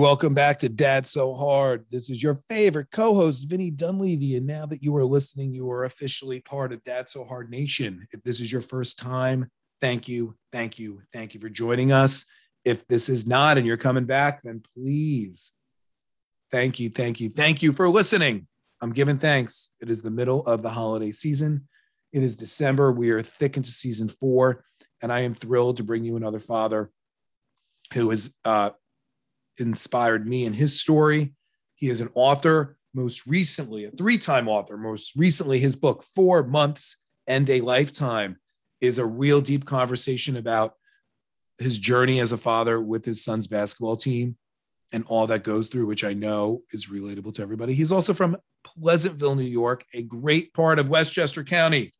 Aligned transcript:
Welcome 0.00 0.32
back 0.32 0.58
to 0.60 0.70
Dad 0.70 1.06
So 1.06 1.34
Hard. 1.34 1.84
This 1.90 2.08
is 2.08 2.22
your 2.22 2.40
favorite 2.48 2.86
co-host, 2.90 3.46
Vinny 3.46 3.70
Dunleavy. 3.70 4.38
And 4.38 4.46
now 4.46 4.64
that 4.64 4.82
you 4.82 4.96
are 4.96 5.04
listening, 5.04 5.52
you 5.52 5.70
are 5.70 5.84
officially 5.84 6.40
part 6.40 6.72
of 6.72 6.82
Dad 6.84 7.10
So 7.10 7.22
Hard 7.22 7.50
Nation. 7.50 8.08
If 8.10 8.22
this 8.22 8.40
is 8.40 8.50
your 8.50 8.62
first 8.62 8.98
time, 8.98 9.50
thank 9.82 10.08
you, 10.08 10.36
thank 10.52 10.78
you, 10.78 11.02
thank 11.12 11.34
you 11.34 11.40
for 11.40 11.50
joining 11.50 11.92
us. 11.92 12.24
If 12.64 12.88
this 12.88 13.10
is 13.10 13.26
not 13.26 13.58
and 13.58 13.66
you're 13.66 13.76
coming 13.76 14.06
back, 14.06 14.40
then 14.42 14.62
please, 14.74 15.52
thank 16.50 16.80
you, 16.80 16.88
thank 16.88 17.20
you, 17.20 17.28
thank 17.28 17.62
you 17.62 17.70
for 17.74 17.86
listening. 17.86 18.46
I'm 18.80 18.92
giving 18.92 19.18
thanks. 19.18 19.68
It 19.82 19.90
is 19.90 20.00
the 20.00 20.10
middle 20.10 20.46
of 20.46 20.62
the 20.62 20.70
holiday 20.70 21.10
season. 21.10 21.68
It 22.14 22.22
is 22.22 22.36
December. 22.36 22.90
We 22.90 23.10
are 23.10 23.20
thick 23.20 23.58
into 23.58 23.70
season 23.70 24.08
four, 24.08 24.64
and 25.02 25.12
I 25.12 25.20
am 25.20 25.34
thrilled 25.34 25.76
to 25.76 25.84
bring 25.84 26.04
you 26.04 26.16
another 26.16 26.38
father 26.38 26.90
who 27.92 28.10
is 28.12 28.34
uh, 28.46 28.70
inspired 29.60 30.26
me 30.26 30.44
in 30.44 30.52
his 30.52 30.80
story. 30.80 31.32
He 31.74 31.88
is 31.88 32.00
an 32.00 32.10
author, 32.14 32.76
most 32.94 33.26
recently, 33.26 33.84
a 33.84 33.90
three 33.90 34.18
time 34.18 34.48
author. 34.48 34.76
Most 34.76 35.14
recently, 35.16 35.60
his 35.60 35.76
book, 35.76 36.04
Four 36.14 36.42
Months 36.42 36.96
and 37.26 37.48
a 37.48 37.60
Lifetime, 37.60 38.38
is 38.80 38.98
a 38.98 39.06
real 39.06 39.40
deep 39.40 39.64
conversation 39.64 40.36
about 40.36 40.74
his 41.58 41.78
journey 41.78 42.20
as 42.20 42.32
a 42.32 42.38
father 42.38 42.80
with 42.80 43.04
his 43.04 43.22
son's 43.22 43.46
basketball 43.46 43.96
team 43.96 44.36
and 44.92 45.04
all 45.06 45.26
that 45.28 45.44
goes 45.44 45.68
through, 45.68 45.86
which 45.86 46.04
I 46.04 46.12
know 46.12 46.62
is 46.72 46.86
relatable 46.86 47.34
to 47.34 47.42
everybody. 47.42 47.74
He's 47.74 47.92
also 47.92 48.12
from 48.12 48.36
Pleasantville, 48.64 49.36
New 49.36 49.42
York, 49.42 49.84
a 49.94 50.02
great 50.02 50.52
part 50.52 50.78
of 50.78 50.88
Westchester 50.88 51.44
County. 51.44 51.92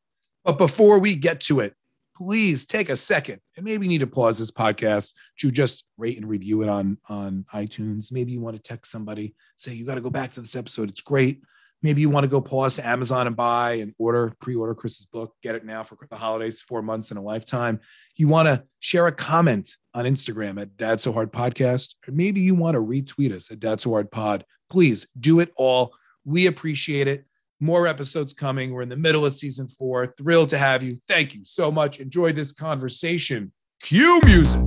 But 0.45 0.59
before 0.59 0.98
we 0.98 1.15
get 1.15 1.40
to 1.42 1.60
it, 1.60 1.74
please 2.20 2.66
take 2.66 2.91
a 2.91 2.97
second 2.97 3.41
and 3.56 3.65
maybe 3.65 3.87
you 3.87 3.88
need 3.88 4.01
to 4.01 4.06
pause 4.06 4.38
this 4.38 4.51
podcast 4.51 5.15
to 5.38 5.51
just 5.51 5.84
rate 5.97 6.19
and 6.19 6.29
review 6.29 6.60
it 6.60 6.69
on 6.69 6.98
on 7.09 7.46
iTunes. 7.55 8.12
Maybe 8.12 8.30
you 8.30 8.43
want 8.43 8.56
to 8.56 8.62
text 8.62 8.93
somebody, 8.93 9.34
say 9.56 9.73
you 9.73 9.87
got 9.87 9.95
to 9.95 10.02
go 10.02 10.10
back 10.10 10.33
to 10.33 10.43
this 10.43 10.55
episode. 10.55 10.91
It's 10.91 11.01
great. 11.01 11.41
Maybe 11.83 12.02
you 12.02 12.10
want 12.10 12.24
to 12.24 12.29
go 12.29 12.43
pause 12.43 12.77
to 12.77 12.87
Amazon 12.87 13.27
and 13.27 13.35
buy 13.35 13.73
and 13.74 13.95
order, 13.96 14.35
pre-order 14.38 14.74
Chris's 14.74 15.07
book, 15.07 15.32
get 15.43 15.54
it 15.54 15.65
now 15.65 15.82
for 15.82 15.96
the 16.10 16.16
holidays, 16.16 16.60
four 16.60 16.82
months 16.82 17.10
in 17.10 17.16
a 17.16 17.23
lifetime. 17.23 17.80
You 18.16 18.29
want 18.29 18.49
to 18.49 18.65
share 18.80 19.07
a 19.07 19.12
comment 19.12 19.74
on 19.95 20.05
Instagram 20.05 20.60
at 20.60 20.77
Dad 20.77 21.01
So 21.01 21.15
Hard 21.15 21.32
Podcast, 21.32 21.95
or 22.07 22.12
maybe 22.12 22.43
you 22.43 22.55
want 22.55 22.74
to 22.74 22.82
retweet 22.82 23.32
us 23.32 23.51
at 23.51 23.60
Dad 23.60 23.80
So 23.80 23.93
Hard 23.93 24.10
Pod. 24.10 24.45
Please 24.68 25.07
do 25.18 25.40
it 25.40 25.52
all. 25.57 25.95
We 26.27 26.46
appreciate 26.46 27.09
it. 27.09 27.24
More 27.62 27.86
episodes 27.86 28.32
coming. 28.32 28.72
We're 28.72 28.80
in 28.80 28.88
the 28.88 28.96
middle 28.96 29.26
of 29.26 29.34
season 29.34 29.68
four. 29.68 30.14
Thrilled 30.16 30.48
to 30.48 30.56
have 30.56 30.82
you. 30.82 30.98
Thank 31.06 31.34
you 31.34 31.44
so 31.44 31.70
much. 31.70 32.00
Enjoy 32.00 32.32
this 32.32 32.52
conversation. 32.52 33.52
Cue 33.82 34.18
music. 34.24 34.66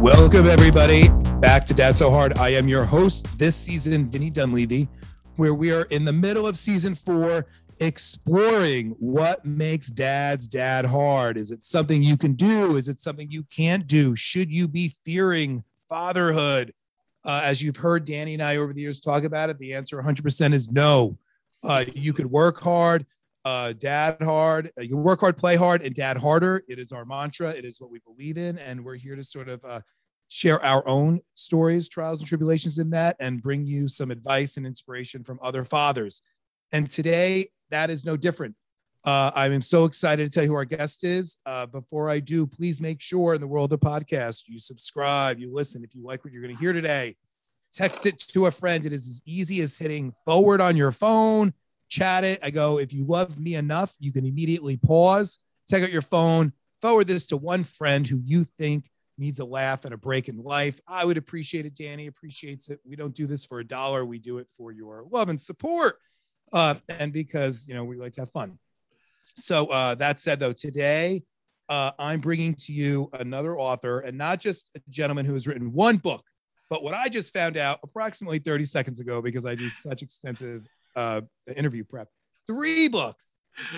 Welcome, 0.00 0.48
everybody, 0.48 1.10
back 1.38 1.64
to 1.66 1.74
Dad 1.74 1.96
So 1.96 2.10
Hard. 2.10 2.36
I 2.38 2.48
am 2.48 2.66
your 2.66 2.84
host 2.84 3.38
this 3.38 3.54
season, 3.54 4.10
Vinny 4.10 4.30
Dunleavy, 4.30 4.88
where 5.36 5.54
we 5.54 5.70
are 5.70 5.84
in 5.84 6.04
the 6.04 6.12
middle 6.12 6.48
of 6.48 6.58
season 6.58 6.96
four 6.96 7.46
exploring 7.80 8.96
what 8.98 9.44
makes 9.44 9.88
dad's 9.88 10.46
dad 10.46 10.84
hard. 10.84 11.36
Is 11.36 11.50
it 11.50 11.62
something 11.62 12.02
you 12.02 12.16
can 12.16 12.34
do? 12.34 12.76
Is 12.76 12.88
it 12.88 13.00
something 13.00 13.30
you 13.30 13.44
can't 13.44 13.86
do? 13.86 14.14
Should 14.16 14.52
you 14.52 14.68
be 14.68 14.92
fearing 15.04 15.64
fatherhood? 15.88 16.72
Uh, 17.24 17.40
as 17.44 17.60
you've 17.60 17.76
heard 17.76 18.04
Danny 18.04 18.34
and 18.34 18.42
I 18.42 18.56
over 18.56 18.72
the 18.72 18.80
years 18.80 19.00
talk 19.00 19.24
about 19.24 19.50
it, 19.50 19.58
the 19.58 19.74
answer 19.74 20.00
100% 20.00 20.52
is 20.52 20.70
no. 20.70 21.18
Uh, 21.62 21.84
you 21.94 22.12
could 22.12 22.26
work 22.26 22.60
hard, 22.60 23.04
uh, 23.44 23.72
dad 23.72 24.22
hard. 24.22 24.70
Uh, 24.78 24.82
you 24.82 24.96
work 24.96 25.20
hard, 25.20 25.36
play 25.36 25.56
hard, 25.56 25.82
and 25.82 25.94
dad 25.94 26.16
harder. 26.16 26.62
It 26.68 26.78
is 26.78 26.92
our 26.92 27.04
mantra. 27.04 27.50
It 27.50 27.64
is 27.64 27.80
what 27.80 27.90
we 27.90 27.98
believe 28.00 28.38
in. 28.38 28.58
And 28.58 28.84
we're 28.84 28.94
here 28.94 29.16
to 29.16 29.24
sort 29.24 29.48
of 29.48 29.64
uh, 29.64 29.80
share 30.28 30.64
our 30.64 30.86
own 30.86 31.20
stories, 31.34 31.88
trials, 31.88 32.20
and 32.20 32.28
tribulations 32.28 32.78
in 32.78 32.90
that, 32.90 33.16
and 33.18 33.42
bring 33.42 33.64
you 33.64 33.88
some 33.88 34.10
advice 34.10 34.56
and 34.56 34.66
inspiration 34.66 35.24
from 35.24 35.38
other 35.42 35.64
fathers. 35.64 36.22
And 36.72 36.88
today, 36.90 37.48
that 37.70 37.90
is 37.90 38.04
no 38.04 38.16
different. 38.16 38.54
Uh, 39.04 39.30
I 39.34 39.46
am 39.46 39.62
so 39.62 39.84
excited 39.84 40.24
to 40.24 40.30
tell 40.30 40.44
you 40.44 40.50
who 40.50 40.56
our 40.56 40.64
guest 40.64 41.04
is. 41.04 41.38
Uh, 41.46 41.66
before 41.66 42.10
I 42.10 42.20
do, 42.20 42.46
please 42.46 42.80
make 42.80 43.00
sure 43.00 43.34
in 43.34 43.40
the 43.40 43.46
world 43.46 43.72
of 43.72 43.80
podcast, 43.80 44.48
you 44.48 44.58
subscribe, 44.58 45.38
you 45.38 45.52
listen. 45.52 45.84
If 45.84 45.94
you 45.94 46.04
like 46.04 46.24
what 46.24 46.32
you're 46.32 46.42
going 46.42 46.54
to 46.54 46.60
hear 46.60 46.72
today, 46.72 47.16
text 47.72 48.06
it 48.06 48.18
to 48.18 48.46
a 48.46 48.50
friend. 48.50 48.84
It 48.84 48.92
is 48.92 49.08
as 49.08 49.22
easy 49.24 49.60
as 49.60 49.78
hitting 49.78 50.12
forward 50.24 50.60
on 50.60 50.76
your 50.76 50.92
phone, 50.92 51.54
chat 51.88 52.24
it. 52.24 52.40
I 52.42 52.50
go, 52.50 52.78
if 52.78 52.92
you 52.92 53.04
love 53.04 53.38
me 53.38 53.54
enough, 53.54 53.94
you 54.00 54.12
can 54.12 54.26
immediately 54.26 54.76
pause, 54.76 55.38
take 55.70 55.84
out 55.84 55.92
your 55.92 56.02
phone, 56.02 56.52
forward 56.80 57.06
this 57.06 57.26
to 57.26 57.36
one 57.36 57.64
friend 57.64 58.06
who 58.06 58.18
you 58.18 58.44
think 58.44 58.90
needs 59.16 59.40
a 59.40 59.44
laugh 59.44 59.84
and 59.84 59.94
a 59.94 59.96
break 59.96 60.28
in 60.28 60.42
life. 60.42 60.80
I 60.86 61.04
would 61.04 61.16
appreciate 61.16 61.66
it. 61.66 61.74
Danny 61.74 62.08
appreciates 62.08 62.68
it. 62.68 62.80
We 62.84 62.94
don't 62.96 63.14
do 63.14 63.26
this 63.26 63.46
for 63.46 63.60
a 63.60 63.64
dollar, 63.64 64.04
we 64.04 64.18
do 64.18 64.38
it 64.38 64.48
for 64.56 64.72
your 64.72 65.04
love 65.10 65.28
and 65.28 65.40
support 65.40 65.98
uh, 66.52 66.74
and 66.88 67.12
because 67.12 67.66
you 67.68 67.74
know 67.74 67.84
we 67.84 67.96
like 67.96 68.12
to 68.14 68.22
have 68.22 68.30
fun. 68.30 68.58
So 69.36 69.66
uh, 69.66 69.94
that 69.96 70.20
said, 70.20 70.40
though, 70.40 70.52
today 70.52 71.22
uh, 71.68 71.92
I'm 71.98 72.20
bringing 72.20 72.54
to 72.54 72.72
you 72.72 73.10
another 73.12 73.58
author, 73.58 74.00
and 74.00 74.16
not 74.16 74.40
just 74.40 74.70
a 74.74 74.80
gentleman 74.88 75.26
who 75.26 75.34
has 75.34 75.46
written 75.46 75.72
one 75.72 75.96
book, 75.96 76.24
but 76.70 76.82
what 76.82 76.94
I 76.94 77.08
just 77.08 77.32
found 77.32 77.56
out 77.56 77.80
approximately 77.82 78.38
30 78.38 78.64
seconds 78.64 79.00
ago 79.00 79.20
because 79.22 79.46
I 79.46 79.54
do 79.54 79.68
such 79.70 80.02
extensive 80.02 80.66
uh, 80.96 81.22
interview 81.56 81.84
prep. 81.84 82.08
Three 82.46 82.88
books, 82.88 83.34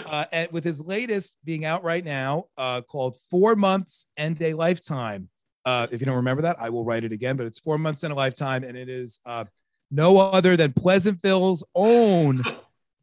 uh, 0.06 0.26
and 0.32 0.50
with 0.52 0.64
his 0.64 0.80
latest 0.80 1.38
being 1.44 1.64
out 1.64 1.82
right 1.82 2.04
now, 2.04 2.46
uh, 2.56 2.82
called 2.82 3.16
Four 3.30 3.56
Months 3.56 4.06
and 4.16 4.40
a 4.40 4.54
Lifetime. 4.54 5.28
Uh, 5.64 5.86
if 5.90 6.00
you 6.00 6.06
don't 6.06 6.16
remember 6.16 6.42
that, 6.42 6.56
I 6.60 6.70
will 6.70 6.84
write 6.84 7.04
it 7.04 7.12
again, 7.12 7.36
but 7.36 7.46
it's 7.46 7.58
Four 7.58 7.78
Months 7.78 8.04
and 8.04 8.12
a 8.12 8.16
Lifetime, 8.16 8.64
and 8.64 8.76
it 8.76 8.88
is 8.88 9.18
uh, 9.26 9.44
no 9.90 10.18
other 10.18 10.56
than 10.56 10.72
Pleasantville's 10.72 11.64
own 11.74 12.42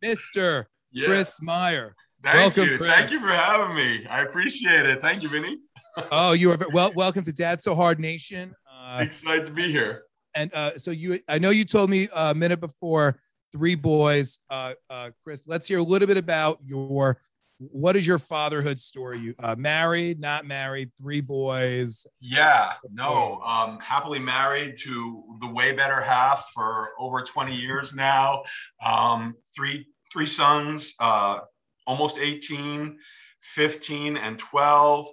Mr. 0.04 0.66
Yeah. 0.92 1.08
Chris 1.08 1.42
Meyer. 1.42 1.96
Thank 2.24 2.38
welcome, 2.38 2.70
you. 2.70 2.78
Chris. 2.78 2.90
Thank 2.90 3.12
you 3.12 3.20
for 3.20 3.28
having 3.28 3.76
me. 3.76 4.06
I 4.08 4.22
appreciate 4.24 4.86
it. 4.86 5.02
Thank 5.02 5.24
you, 5.24 5.30
Vinny. 5.30 5.60
oh, 6.12 6.34
you 6.34 6.52
are 6.52 6.58
well. 6.74 6.92
Welcome 6.96 7.24
to 7.24 7.34
Dad 7.34 7.62
So 7.62 7.76
Hard 7.76 8.00
Nation. 8.00 8.54
Uh, 8.72 9.00
Excited 9.02 9.46
to 9.46 9.52
be 9.52 9.72
here. 9.72 10.04
And 10.36 10.54
uh, 10.54 10.78
so 10.78 10.92
you, 10.92 11.20
I 11.28 11.40
know 11.40 11.50
you 11.50 11.66
told 11.66 11.90
me 11.90 12.08
a 12.14 12.34
minute 12.34 12.60
before 12.60 13.20
three 13.52 13.76
boys. 13.76 14.40
Uh, 14.50 14.74
uh, 14.90 15.10
Chris, 15.24 15.48
let's 15.48 15.68
hear 15.68 15.80
a 15.80 15.84
little 15.84 16.08
bit 16.08 16.18
about 16.18 16.60
your 16.64 17.20
what 17.60 17.96
is 17.96 18.06
your 18.06 18.20
fatherhood 18.20 18.80
story? 18.80 19.20
You 19.20 19.36
uh, 19.40 19.56
married, 19.58 20.20
not 20.20 20.46
married, 20.46 20.92
three 20.98 21.22
boys. 21.22 22.06
Yeah, 22.20 22.74
no, 22.92 23.42
um, 23.42 23.80
happily 23.80 24.20
married 24.20 24.78
to 24.84 25.24
the 25.42 25.52
way 25.52 25.74
better 25.74 26.00
half 26.00 26.50
for 26.54 26.90
over 27.00 27.22
20 27.24 27.56
years 27.56 27.96
now. 27.96 28.44
Um, 28.84 29.36
three 29.56 29.88
three 30.14 30.28
sons, 30.28 30.94
uh, 31.00 31.40
almost 31.86 32.20
18, 32.20 32.98
15, 33.42 34.18
and 34.18 34.40
12, 34.40 35.08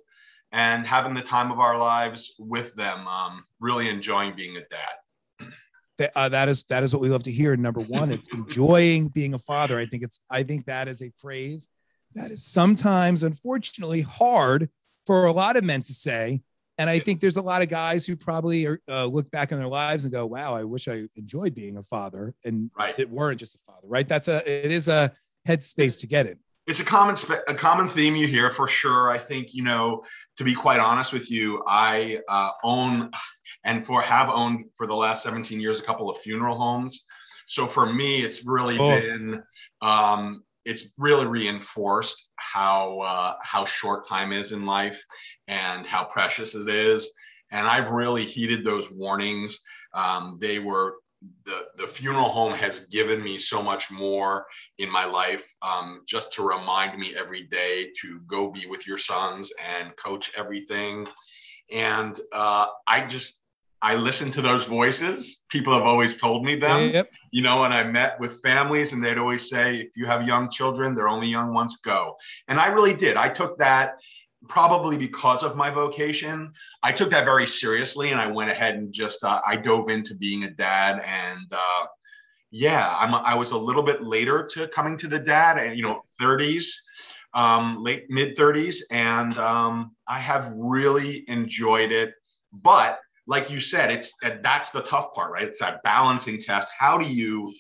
and 0.52 0.86
having 0.86 1.14
the 1.14 1.22
time 1.22 1.50
of 1.50 1.58
our 1.58 1.78
lives 1.78 2.34
with 2.38 2.74
them. 2.74 3.08
Um, 3.08 3.44
really 3.58 3.88
enjoying 3.88 4.34
being 4.36 4.56
a 4.56 4.60
dad. 4.68 6.10
Uh, 6.16 6.28
that 6.28 6.48
is 6.48 6.64
that 6.64 6.82
is 6.82 6.92
what 6.92 7.00
we 7.00 7.08
love 7.08 7.22
to 7.22 7.32
hear. 7.32 7.56
Number 7.56 7.80
one, 7.80 8.12
it's 8.12 8.28
enjoying 8.34 9.08
being 9.08 9.32
a 9.32 9.38
father. 9.38 9.78
I 9.78 9.86
think 9.86 10.02
it's 10.02 10.20
I 10.30 10.42
think 10.42 10.66
that 10.66 10.88
is 10.88 11.00
a 11.00 11.10
phrase 11.18 11.68
that 12.14 12.30
is 12.30 12.44
sometimes, 12.44 13.22
unfortunately, 13.22 14.02
hard 14.02 14.70
for 15.06 15.26
a 15.26 15.32
lot 15.32 15.56
of 15.56 15.64
men 15.64 15.82
to 15.82 15.92
say. 15.92 16.40
And 16.76 16.90
I 16.90 16.98
think 16.98 17.20
there's 17.20 17.36
a 17.36 17.42
lot 17.42 17.62
of 17.62 17.68
guys 17.68 18.04
who 18.04 18.16
probably 18.16 18.66
are, 18.66 18.80
uh, 18.88 19.04
look 19.04 19.30
back 19.30 19.52
in 19.52 19.58
their 19.58 19.68
lives 19.68 20.04
and 20.04 20.12
go, 20.12 20.26
"Wow, 20.26 20.56
I 20.56 20.64
wish 20.64 20.88
I 20.88 21.08
enjoyed 21.14 21.54
being 21.54 21.76
a 21.76 21.82
father," 21.82 22.34
and 22.44 22.70
right. 22.76 22.98
it 22.98 23.08
weren't 23.08 23.38
just 23.38 23.54
a 23.54 23.58
father, 23.66 23.86
right? 23.86 24.08
That's 24.08 24.26
a 24.26 24.38
it 24.48 24.72
is 24.72 24.88
a 24.88 25.12
headspace 25.46 26.00
to 26.00 26.08
get 26.08 26.26
it. 26.26 26.38
It's 26.66 26.80
a 26.80 26.84
common 26.84 27.14
a 27.46 27.54
common 27.54 27.86
theme 27.86 28.16
you 28.16 28.26
hear 28.26 28.50
for 28.50 28.66
sure. 28.66 29.10
I 29.10 29.18
think 29.18 29.54
you 29.54 29.62
know, 29.62 30.02
to 30.36 30.42
be 30.42 30.52
quite 30.52 30.80
honest 30.80 31.12
with 31.12 31.30
you, 31.30 31.62
I 31.68 32.20
uh, 32.28 32.50
own 32.64 33.12
and 33.64 33.86
for 33.86 34.02
have 34.02 34.28
owned 34.28 34.64
for 34.76 34.86
the 34.86 34.96
last 34.96 35.22
17 35.22 35.60
years 35.60 35.78
a 35.78 35.82
couple 35.82 36.10
of 36.10 36.18
funeral 36.18 36.56
homes. 36.56 37.04
So 37.46 37.66
for 37.66 37.92
me, 37.92 38.22
it's 38.24 38.44
really 38.44 38.78
oh. 38.78 39.00
been 39.00 39.42
um, 39.80 40.42
it's 40.64 40.92
really 40.98 41.26
reinforced 41.26 42.30
how 42.36 43.00
uh, 43.00 43.34
how 43.42 43.64
short 43.64 44.06
time 44.06 44.32
is 44.32 44.52
in 44.52 44.64
life 44.64 45.02
and 45.48 45.86
how 45.86 46.04
precious 46.04 46.54
it 46.54 46.68
is. 46.68 47.10
And 47.50 47.66
I've 47.66 47.90
really 47.90 48.24
heeded 48.24 48.64
those 48.64 48.90
warnings. 48.90 49.58
Um, 49.92 50.38
they 50.40 50.58
were 50.58 50.96
the 51.44 51.64
the 51.76 51.86
funeral 51.86 52.28
home 52.28 52.52
has 52.54 52.80
given 52.86 53.22
me 53.22 53.38
so 53.38 53.62
much 53.62 53.90
more 53.90 54.46
in 54.78 54.90
my 54.90 55.04
life, 55.04 55.54
um, 55.62 56.02
just 56.06 56.32
to 56.34 56.42
remind 56.42 56.98
me 56.98 57.14
every 57.16 57.42
day 57.44 57.90
to 58.02 58.20
go 58.26 58.50
be 58.50 58.66
with 58.66 58.86
your 58.86 58.98
sons 58.98 59.52
and 59.64 59.94
coach 59.96 60.32
everything. 60.36 61.06
And 61.72 62.18
uh, 62.32 62.66
I 62.86 63.06
just 63.06 63.43
I 63.84 63.96
listen 63.96 64.32
to 64.32 64.40
those 64.40 64.64
voices. 64.64 65.44
People 65.50 65.74
have 65.74 65.82
always 65.82 66.16
told 66.16 66.42
me 66.42 66.56
them. 66.56 66.90
Yep. 66.90 67.10
You 67.32 67.42
know, 67.42 67.64
and 67.64 67.74
I 67.74 67.84
met 67.84 68.18
with 68.18 68.40
families 68.40 68.94
and 68.94 69.04
they'd 69.04 69.18
always 69.18 69.50
say, 69.50 69.80
if 69.80 69.90
you 69.94 70.06
have 70.06 70.26
young 70.26 70.50
children, 70.50 70.94
they're 70.94 71.08
only 71.08 71.28
young 71.28 71.52
ones, 71.52 71.76
go. 71.84 72.16
And 72.48 72.58
I 72.58 72.68
really 72.68 72.94
did. 72.94 73.18
I 73.18 73.28
took 73.28 73.58
that 73.58 73.96
probably 74.48 74.96
because 74.96 75.42
of 75.42 75.54
my 75.54 75.68
vocation. 75.68 76.50
I 76.82 76.92
took 76.92 77.10
that 77.10 77.26
very 77.26 77.46
seriously 77.46 78.10
and 78.10 78.18
I 78.18 78.26
went 78.26 78.50
ahead 78.50 78.76
and 78.76 78.90
just, 78.90 79.22
uh, 79.22 79.42
I 79.46 79.56
dove 79.56 79.90
into 79.90 80.14
being 80.14 80.44
a 80.44 80.50
dad. 80.50 81.02
And 81.04 81.52
uh, 81.52 81.86
yeah, 82.50 82.96
I'm, 82.98 83.14
I 83.14 83.34
was 83.34 83.50
a 83.50 83.58
little 83.58 83.82
bit 83.82 84.02
later 84.02 84.48
to 84.54 84.66
coming 84.68 84.96
to 84.96 85.08
the 85.08 85.18
dad 85.18 85.58
and, 85.58 85.76
you 85.76 85.82
know, 85.82 86.04
30s 86.18 86.72
um, 87.34 87.82
late 87.82 88.06
mid 88.08 88.36
30s, 88.36 88.78
and 88.90 89.36
um, 89.38 89.94
I 90.06 90.18
have 90.18 90.52
really 90.54 91.28
enjoyed 91.28 91.92
it. 91.92 92.14
But 92.52 93.00
like 93.26 93.50
you 93.50 93.60
said, 93.60 93.90
it's 93.90 94.12
that 94.22 94.42
that's 94.42 94.70
the 94.70 94.82
tough 94.82 95.14
part, 95.14 95.32
right? 95.32 95.44
It's 95.44 95.60
that 95.60 95.82
balancing 95.82 96.38
test. 96.38 96.68
How 96.76 96.98
do 96.98 97.06
you, 97.06 97.54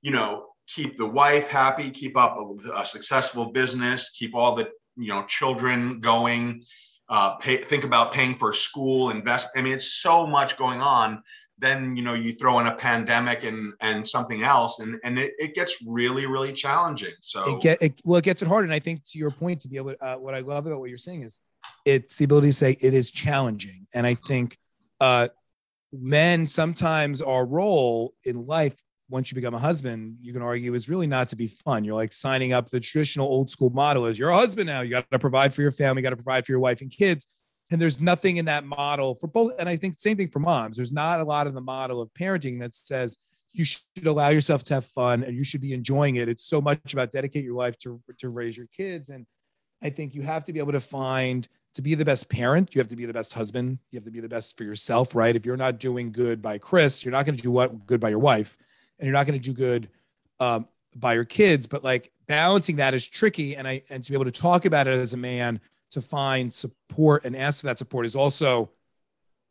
you 0.00 0.10
know, 0.10 0.46
keep 0.66 0.96
the 0.96 1.06
wife 1.06 1.48
happy, 1.48 1.90
keep 1.90 2.16
up 2.16 2.36
a, 2.36 2.80
a 2.80 2.86
successful 2.86 3.52
business, 3.52 4.10
keep 4.10 4.34
all 4.34 4.54
the 4.54 4.70
you 4.96 5.08
know 5.08 5.24
children 5.26 6.00
going, 6.00 6.62
uh, 7.08 7.36
pay, 7.36 7.58
think 7.58 7.84
about 7.84 8.12
paying 8.12 8.34
for 8.34 8.52
school, 8.52 9.10
invest. 9.10 9.48
I 9.56 9.62
mean, 9.62 9.74
it's 9.74 9.94
so 9.94 10.26
much 10.26 10.56
going 10.56 10.80
on 10.80 11.22
then 11.62 11.94
you 11.96 12.02
know 12.02 12.12
you 12.12 12.34
throw 12.34 12.58
in 12.58 12.66
a 12.66 12.74
pandemic 12.74 13.44
and 13.44 13.72
and 13.80 14.06
something 14.06 14.42
else 14.42 14.80
and 14.80 14.98
and 15.04 15.18
it, 15.18 15.32
it 15.38 15.54
gets 15.54 15.82
really 15.86 16.26
really 16.26 16.52
challenging 16.52 17.12
so 17.20 17.56
it 17.56 17.62
get 17.62 17.80
it, 17.80 18.00
well 18.04 18.18
it 18.18 18.24
gets 18.24 18.42
it 18.42 18.48
hard 18.48 18.64
and 18.64 18.72
i 18.74 18.78
think 18.78 19.02
to 19.06 19.18
your 19.18 19.30
point 19.30 19.60
to 19.60 19.68
be 19.68 19.76
able 19.76 19.94
to, 19.94 20.04
uh, 20.04 20.16
what 20.16 20.34
i 20.34 20.40
love 20.40 20.66
about 20.66 20.80
what 20.80 20.90
you're 20.90 20.98
saying 20.98 21.22
is 21.22 21.38
it's 21.84 22.16
the 22.16 22.24
ability 22.24 22.48
to 22.48 22.52
say 22.52 22.76
it 22.80 22.92
is 22.92 23.10
challenging 23.10 23.86
and 23.94 24.06
i 24.06 24.14
think 24.14 24.58
uh 25.02 25.28
men 25.92 26.46
sometimes 26.46 27.20
our 27.20 27.44
role 27.44 28.14
in 28.24 28.46
life 28.46 28.76
once 29.10 29.30
you 29.30 29.34
become 29.34 29.52
a 29.52 29.58
husband 29.58 30.16
you 30.22 30.32
can 30.32 30.40
argue 30.40 30.72
is 30.72 30.88
really 30.88 31.06
not 31.06 31.28
to 31.28 31.36
be 31.36 31.48
fun. 31.48 31.84
You're 31.84 31.96
like 31.96 32.12
signing 32.12 32.52
up 32.52 32.70
the 32.70 32.80
traditional 32.80 33.26
old 33.26 33.50
school 33.50 33.70
model 33.70 34.06
is 34.06 34.18
you're 34.18 34.30
a 34.30 34.36
husband 34.36 34.68
now. 34.68 34.80
You 34.80 34.90
got 34.90 35.10
to 35.10 35.18
provide 35.18 35.52
for 35.52 35.60
your 35.60 35.72
family 35.72 36.00
you 36.00 36.04
got 36.04 36.10
to 36.10 36.16
provide 36.16 36.46
for 36.46 36.52
your 36.52 36.60
wife 36.60 36.80
and 36.80 36.90
kids. 36.90 37.26
And 37.70 37.80
there's 37.80 38.00
nothing 38.00 38.36
in 38.36 38.44
that 38.46 38.64
model 38.64 39.14
for 39.14 39.26
both 39.26 39.52
and 39.58 39.68
i 39.68 39.76
think 39.76 39.96
same 39.98 40.16
thing 40.16 40.28
for 40.28 40.38
moms. 40.38 40.76
There's 40.76 40.92
not 40.92 41.20
a 41.20 41.24
lot 41.24 41.46
in 41.46 41.54
the 41.54 41.60
model 41.60 42.00
of 42.00 42.08
parenting 42.14 42.60
that 42.60 42.74
says 42.74 43.18
you 43.52 43.64
should 43.64 44.06
allow 44.06 44.28
yourself 44.28 44.62
to 44.64 44.74
have 44.74 44.86
fun 44.86 45.24
and 45.24 45.36
you 45.36 45.44
should 45.44 45.60
be 45.60 45.74
enjoying 45.74 46.16
it. 46.16 46.28
It's 46.28 46.46
so 46.46 46.60
much 46.60 46.92
about 46.92 47.10
dedicate 47.10 47.44
your 47.44 47.56
life 47.56 47.76
to, 47.80 48.00
to 48.18 48.30
raise 48.30 48.56
your 48.56 48.68
kids. 48.74 49.10
And 49.10 49.26
i 49.82 49.90
think 49.90 50.14
you 50.14 50.22
have 50.22 50.44
to 50.44 50.52
be 50.52 50.60
able 50.60 50.72
to 50.72 50.80
find 50.80 51.48
to 51.74 51.82
be 51.82 51.94
the 51.94 52.04
best 52.04 52.28
parent 52.28 52.74
you 52.74 52.80
have 52.80 52.88
to 52.88 52.96
be 52.96 53.06
the 53.06 53.12
best 53.12 53.32
husband 53.32 53.78
you 53.90 53.96
have 53.96 54.04
to 54.04 54.10
be 54.10 54.20
the 54.20 54.28
best 54.28 54.56
for 54.56 54.64
yourself 54.64 55.14
right 55.14 55.36
if 55.36 55.46
you're 55.46 55.56
not 55.56 55.78
doing 55.78 56.12
good 56.12 56.42
by 56.42 56.58
chris 56.58 57.04
you're 57.04 57.12
not 57.12 57.24
going 57.24 57.36
to 57.36 57.42
do 57.42 57.50
what 57.50 57.86
good 57.86 58.00
by 58.00 58.08
your 58.08 58.18
wife 58.18 58.56
and 58.98 59.06
you're 59.06 59.14
not 59.14 59.26
going 59.26 59.38
to 59.38 59.44
do 59.44 59.54
good 59.54 59.88
um, 60.40 60.66
by 60.96 61.14
your 61.14 61.24
kids 61.24 61.66
but 61.66 61.82
like 61.82 62.12
balancing 62.26 62.76
that 62.76 62.94
is 62.94 63.06
tricky 63.06 63.56
and 63.56 63.66
i 63.66 63.82
and 63.90 64.04
to 64.04 64.10
be 64.10 64.16
able 64.16 64.24
to 64.24 64.30
talk 64.30 64.64
about 64.64 64.86
it 64.86 64.98
as 64.98 65.14
a 65.14 65.16
man 65.16 65.60
to 65.92 66.00
find 66.00 66.52
support 66.52 67.24
and 67.24 67.36
ask 67.36 67.60
for 67.60 67.66
that 67.66 67.78
support 67.78 68.06
is 68.06 68.16
also 68.16 68.70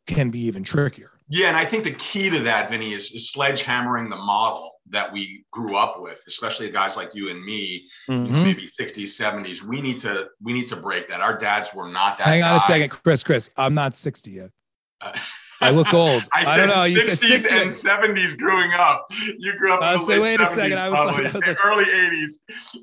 can 0.06 0.30
be 0.30 0.40
even 0.40 0.64
trickier. 0.64 1.10
Yeah, 1.32 1.48
and 1.48 1.56
I 1.56 1.64
think 1.64 1.84
the 1.84 1.92
key 1.92 2.28
to 2.28 2.40
that, 2.40 2.70
Vinny, 2.70 2.92
is, 2.92 3.10
is 3.12 3.32
sledgehammering 3.34 4.10
the 4.10 4.16
model 4.16 4.74
that 4.90 5.10
we 5.10 5.46
grew 5.50 5.78
up 5.78 5.98
with, 5.98 6.22
especially 6.28 6.68
guys 6.68 6.94
like 6.94 7.14
you 7.14 7.30
and 7.30 7.42
me, 7.42 7.88
mm-hmm. 8.06 8.42
maybe 8.44 8.68
60s, 8.68 9.04
70s. 9.04 9.62
We 9.62 9.80
need 9.80 9.98
to 10.00 10.28
we 10.42 10.52
need 10.52 10.66
to 10.66 10.76
break 10.76 11.08
that. 11.08 11.22
Our 11.22 11.38
dads 11.38 11.72
were 11.72 11.88
not 11.88 12.18
that. 12.18 12.26
Hang 12.26 12.42
guy. 12.42 12.50
on 12.50 12.56
a 12.56 12.60
second, 12.60 12.90
Chris. 12.90 13.24
Chris, 13.24 13.48
I'm 13.56 13.72
not 13.72 13.94
60 13.94 14.30
yet. 14.30 14.50
Uh, 15.00 15.16
I 15.62 15.70
look 15.70 15.94
old. 15.94 16.22
I, 16.34 16.44
I, 16.44 16.56
don't 16.58 16.68
know. 16.68 16.74
60s 16.74 16.90
you 16.90 17.14
said 17.14 17.40
60s 17.40 17.62
and 17.62 18.16
70s 18.16 18.36
growing 18.36 18.74
up. 18.74 19.06
You 19.38 19.56
grew 19.56 19.72
up. 19.72 19.80
I 19.80 19.96
was 19.96 20.06
wait 20.06 20.38
70s, 20.38 20.52
a 20.52 20.54
second. 20.54 20.78
I 20.78 20.90
was, 20.90 21.14
like, 21.16 21.26
I 21.26 21.32
was 21.32 21.46
like, 21.46 21.56
early 21.64 21.84
80s. 21.86 22.32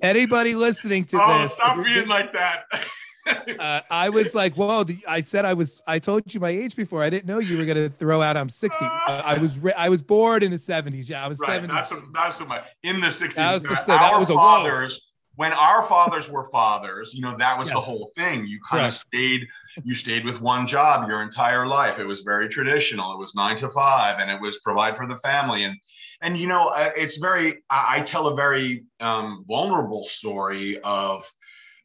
Anybody 0.01 0.55
listening 0.55 1.05
to 1.05 1.21
oh, 1.21 1.41
this? 1.43 1.53
stop 1.53 1.85
being 1.85 2.07
like 2.07 2.33
that. 2.33 2.63
uh, 3.59 3.81
I 3.89 4.09
was 4.09 4.35
like, 4.35 4.55
"Whoa!" 4.55 4.85
I 5.07 5.21
said 5.21 5.45
I 5.45 5.53
was. 5.53 5.81
I 5.87 5.99
told 5.99 6.33
you 6.33 6.39
my 6.39 6.49
age 6.49 6.75
before. 6.75 7.03
I 7.03 7.09
didn't 7.09 7.25
know 7.25 7.39
you 7.39 7.57
were 7.57 7.65
going 7.65 7.77
to 7.77 7.89
throw 7.89 8.21
out 8.21 8.37
I'm 8.37 8.49
60. 8.49 8.85
Uh, 8.85 9.21
I 9.25 9.37
was. 9.37 9.59
Re- 9.59 9.73
I 9.73 9.89
was 9.89 10.01
born 10.01 10.43
in 10.43 10.51
the 10.51 10.57
70s. 10.57 11.09
Yeah, 11.09 11.25
I 11.25 11.27
was 11.27 11.39
right, 11.39 11.61
70s. 11.61 11.67
That's 11.67 11.91
what, 11.91 12.03
that's 12.13 12.39
what 12.39 12.49
my 12.49 12.61
in 12.83 12.99
the 12.99 13.07
60s. 13.07 13.33
That 13.35 13.53
was 13.53 13.85
say, 13.85 13.93
our 13.93 13.99
that 13.99 14.19
was 14.19 14.29
fathers. 14.29 15.11
when 15.35 15.53
our 15.53 15.83
fathers 15.83 16.29
were 16.29 16.49
fathers, 16.49 17.13
you 17.13 17.21
know 17.21 17.37
that 17.37 17.57
was 17.57 17.69
yes. 17.69 17.75
the 17.75 17.81
whole 17.81 18.11
thing. 18.15 18.45
You 18.45 18.59
kind 18.69 18.85
of 18.85 18.93
stayed. 18.93 19.47
You 19.83 19.95
stayed 19.95 20.25
with 20.25 20.41
one 20.41 20.67
job 20.67 21.07
your 21.07 21.21
entire 21.21 21.67
life. 21.67 21.99
It 21.99 22.05
was 22.05 22.21
very 22.21 22.49
traditional. 22.49 23.13
It 23.13 23.19
was 23.19 23.35
nine 23.35 23.57
to 23.57 23.69
five, 23.69 24.17
and 24.19 24.29
it 24.31 24.39
was 24.41 24.59
provide 24.59 24.97
for 24.97 25.07
the 25.07 25.17
family. 25.17 25.63
And 25.63 25.75
and 26.21 26.37
you 26.37 26.47
know 26.47 26.73
it's 26.75 27.17
very. 27.17 27.57
I, 27.69 27.97
I 27.97 28.01
tell 28.01 28.27
a 28.27 28.35
very 28.35 28.83
um, 28.99 29.45
vulnerable 29.47 30.03
story 30.03 30.79
of 30.81 31.29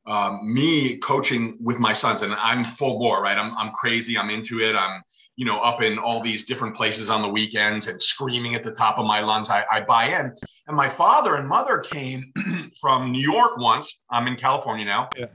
um, 0.07 0.53
me 0.53 0.99
coaching 0.99 1.57
with 1.61 1.79
my 1.79 1.93
sons, 1.93 2.23
and 2.23 2.35
I'm 2.35 2.65
full 2.73 2.99
bore, 2.99 3.23
right? 3.23 3.39
I'm, 3.39 3.57
I'm 3.57 3.73
crazy. 3.73 4.19
I'm 4.19 4.31
into 4.31 4.61
it. 4.61 4.77
I'm, 4.77 5.03
you 5.37 5.45
know, 5.45 5.61
up 5.61 5.83
in 5.83 5.99
all 5.99 6.21
these 6.21 6.45
different 6.45 6.77
places 6.77 7.11
on 7.11 7.23
the 7.23 7.29
weekends 7.29 7.89
and 7.89 8.01
screaming 8.01 8.55
at 8.55 8.63
the 8.63 8.71
top 8.71 8.99
of 8.99 9.07
my 9.07 9.21
lungs. 9.21 9.51
I, 9.51 9.65
I 9.71 9.81
buy 9.81 10.07
in. 10.07 10.33
And 10.67 10.77
my 10.77 10.89
father 10.89 11.37
and 11.37 11.49
mother 11.49 11.79
came 11.79 12.33
from 12.81 13.11
New 13.11 13.23
York 13.23 13.57
once. 13.57 13.99
I'm 14.11 14.27
in 14.27 14.37
California 14.37 14.85
now. 14.85 15.09
Yeah. 15.17 15.27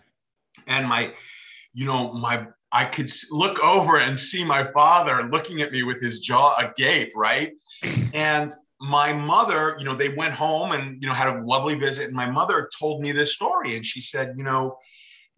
And 0.68 0.88
my, 0.88 1.13
you 1.74 1.86
know, 1.86 2.13
my, 2.13 2.45
I 2.72 2.86
could 2.86 3.12
look 3.31 3.60
over 3.60 3.98
and 3.98 4.18
see 4.18 4.45
my 4.45 4.72
father 4.72 5.27
looking 5.30 5.62
at 5.62 5.72
me 5.72 5.83
with 5.83 6.00
his 6.00 6.19
jaw 6.19 6.56
agape, 6.57 7.12
right? 7.15 7.54
And 8.13 8.51
my 8.81 9.12
mother, 9.12 9.76
you 9.78 9.86
know, 9.86 9.96
they 9.96 10.10
went 10.10 10.34
home 10.34 10.72
and, 10.72 11.02
you 11.02 11.08
know, 11.08 11.14
had 11.14 11.36
a 11.36 11.44
lovely 11.44 11.76
visit. 11.76 12.06
And 12.06 12.16
my 12.16 12.30
mother 12.30 12.70
told 12.80 13.02
me 13.02 13.12
this 13.12 13.34
story. 13.34 13.76
And 13.76 13.86
she 13.86 14.02
said, 14.02 14.36
you 14.38 14.44
know, 14.44 14.78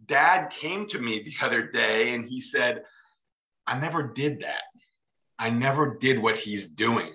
dad 0.05 0.49
came 0.51 0.85
to 0.87 0.99
me 0.99 1.19
the 1.19 1.33
other 1.41 1.63
day 1.63 2.13
and 2.13 2.25
he 2.25 2.39
said, 2.41 2.83
I 3.65 3.79
never 3.79 4.03
did 4.03 4.41
that. 4.41 4.63
I 5.39 5.49
never 5.49 5.97
did 5.99 6.19
what 6.19 6.37
he's 6.37 6.67
doing. 6.67 7.13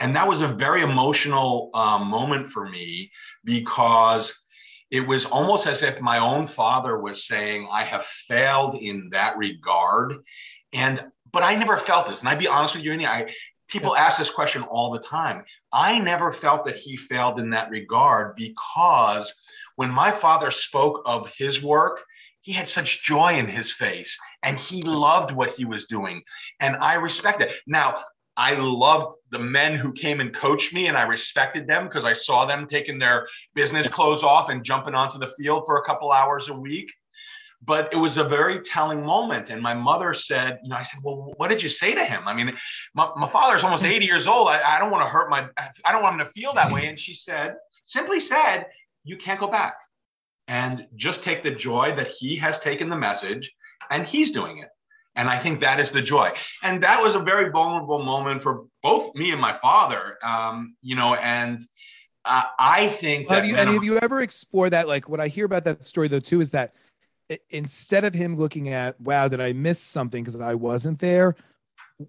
And 0.00 0.14
that 0.16 0.28
was 0.28 0.40
a 0.40 0.48
very 0.48 0.82
emotional 0.82 1.70
uh, 1.74 1.98
moment 1.98 2.48
for 2.48 2.68
me 2.68 3.10
because 3.44 4.46
it 4.90 5.06
was 5.06 5.26
almost 5.26 5.66
as 5.66 5.82
if 5.82 6.00
my 6.00 6.18
own 6.18 6.46
father 6.46 6.98
was 6.98 7.26
saying, 7.26 7.68
I 7.70 7.84
have 7.84 8.04
failed 8.04 8.76
in 8.76 9.08
that 9.10 9.36
regard. 9.36 10.14
And 10.72 11.04
but 11.32 11.42
I 11.42 11.54
never 11.54 11.76
felt 11.76 12.06
this. 12.06 12.20
And 12.20 12.28
I'd 12.28 12.38
be 12.38 12.46
honest 12.46 12.74
with 12.74 12.84
you, 12.84 12.92
Annie, 12.92 13.06
I 13.06 13.26
people 13.68 13.96
ask 13.96 14.18
this 14.18 14.30
question 14.30 14.62
all 14.62 14.90
the 14.90 14.98
time. 14.98 15.44
I 15.72 15.98
never 15.98 16.32
felt 16.32 16.64
that 16.64 16.76
he 16.76 16.96
failed 16.96 17.38
in 17.38 17.50
that 17.50 17.70
regard 17.70 18.36
because 18.36 19.34
when 19.76 19.90
my 19.90 20.10
father 20.10 20.50
spoke 20.50 21.02
of 21.04 21.32
his 21.36 21.62
work, 21.62 22.04
he 22.40 22.52
had 22.52 22.68
such 22.68 23.02
joy 23.02 23.34
in 23.34 23.48
his 23.48 23.72
face 23.72 24.16
and 24.42 24.56
he 24.56 24.82
loved 24.82 25.32
what 25.32 25.52
he 25.52 25.64
was 25.64 25.86
doing. 25.86 26.22
And 26.60 26.76
I 26.76 26.94
respect 26.94 27.42
it. 27.42 27.52
Now, 27.66 28.02
I 28.36 28.54
loved 28.54 29.16
the 29.30 29.38
men 29.38 29.74
who 29.74 29.92
came 29.92 30.20
and 30.20 30.32
coached 30.32 30.74
me, 30.74 30.88
and 30.88 30.96
I 30.96 31.04
respected 31.04 31.66
them 31.66 31.84
because 31.84 32.04
I 32.04 32.12
saw 32.12 32.44
them 32.44 32.66
taking 32.66 32.98
their 32.98 33.26
business 33.54 33.88
clothes 33.88 34.22
off 34.22 34.50
and 34.50 34.62
jumping 34.62 34.94
onto 34.94 35.18
the 35.18 35.32
field 35.38 35.64
for 35.64 35.78
a 35.78 35.84
couple 35.86 36.12
hours 36.12 36.48
a 36.48 36.54
week 36.54 36.92
but 37.64 37.92
it 37.92 37.96
was 37.96 38.16
a 38.16 38.24
very 38.24 38.60
telling 38.60 39.04
moment. 39.04 39.50
And 39.50 39.62
my 39.62 39.74
mother 39.74 40.14
said, 40.14 40.58
you 40.62 40.68
know, 40.68 40.76
I 40.76 40.82
said, 40.82 41.00
well, 41.02 41.32
what 41.36 41.48
did 41.48 41.62
you 41.62 41.68
say 41.68 41.94
to 41.94 42.04
him? 42.04 42.28
I 42.28 42.34
mean, 42.34 42.56
my, 42.94 43.10
my 43.16 43.28
father's 43.28 43.64
almost 43.64 43.84
hmm. 43.84 43.92
80 43.92 44.06
years 44.06 44.26
old. 44.26 44.48
I, 44.48 44.76
I 44.76 44.78
don't 44.78 44.90
want 44.90 45.04
to 45.04 45.08
hurt 45.08 45.30
my, 45.30 45.48
I 45.84 45.92
don't 45.92 46.02
want 46.02 46.20
him 46.20 46.26
to 46.26 46.32
feel 46.32 46.52
that 46.54 46.70
way. 46.72 46.86
And 46.86 46.98
she 46.98 47.14
said, 47.14 47.56
simply 47.86 48.20
said, 48.20 48.66
you 49.04 49.16
can't 49.16 49.40
go 49.40 49.46
back 49.46 49.76
and 50.48 50.86
just 50.94 51.22
take 51.22 51.42
the 51.42 51.50
joy 51.50 51.94
that 51.96 52.08
he 52.08 52.36
has 52.36 52.58
taken 52.58 52.88
the 52.88 52.96
message 52.96 53.54
and 53.90 54.06
he's 54.06 54.30
doing 54.30 54.58
it. 54.58 54.68
And 55.16 55.30
I 55.30 55.38
think 55.38 55.60
that 55.60 55.80
is 55.80 55.90
the 55.90 56.02
joy. 56.02 56.32
And 56.62 56.82
that 56.82 57.02
was 57.02 57.14
a 57.14 57.18
very 57.18 57.50
vulnerable 57.50 58.04
moment 58.04 58.42
for 58.42 58.66
both 58.82 59.14
me 59.14 59.32
and 59.32 59.40
my 59.40 59.54
father, 59.54 60.18
um, 60.22 60.76
you 60.82 60.94
know, 60.94 61.14
and 61.14 61.60
uh, 62.26 62.42
I 62.58 62.88
think 62.88 63.30
have 63.30 63.46
you, 63.46 63.56
and 63.56 63.70
have 63.70 63.84
you 63.84 63.98
ever 63.98 64.20
explored 64.20 64.72
that? 64.72 64.88
Like 64.88 65.08
what 65.08 65.20
I 65.20 65.28
hear 65.28 65.46
about 65.46 65.64
that 65.64 65.86
story 65.86 66.08
though, 66.08 66.20
too, 66.20 66.40
is 66.40 66.50
that 66.50 66.74
instead 67.50 68.04
of 68.04 68.14
him 68.14 68.36
looking 68.36 68.68
at 68.68 69.00
wow 69.00 69.26
did 69.28 69.40
i 69.40 69.52
miss 69.52 69.80
something 69.80 70.22
because 70.22 70.40
i 70.40 70.54
wasn't 70.54 70.98
there 70.98 71.34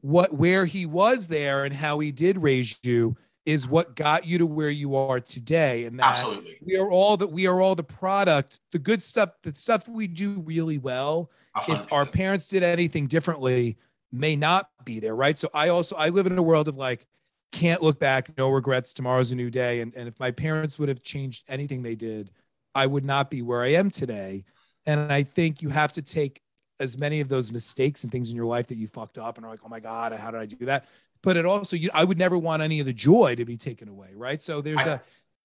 what 0.02 0.34
where 0.34 0.66
he 0.66 0.86
was 0.86 1.28
there 1.28 1.66
and 1.66 1.74
how 1.74 2.00
he 2.00 2.12
did 2.12 2.38
raise 2.38 2.80
you 2.84 3.16
is 3.46 3.66
what 3.66 3.96
got 3.96 4.28
you 4.28 4.38
to 4.38 4.46
where 4.46 4.70
you 4.70 4.96
are 4.96 5.22
today 5.22 5.86
and 5.86 5.98
that 5.98 6.18
Absolutely. 6.18 6.58
we 6.66 6.78
are 6.78 6.92
all 6.92 7.16
that 7.16 7.32
we 7.32 7.48
are 7.48 7.62
all 7.62 7.76
the 7.76 7.84
product 7.84 8.60
the 8.72 8.80
good 8.80 9.02
stuff 9.02 9.30
the 9.44 9.56
stuff 9.56 9.88
we 9.88 10.06
do 10.08 10.42
really 10.46 10.78
well 10.78 11.32
100%. 11.56 11.82
if 11.82 11.94
our 11.94 12.06
parents 12.06 12.48
did 12.50 12.62
anything 12.62 13.08
differently 13.08 13.78
may 14.12 14.36
not 14.36 14.70
be 14.84 15.00
there 15.00 15.16
right 15.16 15.40
so 15.40 15.50
i 15.54 15.70
also 15.70 15.96
i 15.96 16.10
live 16.10 16.28
in 16.28 16.38
a 16.38 16.44
world 16.44 16.68
of 16.68 16.76
like 16.76 17.06
can't 17.54 17.82
look 17.82 18.00
back 18.00 18.38
no 18.38 18.50
regrets 18.50 18.92
tomorrow's 18.92 19.32
a 19.32 19.36
new 19.36 19.50
day 19.50 19.80
and, 19.80 19.96
and 19.96 20.08
if 20.08 20.20
my 20.20 20.30
parents 20.30 20.78
would 20.78 20.90
have 20.90 21.02
changed 21.02 21.46
anything 21.48 21.82
they 21.82 21.96
did 21.96 22.30
i 22.76 22.86
would 22.86 23.06
not 23.06 23.32
be 23.32 23.42
where 23.42 23.64
i 23.64 23.70
am 23.70 23.90
today 23.90 24.44
and 24.88 25.12
I 25.12 25.22
think 25.22 25.62
you 25.62 25.70
have 25.70 25.94
to 25.94 26.02
take 26.02 26.42
as 26.80 26.98
many 26.98 27.22
of 27.22 27.28
those 27.28 27.52
mistakes 27.52 28.04
and 28.04 28.12
things 28.12 28.30
in 28.30 28.36
your 28.36 28.46
life 28.46 28.68
that 28.68 28.78
you 28.78 28.88
fucked 28.88 29.18
up 29.18 29.38
and 29.38 29.46
are 29.46 29.50
like, 29.50 29.60
oh 29.64 29.70
my 29.70 29.80
God, 29.80 30.14
how 30.14 30.32
did 30.32 30.40
I 30.40 30.46
do 30.46 30.66
that? 30.66 30.86
But 31.22 31.36
it 31.38 31.46
also, 31.46 31.76
you, 31.76 31.90
I 31.94 32.04
would 32.04 32.18
never 32.18 32.38
want 32.38 32.62
any 32.62 32.80
of 32.80 32.86
the 32.86 32.94
joy 32.94 33.36
to 33.36 33.46
be 33.46 33.58
taken 33.58 33.90
away, 33.90 34.10
right? 34.16 34.42
So 34.42 34.62
there's 34.62 34.80
I, 34.80 34.94
a, 34.94 35.00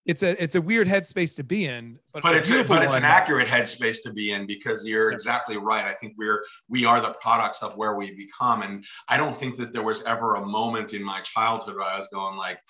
it's 0.04 0.22
a, 0.22 0.42
it's 0.42 0.54
a 0.54 0.60
weird 0.60 0.86
headspace 0.86 1.34
to 1.36 1.44
be 1.44 1.66
in, 1.66 1.98
but, 2.12 2.22
but 2.22 2.36
it's, 2.36 2.50
a, 2.50 2.62
but 2.64 2.82
it's 2.82 2.94
an 2.94 3.04
accurate 3.04 3.48
headspace 3.48 4.02
to 4.02 4.12
be 4.12 4.32
in 4.32 4.46
because 4.46 4.84
you're 4.84 5.10
yeah. 5.10 5.14
exactly 5.14 5.56
right. 5.56 5.86
I 5.86 5.94
think 5.94 6.14
we're, 6.18 6.44
we 6.68 6.84
are 6.84 7.00
the 7.00 7.14
products 7.14 7.62
of 7.62 7.76
where 7.76 7.96
we 7.96 8.14
become. 8.14 8.62
And 8.62 8.84
I 9.08 9.16
don't 9.16 9.34
think 9.34 9.56
that 9.56 9.72
there 9.72 9.82
was 9.82 10.02
ever 10.02 10.34
a 10.34 10.44
moment 10.44 10.92
in 10.92 11.02
my 11.02 11.20
childhood 11.20 11.76
where 11.76 11.86
I 11.86 11.96
was 11.96 12.08
going 12.08 12.36
like, 12.36 12.60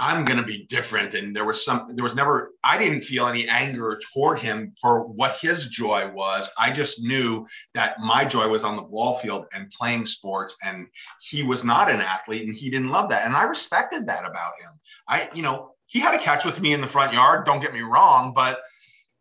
I'm 0.00 0.24
going 0.24 0.38
to 0.38 0.44
be 0.44 0.64
different. 0.64 1.12
And 1.12 1.36
there 1.36 1.44
was 1.44 1.62
some, 1.62 1.94
there 1.94 2.02
was 2.02 2.14
never, 2.14 2.54
I 2.64 2.78
didn't 2.78 3.02
feel 3.02 3.26
any 3.26 3.46
anger 3.46 4.00
toward 4.12 4.38
him 4.38 4.74
for 4.80 5.06
what 5.06 5.36
his 5.36 5.68
joy 5.68 6.10
was. 6.10 6.50
I 6.58 6.72
just 6.72 7.04
knew 7.04 7.46
that 7.74 8.00
my 8.00 8.24
joy 8.24 8.48
was 8.48 8.64
on 8.64 8.76
the 8.76 8.82
ball 8.82 9.14
field 9.14 9.44
and 9.52 9.70
playing 9.70 10.06
sports. 10.06 10.56
And 10.62 10.86
he 11.20 11.42
was 11.42 11.64
not 11.64 11.90
an 11.90 12.00
athlete 12.00 12.46
and 12.46 12.56
he 12.56 12.70
didn't 12.70 12.88
love 12.88 13.10
that. 13.10 13.26
And 13.26 13.36
I 13.36 13.42
respected 13.42 14.06
that 14.06 14.24
about 14.24 14.52
him. 14.58 14.70
I, 15.06 15.28
you 15.34 15.42
know, 15.42 15.74
he 15.84 16.00
had 16.00 16.14
a 16.14 16.18
catch 16.18 16.46
with 16.46 16.60
me 16.62 16.72
in 16.72 16.80
the 16.80 16.86
front 16.86 17.12
yard. 17.12 17.44
Don't 17.44 17.60
get 17.60 17.74
me 17.74 17.82
wrong, 17.82 18.32
but 18.34 18.60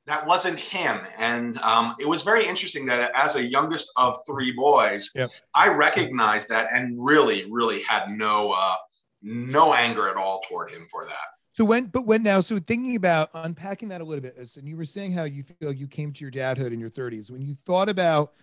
that 0.05 0.25
wasn't 0.25 0.57
him. 0.57 1.01
And 1.17 1.59
um, 1.59 1.95
it 1.99 2.07
was 2.07 2.21
very 2.21 2.47
interesting 2.47 2.85
that 2.85 3.11
as 3.15 3.35
a 3.35 3.43
youngest 3.43 3.91
of 3.97 4.17
three 4.25 4.53
boys, 4.53 5.11
yep. 5.13 5.29
I 5.53 5.67
recognized 5.67 6.47
that 6.49 6.69
and 6.73 6.95
really, 6.97 7.45
really 7.51 7.81
had 7.83 8.09
no, 8.09 8.53
uh, 8.53 8.75
no 9.21 9.73
anger 9.73 10.07
at 10.07 10.15
all 10.15 10.41
toward 10.47 10.71
him 10.71 10.87
for 10.89 11.05
that. 11.05 11.15
So 11.53 11.65
when, 11.65 11.87
but 11.87 12.05
when 12.05 12.23
now, 12.23 12.41
so 12.41 12.57
thinking 12.59 12.95
about 12.95 13.29
unpacking 13.33 13.89
that 13.89 14.01
a 14.01 14.03
little 14.03 14.21
bit, 14.21 14.37
and 14.55 14.67
you 14.67 14.77
were 14.77 14.85
saying 14.85 15.11
how 15.11 15.23
you 15.23 15.43
feel 15.43 15.73
you 15.73 15.87
came 15.87 16.13
to 16.13 16.23
your 16.23 16.31
dadhood 16.31 16.71
in 16.71 16.79
your 16.79 16.89
30s. 16.89 17.29
When 17.29 17.41
you 17.41 17.57
thought 17.65 17.89
about 17.89 18.33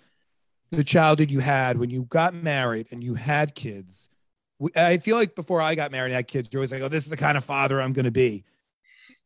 the 0.71 0.85
childhood 0.85 1.31
you 1.31 1.41
had, 1.41 1.79
when 1.79 1.89
you 1.89 2.03
got 2.05 2.35
married 2.35 2.89
and 2.91 3.03
you 3.03 3.15
had 3.15 3.55
kids, 3.55 4.11
I 4.75 4.99
feel 4.99 5.17
like 5.17 5.35
before 5.35 5.63
I 5.63 5.75
got 5.75 5.93
married 5.93 6.11
and 6.11 6.17
had 6.17 6.29
kids, 6.29 6.49
you're 6.53 6.61
always 6.61 6.73
like, 6.73 6.83
oh, 6.83 6.89
this 6.89 7.05
is 7.05 7.11
the 7.11 7.17
kind 7.17 7.39
of 7.39 7.45
father 7.45 7.81
I'm 7.81 7.93
going 7.93 8.05
to 8.05 8.11
be. 8.11 8.45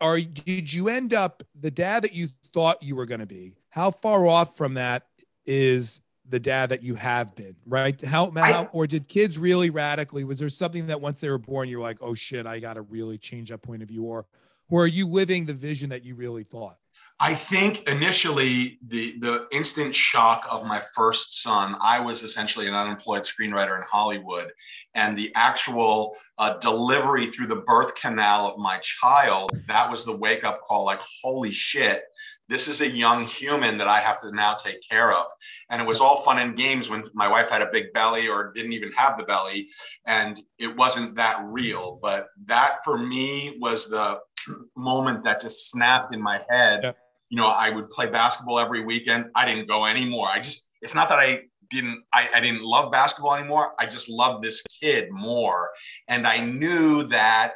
Or 0.01 0.21
did 0.21 0.73
you 0.73 0.89
end 0.89 1.13
up 1.13 1.43
the 1.59 1.71
dad 1.71 2.05
that 2.05 2.13
you 2.13 2.29
thought 2.53 2.83
you 2.83 2.97
were 2.97 3.07
going 3.07 3.21
to 3.21 3.27
be? 3.27 3.57
How 3.71 3.91
far 3.91 4.27
off 4.27 4.57
from 4.57 4.75
that 4.75 5.07
is 5.47 6.01
the 6.31 6.41
dad 6.41 6.71
that 6.71 6.83
you 6.83 6.95
have 6.95 7.35
been, 7.35 7.57
right? 7.67 8.01
How, 8.03 8.31
how, 8.31 8.71
or 8.73 8.87
did 8.87 9.09
kids 9.09 9.37
really 9.37 9.71
radically? 9.71 10.25
Was 10.25 10.39
there 10.39 10.49
something 10.49 10.87
that 10.87 11.01
once 11.01 11.21
they 11.21 11.29
were 11.29 11.39
born, 11.39 11.69
you're 11.69 11.81
like, 11.81 11.99
oh 12.01 12.15
shit, 12.15 12.47
I 12.47 12.61
got 12.61 12.75
to 12.75 12.83
really 12.83 13.19
change 13.19 13.51
that 13.51 13.63
point 13.63 13.83
of 13.83 13.89
view, 13.89 14.05
or, 14.05 14.27
or 14.71 14.85
are 14.85 14.87
you 14.87 15.07
living 15.07 15.47
the 15.47 15.55
vision 15.55 15.91
that 15.91 16.05
you 16.05 16.15
really 16.15 16.45
thought? 16.45 16.77
I 17.23 17.35
think 17.35 17.87
initially 17.87 18.79
the 18.87 19.19
the 19.19 19.47
instant 19.53 19.95
shock 19.95 20.47
of 20.49 20.65
my 20.65 20.81
first 20.95 21.43
son, 21.43 21.77
I 21.79 22.01
was 22.01 22.23
essentially 22.23 22.67
an 22.67 22.73
unemployed 22.73 23.25
screenwriter 23.25 23.77
in 23.77 23.83
Hollywood, 23.83 24.53
and 24.95 25.15
the 25.15 25.31
actual 25.35 26.17
uh, 26.39 26.57
delivery 26.59 27.31
through 27.31 27.49
the 27.49 27.57
birth 27.57 27.95
canal 27.95 28.47
of 28.47 28.59
my 28.59 28.79
child, 28.79 29.51
that 29.69 29.91
was 29.91 30.03
the 30.07 30.17
wake 30.17 30.45
up 30.45 30.63
call. 30.63 30.87
Like, 30.87 31.01
holy 31.23 31.53
shit, 31.53 32.05
this 32.51 32.67
is 32.67 32.81
a 32.81 32.89
young 32.89 33.27
human 33.27 33.79
that 33.79 33.87
I 33.87 34.01
have 34.01 34.21
to 34.21 34.33
now 34.33 34.55
take 34.55 34.83
care 34.87 35.13
of. 35.13 35.27
And 35.71 35.81
it 35.81 35.87
was 35.87 36.01
all 36.01 36.23
fun 36.23 36.41
and 36.41 36.57
games 36.57 36.91
when 36.91 37.05
my 37.15 37.29
wife 37.29 37.49
had 37.49 37.63
a 37.63 37.71
big 37.73 37.93
belly 37.95 38.29
or 38.29 38.53
didn't 38.53 38.73
even 38.73 38.91
have 38.93 39.17
the 39.17 39.23
belly. 39.23 39.69
And 40.05 40.43
it 40.59 40.77
wasn't 40.77 41.15
that 41.15 41.41
real. 41.45 42.01
But 42.03 42.29
that 42.47 42.79
for 42.85 42.99
me 42.99 43.57
was 43.61 43.89
the 43.89 44.19
moment 44.77 45.23
that 45.25 45.41
just 45.41 45.71
snapped 45.71 46.13
in 46.13 46.21
my 46.21 46.45
head. 46.51 46.81
Yeah. 46.83 46.93
You 47.29 47.37
know, 47.37 47.47
I 47.47 47.71
would 47.71 47.89
play 47.91 48.09
basketball 48.09 48.59
every 48.59 48.85
weekend. 48.85 49.27
I 49.37 49.47
didn't 49.47 49.69
go 49.69 49.87
anymore. 49.87 50.29
I 50.29 50.41
just, 50.41 50.69
it's 50.83 50.97
not 50.97 51.09
that 51.11 51.21
I 51.21 51.43
didn't 51.71 52.03
I, 52.13 52.29
I 52.35 52.41
didn't 52.41 52.63
love 52.63 52.91
basketball 52.91 53.37
anymore. 53.37 53.75
I 53.79 53.87
just 53.87 54.09
loved 54.09 54.43
this 54.43 54.61
kid 54.63 55.09
more. 55.13 55.71
And 56.09 56.27
I 56.27 56.41
knew 56.41 57.05
that 57.05 57.53
at, 57.53 57.55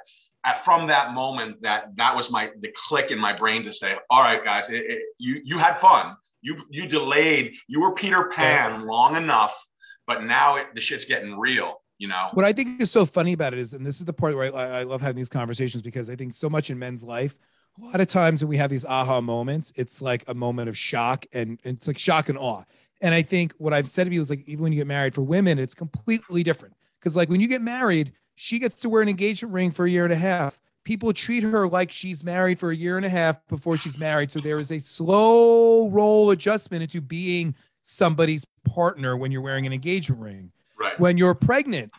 from 0.53 0.87
that 0.87 1.15
moment 1.15 1.61
that 1.63 1.97
that 1.97 2.15
was 2.15 2.31
my 2.31 2.51
the 2.61 2.73
click 2.87 3.11
in 3.11 3.19
my 3.19 3.33
brain 3.33 3.65
to 3.65 3.73
say 3.73 3.97
all 4.11 4.23
right 4.23 4.45
guys 4.45 4.69
it, 4.69 4.85
it, 4.91 5.03
you 5.19 5.41
you 5.45 5.59
had 5.59 5.75
fun. 5.79 6.17
You 6.43 6.57
you 6.71 6.87
delayed 6.87 7.55
you 7.69 7.81
were 7.81 7.95
peter 7.95 8.29
pan 8.29 8.81
yeah. 8.81 8.87
long 8.87 9.17
enough 9.17 9.67
but 10.07 10.25
now 10.25 10.57
it, 10.57 10.75
the 10.75 10.81
shit's 10.81 11.07
getting 11.07 11.39
real 11.39 11.81
you 11.97 12.09
know? 12.09 12.29
What 12.35 12.45
i 12.45 12.53
think 12.53 12.83
is 12.83 12.91
so 12.91 13.07
funny 13.07 13.33
about 13.33 13.55
it 13.55 13.59
is 13.59 13.73
and 13.73 13.87
this 13.87 13.99
is 13.99 14.05
the 14.05 14.13
part 14.13 14.37
where 14.37 14.55
I, 14.55 14.81
I 14.81 14.83
love 14.83 15.01
having 15.01 15.17
these 15.17 15.31
conversations 15.31 15.83
because 15.83 16.11
i 16.11 16.17
think 16.17 16.35
so 16.35 16.51
much 16.51 16.69
in 16.69 16.79
men's 16.79 17.03
life 17.03 17.37
a 17.81 17.85
lot 17.87 18.01
of 18.01 18.09
times 18.09 18.43
when 18.43 18.51
we 18.51 18.59
have 18.59 18.69
these 18.69 18.85
aha 18.85 19.23
moments 19.23 19.73
it's 19.77 20.03
like 20.03 20.25
a 20.29 20.35
moment 20.35 20.69
of 20.69 20.77
shock 20.77 21.25
and, 21.33 21.59
and 21.65 21.79
it's 21.79 21.87
like 21.87 21.99
shock 21.99 22.29
and 22.29 22.37
awe. 22.37 22.65
And 23.01 23.15
i 23.15 23.23
think 23.23 23.55
what 23.57 23.73
i've 23.73 23.89
said 23.89 24.05
to 24.05 24.13
you 24.13 24.21
is 24.21 24.29
like 24.29 24.47
even 24.47 24.65
when 24.65 24.73
you 24.73 24.79
get 24.81 24.87
married 24.87 25.15
for 25.15 25.23
women 25.23 25.59
it's 25.59 25.75
completely 25.75 26.43
different. 26.43 26.75
Because 27.01 27.17
like 27.17 27.29
when 27.29 27.41
you 27.41 27.49
get 27.49 27.63
married 27.63 28.13
she 28.35 28.59
gets 28.59 28.81
to 28.83 28.89
wear 28.89 29.03
an 29.03 29.09
engagement 29.09 29.55
ring 29.55 29.71
for 29.71 29.87
a 29.87 29.91
year 29.91 30.05
and 30.05 30.13
a 30.13 30.17
half. 30.17 30.61
People 30.85 31.13
treat 31.13 31.43
her 31.43 31.67
like 31.67 31.91
she's 31.91 32.23
married 32.23 32.59
for 32.59 32.71
a 32.71 32.77
year 32.77 32.97
and 32.97 33.07
a 33.07 33.09
half 33.09 33.47
before 33.49 33.77
she's 33.77 33.99
married. 33.99 34.33
So 34.33 34.41
there 34.41 34.59
is 34.59 34.71
a 34.71 34.79
slow 34.79 35.89
roll 35.89 36.31
adjustment 36.31 36.83
into 36.83 37.01
being 37.01 37.55
somebody's 37.83 38.45
partner 38.65 39.17
when 39.17 39.31
you're 39.31 39.41
wearing 39.41 39.67
an 39.67 39.73
engagement 39.73 40.21
ring. 40.21 40.53
Right. 40.79 40.99
When 41.01 41.17
you're 41.17 41.35
pregnant, 41.35 41.93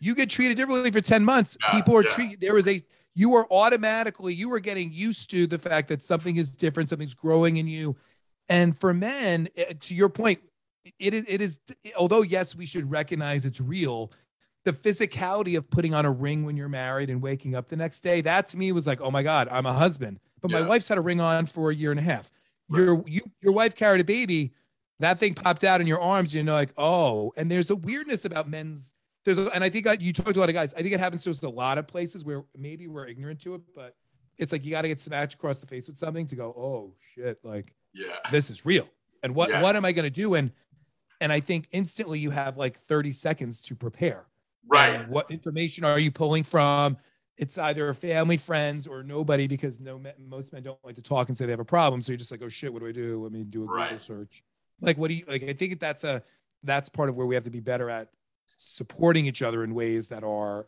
you 0.00 0.14
get 0.14 0.30
treated 0.30 0.56
differently 0.56 0.90
for 0.90 1.00
10 1.00 1.24
months. 1.24 1.56
Yeah, 1.60 1.72
People 1.72 1.96
are 1.96 2.04
yeah. 2.04 2.10
treated, 2.10 2.40
there 2.40 2.56
is 2.56 2.68
a, 2.68 2.82
you 3.14 3.34
are 3.34 3.46
automatically, 3.50 4.32
you 4.34 4.52
are 4.52 4.60
getting 4.60 4.92
used 4.92 5.30
to 5.30 5.46
the 5.46 5.58
fact 5.58 5.88
that 5.88 6.02
something 6.02 6.36
is 6.36 6.52
different, 6.52 6.88
something's 6.88 7.14
growing 7.14 7.56
in 7.56 7.66
you. 7.66 7.96
And 8.48 8.78
for 8.78 8.92
men, 8.94 9.48
eh, 9.56 9.72
to 9.78 9.94
your 9.94 10.08
point, 10.08 10.40
it 10.98 11.14
is, 11.14 11.24
it 11.28 11.40
is, 11.40 11.60
although 11.96 12.22
yes, 12.22 12.54
we 12.54 12.66
should 12.66 12.90
recognize 12.90 13.44
it's 13.44 13.60
real 13.60 14.12
the 14.64 14.72
physicality 14.72 15.56
of 15.56 15.70
putting 15.70 15.94
on 15.94 16.04
a 16.04 16.10
ring 16.10 16.44
when 16.44 16.56
you're 16.56 16.68
married 16.68 17.10
and 17.10 17.22
waking 17.22 17.54
up 17.54 17.68
the 17.68 17.76
next 17.76 18.00
day, 18.00 18.20
that 18.20 18.48
to 18.48 18.58
me 18.58 18.72
was 18.72 18.86
like, 18.86 19.00
oh 19.00 19.10
my 19.10 19.22
God, 19.22 19.48
I'm 19.50 19.66
a 19.66 19.72
husband. 19.72 20.20
But 20.40 20.50
yeah. 20.50 20.60
my 20.60 20.68
wife's 20.68 20.88
had 20.88 20.98
a 20.98 21.02
ring 21.02 21.20
on 21.20 21.46
for 21.46 21.70
a 21.70 21.74
year 21.74 21.90
and 21.90 22.00
a 22.00 22.02
half. 22.02 22.30
Right. 22.68 22.80
Your 22.80 23.04
you 23.06 23.20
your 23.40 23.52
wife 23.52 23.74
carried 23.74 24.00
a 24.00 24.04
baby, 24.04 24.52
that 25.00 25.18
thing 25.18 25.34
popped 25.34 25.64
out 25.64 25.80
in 25.80 25.86
your 25.86 26.00
arms, 26.00 26.34
you 26.34 26.42
know, 26.42 26.52
like, 26.52 26.72
oh, 26.76 27.32
and 27.36 27.50
there's 27.50 27.70
a 27.70 27.76
weirdness 27.76 28.24
about 28.24 28.48
men's 28.48 28.94
there's 29.24 29.38
a, 29.38 29.50
and 29.54 29.62
I 29.62 29.68
think 29.68 29.86
I, 29.86 29.96
you 30.00 30.12
talked 30.12 30.34
to 30.34 30.38
a 30.38 30.40
lot 30.40 30.48
of 30.48 30.54
guys. 30.54 30.72
I 30.74 30.82
think 30.82 30.94
it 30.94 31.00
happens 31.00 31.24
to 31.24 31.30
us 31.30 31.42
a 31.42 31.48
lot 31.48 31.78
of 31.78 31.86
places 31.86 32.24
where 32.24 32.44
maybe 32.56 32.88
we're 32.88 33.06
ignorant 33.06 33.40
to 33.42 33.54
it, 33.54 33.62
but 33.74 33.94
it's 34.38 34.52
like 34.52 34.64
you 34.64 34.70
got 34.70 34.82
to 34.82 34.88
get 34.88 35.00
smacked 35.00 35.34
across 35.34 35.58
the 35.58 35.66
face 35.66 35.88
with 35.88 35.98
something 35.98 36.26
to 36.28 36.36
go, 36.36 36.46
oh 36.56 36.94
shit, 37.14 37.38
like 37.44 37.74
yeah, 37.92 38.16
this 38.30 38.50
is 38.50 38.64
real. 38.64 38.88
And 39.22 39.34
what 39.34 39.50
yeah. 39.50 39.62
what 39.62 39.76
am 39.76 39.84
I 39.84 39.92
gonna 39.92 40.10
do? 40.10 40.34
And 40.34 40.52
and 41.20 41.32
I 41.32 41.40
think 41.40 41.68
instantly 41.72 42.18
you 42.18 42.30
have 42.30 42.56
like 42.56 42.78
30 42.86 43.12
seconds 43.12 43.60
to 43.62 43.74
prepare. 43.74 44.24
Right. 44.66 45.08
what 45.08 45.30
information 45.30 45.84
are 45.84 45.98
you 45.98 46.10
pulling 46.10 46.44
from? 46.44 46.96
It's 47.36 47.56
either 47.56 47.92
family, 47.94 48.36
friends, 48.36 48.86
or 48.86 49.02
nobody 49.02 49.46
because 49.46 49.80
no 49.80 50.00
most 50.18 50.52
men 50.52 50.62
don't 50.62 50.78
like 50.84 50.96
to 50.96 51.02
talk 51.02 51.28
and 51.28 51.38
say 51.38 51.46
they 51.46 51.52
have 51.52 51.60
a 51.60 51.64
problem. 51.64 52.02
So 52.02 52.12
you're 52.12 52.18
just 52.18 52.30
like, 52.30 52.42
oh 52.42 52.48
shit, 52.48 52.72
what 52.72 52.82
do 52.82 52.88
I 52.88 52.92
do? 52.92 53.22
Let 53.22 53.32
me 53.32 53.44
do 53.44 53.62
a 53.62 53.66
Google 53.66 53.76
right. 53.76 54.02
search. 54.02 54.42
Like, 54.80 54.98
what 54.98 55.08
do 55.08 55.14
you 55.14 55.24
like? 55.26 55.44
I 55.44 55.54
think 55.54 55.80
that's 55.80 56.04
a 56.04 56.22
that's 56.62 56.88
part 56.88 57.08
of 57.08 57.16
where 57.16 57.26
we 57.26 57.34
have 57.34 57.44
to 57.44 57.50
be 57.50 57.60
better 57.60 57.88
at 57.88 58.08
supporting 58.58 59.26
each 59.26 59.40
other 59.40 59.64
in 59.64 59.74
ways 59.74 60.08
that 60.08 60.22
are 60.22 60.66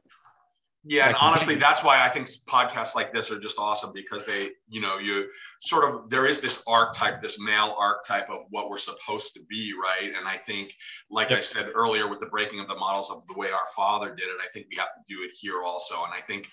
yeah, 0.84 1.06
and 1.06 1.16
honestly, 1.20 1.54
that's 1.54 1.84
why 1.84 2.04
I 2.04 2.08
think 2.08 2.26
podcasts 2.48 2.96
like 2.96 3.12
this 3.12 3.30
are 3.30 3.38
just 3.38 3.56
awesome 3.56 3.92
because 3.94 4.24
they, 4.24 4.50
you 4.68 4.80
know, 4.80 4.98
you 4.98 5.28
sort 5.60 5.88
of 5.88 6.10
there 6.10 6.26
is 6.26 6.40
this 6.40 6.60
archetype, 6.66 7.22
this 7.22 7.38
male 7.38 7.76
archetype 7.78 8.28
of 8.28 8.46
what 8.50 8.68
we're 8.68 8.78
supposed 8.78 9.32
to 9.34 9.40
be, 9.48 9.72
right? 9.80 10.12
And 10.16 10.26
I 10.26 10.38
think, 10.38 10.74
like 11.08 11.30
yep. 11.30 11.38
I 11.38 11.42
said 11.42 11.70
earlier, 11.74 12.08
with 12.08 12.18
the 12.18 12.26
breaking 12.26 12.58
of 12.58 12.66
the 12.66 12.74
models 12.74 13.10
of 13.10 13.22
the 13.28 13.38
way 13.38 13.48
our 13.52 13.66
father 13.76 14.12
did 14.12 14.24
it, 14.24 14.36
I 14.44 14.50
think 14.52 14.66
we 14.70 14.76
have 14.76 14.88
to 14.88 15.14
do 15.14 15.22
it 15.22 15.30
here 15.38 15.62
also. 15.62 16.02
And 16.02 16.12
I 16.12 16.20
think, 16.20 16.48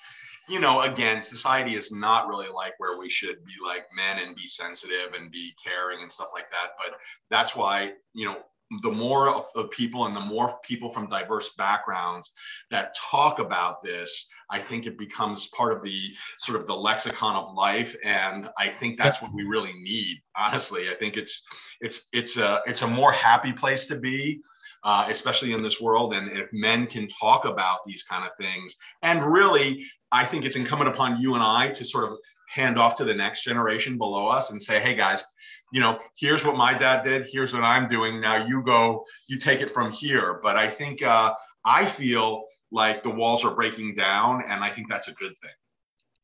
you 0.47 0.59
know, 0.59 0.81
again, 0.81 1.23
society 1.23 1.75
is 1.75 1.91
not 1.91 2.27
really 2.27 2.49
like 2.53 2.73
where 2.77 2.99
we 2.99 3.09
should 3.09 3.43
be 3.45 3.53
like 3.65 3.85
men 3.95 4.23
and 4.23 4.35
be 4.35 4.47
sensitive 4.47 5.13
and 5.19 5.31
be 5.31 5.53
caring 5.63 6.03
and 6.03 6.11
stuff 6.11 6.29
like 6.35 6.51
that. 6.51 6.73
But 6.77 6.99
that's 7.31 7.55
why, 7.55 7.93
you 8.13 8.25
know, 8.25 8.37
the 8.83 8.91
more 8.91 9.29
of 9.29 9.47
the 9.55 9.65
people 9.65 10.05
and 10.05 10.15
the 10.15 10.19
more 10.21 10.59
people 10.63 10.91
from 10.91 11.07
diverse 11.07 11.55
backgrounds 11.55 12.31
that 12.69 12.95
talk 12.95 13.39
about 13.39 13.81
this 13.81 14.29
i 14.51 14.59
think 14.59 14.85
it 14.85 14.97
becomes 14.97 15.47
part 15.47 15.75
of 15.75 15.83
the 15.83 16.09
sort 16.37 16.59
of 16.59 16.67
the 16.67 16.75
lexicon 16.75 17.35
of 17.35 17.53
life. 17.53 17.95
And 18.03 18.49
i 18.57 18.69
think 18.69 18.97
that's 18.97 19.21
what 19.21 19.33
we 19.33 19.43
really 19.43 19.73
need 19.73 20.17
honestly. 20.35 20.89
I 20.89 20.95
think 20.95 21.17
it's 21.17 21.43
it's 21.81 22.07
it's 22.13 22.37
a 22.37 22.61
it's 22.65 22.81
a 22.81 22.87
more 22.87 23.11
happy 23.11 23.51
place 23.51 23.87
to 23.87 23.99
be 23.99 24.41
uh, 24.83 25.07
especially 25.09 25.51
in 25.51 25.61
this 25.61 25.81
world. 25.81 26.13
And 26.13 26.29
if 26.37 26.47
men 26.53 26.87
can 26.87 27.09
talk 27.09 27.43
about 27.43 27.79
these 27.85 28.03
kind 28.03 28.23
of 28.23 28.31
things 28.39 28.75
and 29.01 29.23
really 29.23 29.85
i 30.11 30.25
think 30.25 30.45
it's 30.45 30.55
incumbent 30.55 30.89
upon 30.89 31.19
you 31.19 31.33
and 31.35 31.43
i 31.43 31.69
to 31.69 31.85
sort 31.85 32.11
of 32.11 32.17
hand 32.47 32.79
off 32.79 32.95
to 32.95 33.03
the 33.03 33.13
next 33.13 33.43
generation 33.43 33.97
below 33.97 34.27
us 34.27 34.51
and 34.51 34.61
say 34.61 34.79
hey 34.79 34.95
guys 34.95 35.23
you 35.71 35.79
know, 35.81 35.99
here's 36.17 36.45
what 36.45 36.55
my 36.55 36.77
dad 36.77 37.03
did, 37.03 37.27
here's 37.31 37.53
what 37.53 37.63
I'm 37.63 37.87
doing. 37.87 38.19
Now 38.19 38.45
you 38.45 38.63
go, 38.63 39.05
you 39.27 39.37
take 39.37 39.61
it 39.61 39.69
from 39.69 39.91
here. 39.91 40.39
But 40.41 40.57
I 40.57 40.67
think 40.67 41.01
uh, 41.03 41.33
I 41.65 41.85
feel 41.85 42.43
like 42.71 43.03
the 43.03 43.09
walls 43.09 43.43
are 43.45 43.55
breaking 43.55 43.95
down, 43.95 44.43
and 44.47 44.63
I 44.63 44.69
think 44.69 44.89
that's 44.89 45.07
a 45.07 45.13
good 45.13 45.33
thing. 45.41 45.51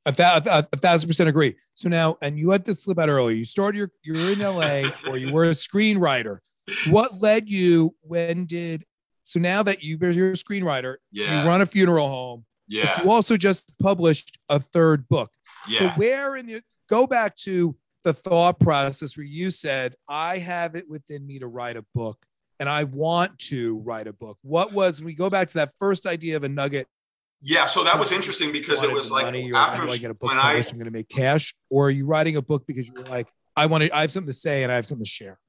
A, 0.07 0.11
th- 0.11 0.45
a, 0.45 0.67
a, 0.71 0.77
thousand 0.77 1.09
percent 1.09 1.29
agree. 1.29 1.55
So 1.73 1.89
now, 1.89 2.17
and 2.21 2.37
you 2.37 2.51
had 2.51 2.63
to 2.65 2.75
slip 2.75 2.99
out 2.99 3.09
earlier. 3.09 3.35
You 3.35 3.45
started 3.45 3.79
your, 3.79 3.89
you're 4.03 4.31
in 4.31 4.39
LA, 4.39 4.89
or 5.09 5.17
you 5.17 5.33
were 5.33 5.45
a 5.45 5.49
screenwriter. 5.51 6.37
what 6.89 7.19
led 7.21 7.49
you? 7.49 7.95
When 8.01 8.45
did 8.45 8.85
so 9.25 9.39
now 9.39 9.63
that 9.63 9.83
you, 9.83 9.97
you're 9.99 10.29
a 10.29 10.33
screenwriter, 10.33 10.97
Yeah. 11.11 11.41
you 11.41 11.47
run 11.47 11.61
a 11.61 11.65
funeral 11.65 12.07
home, 12.07 12.45
but 12.67 12.75
Yeah. 12.75 13.03
you 13.03 13.09
also 13.09 13.35
just 13.37 13.65
published 13.79 14.37
a 14.49 14.59
third 14.59 15.07
book. 15.09 15.31
So 15.67 15.85
Yeah. 15.85 15.95
where 15.97 16.35
in 16.35 16.45
the 16.45 16.61
go 16.87 17.07
back 17.07 17.35
to 17.37 17.75
the 18.05 18.13
thought 18.13 18.59
process 18.59 19.17
where 19.17 19.25
you 19.25 19.51
said, 19.51 19.95
I 20.07 20.37
have 20.37 20.75
it 20.75 20.87
within 20.87 21.25
me 21.25 21.39
to 21.39 21.47
write 21.47 21.75
a 21.75 21.83
book 21.95 22.23
and 22.59 22.69
I 22.69 22.85
want 22.85 23.37
to 23.39 23.79
write 23.79 24.07
a 24.07 24.13
book. 24.13 24.37
What 24.43 24.71
was 24.71 25.01
we 25.01 25.15
go 25.15 25.29
back 25.29 25.49
to 25.49 25.53
that 25.55 25.73
first 25.79 26.05
idea 26.05 26.37
of 26.37 26.43
a 26.43 26.49
nugget? 26.49 26.87
Yeah. 27.41 27.65
So 27.65 27.83
that 27.83 27.97
was 27.97 28.11
interesting 28.11 28.51
because 28.51 28.83
it 28.83 28.91
was 28.91 29.09
like 29.09 29.25
money 29.25 29.51
after 29.53 29.89
I 29.89 29.97
get 29.97 30.11
a 30.11 30.13
book 30.13 30.29
when 30.29 30.37
I 30.37 30.43
published? 30.43 30.71
I'm 30.71 30.77
going 30.77 30.85
to 30.85 30.91
make 30.91 31.09
cash, 31.09 31.55
or 31.69 31.87
are 31.87 31.89
you 31.89 32.05
writing 32.05 32.37
a 32.37 32.41
book 32.41 32.65
because 32.67 32.87
you're 32.87 33.03
like, 33.03 33.27
I 33.55 33.65
want 33.65 33.83
to, 33.83 33.95
I 33.95 34.01
have 34.01 34.11
something 34.11 34.31
to 34.31 34.33
say 34.33 34.63
and 34.63 34.71
I 34.71 34.75
have 34.75 34.85
something 34.85 35.03
to 35.03 35.09
share. 35.09 35.39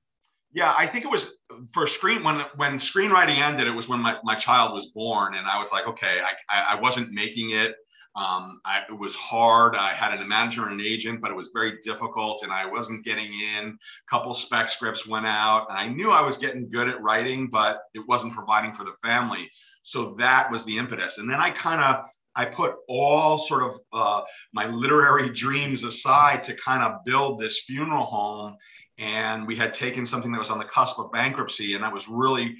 Yeah, 0.52 0.74
I 0.76 0.86
think 0.86 1.04
it 1.04 1.10
was 1.10 1.36
for 1.74 1.86
screen 1.86 2.24
when 2.24 2.40
when 2.56 2.78
screenwriting 2.78 3.36
ended. 3.36 3.66
It 3.66 3.74
was 3.74 3.88
when 3.88 4.00
my, 4.00 4.16
my 4.24 4.34
child 4.36 4.72
was 4.72 4.86
born, 4.86 5.34
and 5.34 5.46
I 5.46 5.58
was 5.58 5.70
like, 5.70 5.86
okay, 5.86 6.20
I, 6.48 6.76
I 6.76 6.80
wasn't 6.80 7.12
making 7.12 7.50
it. 7.50 7.74
Um, 8.16 8.60
I, 8.64 8.80
it 8.88 8.98
was 8.98 9.14
hard. 9.14 9.76
I 9.76 9.90
had 9.90 10.18
a 10.18 10.24
manager 10.24 10.62
and 10.62 10.80
an 10.80 10.86
agent, 10.86 11.20
but 11.20 11.30
it 11.30 11.36
was 11.36 11.50
very 11.52 11.78
difficult, 11.84 12.42
and 12.42 12.50
I 12.50 12.64
wasn't 12.64 13.04
getting 13.04 13.30
in. 13.32 13.68
A 13.68 14.10
couple 14.10 14.32
spec 14.32 14.70
scripts 14.70 15.06
went 15.06 15.26
out, 15.26 15.66
and 15.68 15.78
I 15.78 15.86
knew 15.86 16.10
I 16.10 16.22
was 16.22 16.38
getting 16.38 16.68
good 16.68 16.88
at 16.88 17.02
writing, 17.02 17.48
but 17.48 17.80
it 17.94 18.06
wasn't 18.08 18.32
providing 18.32 18.72
for 18.72 18.84
the 18.84 18.94
family. 19.02 19.50
So 19.82 20.14
that 20.14 20.50
was 20.50 20.64
the 20.64 20.78
impetus. 20.78 21.18
And 21.18 21.30
then 21.30 21.40
I 21.40 21.50
kind 21.50 21.82
of 21.82 22.06
I 22.34 22.44
put 22.44 22.76
all 22.86 23.38
sort 23.38 23.62
of 23.62 23.78
uh, 23.92 24.22
my 24.52 24.66
literary 24.66 25.30
dreams 25.30 25.84
aside 25.84 26.44
to 26.44 26.54
kind 26.54 26.82
of 26.82 27.04
build 27.04 27.40
this 27.40 27.60
funeral 27.60 28.04
home 28.04 28.56
and 28.98 29.46
we 29.46 29.56
had 29.56 29.72
taken 29.72 30.04
something 30.04 30.32
that 30.32 30.38
was 30.38 30.50
on 30.50 30.58
the 30.58 30.64
cusp 30.66 30.98
of 30.98 31.10
bankruptcy 31.12 31.74
and 31.74 31.82
that 31.82 31.92
was 31.92 32.08
really 32.08 32.56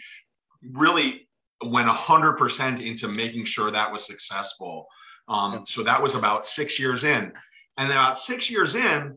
really 0.72 1.28
went 1.64 1.88
100% 1.88 2.84
into 2.84 3.08
making 3.08 3.44
sure 3.44 3.70
that 3.70 3.92
was 3.92 4.06
successful 4.06 4.86
um, 5.28 5.52
Yeah. 5.52 5.60
so 5.64 5.82
that 5.82 6.02
was 6.02 6.14
about 6.14 6.46
six 6.46 6.78
years 6.78 7.04
in 7.04 7.32
and 7.78 7.90
then 7.90 7.96
about 7.96 8.18
six 8.18 8.50
years 8.50 8.74
in 8.74 9.16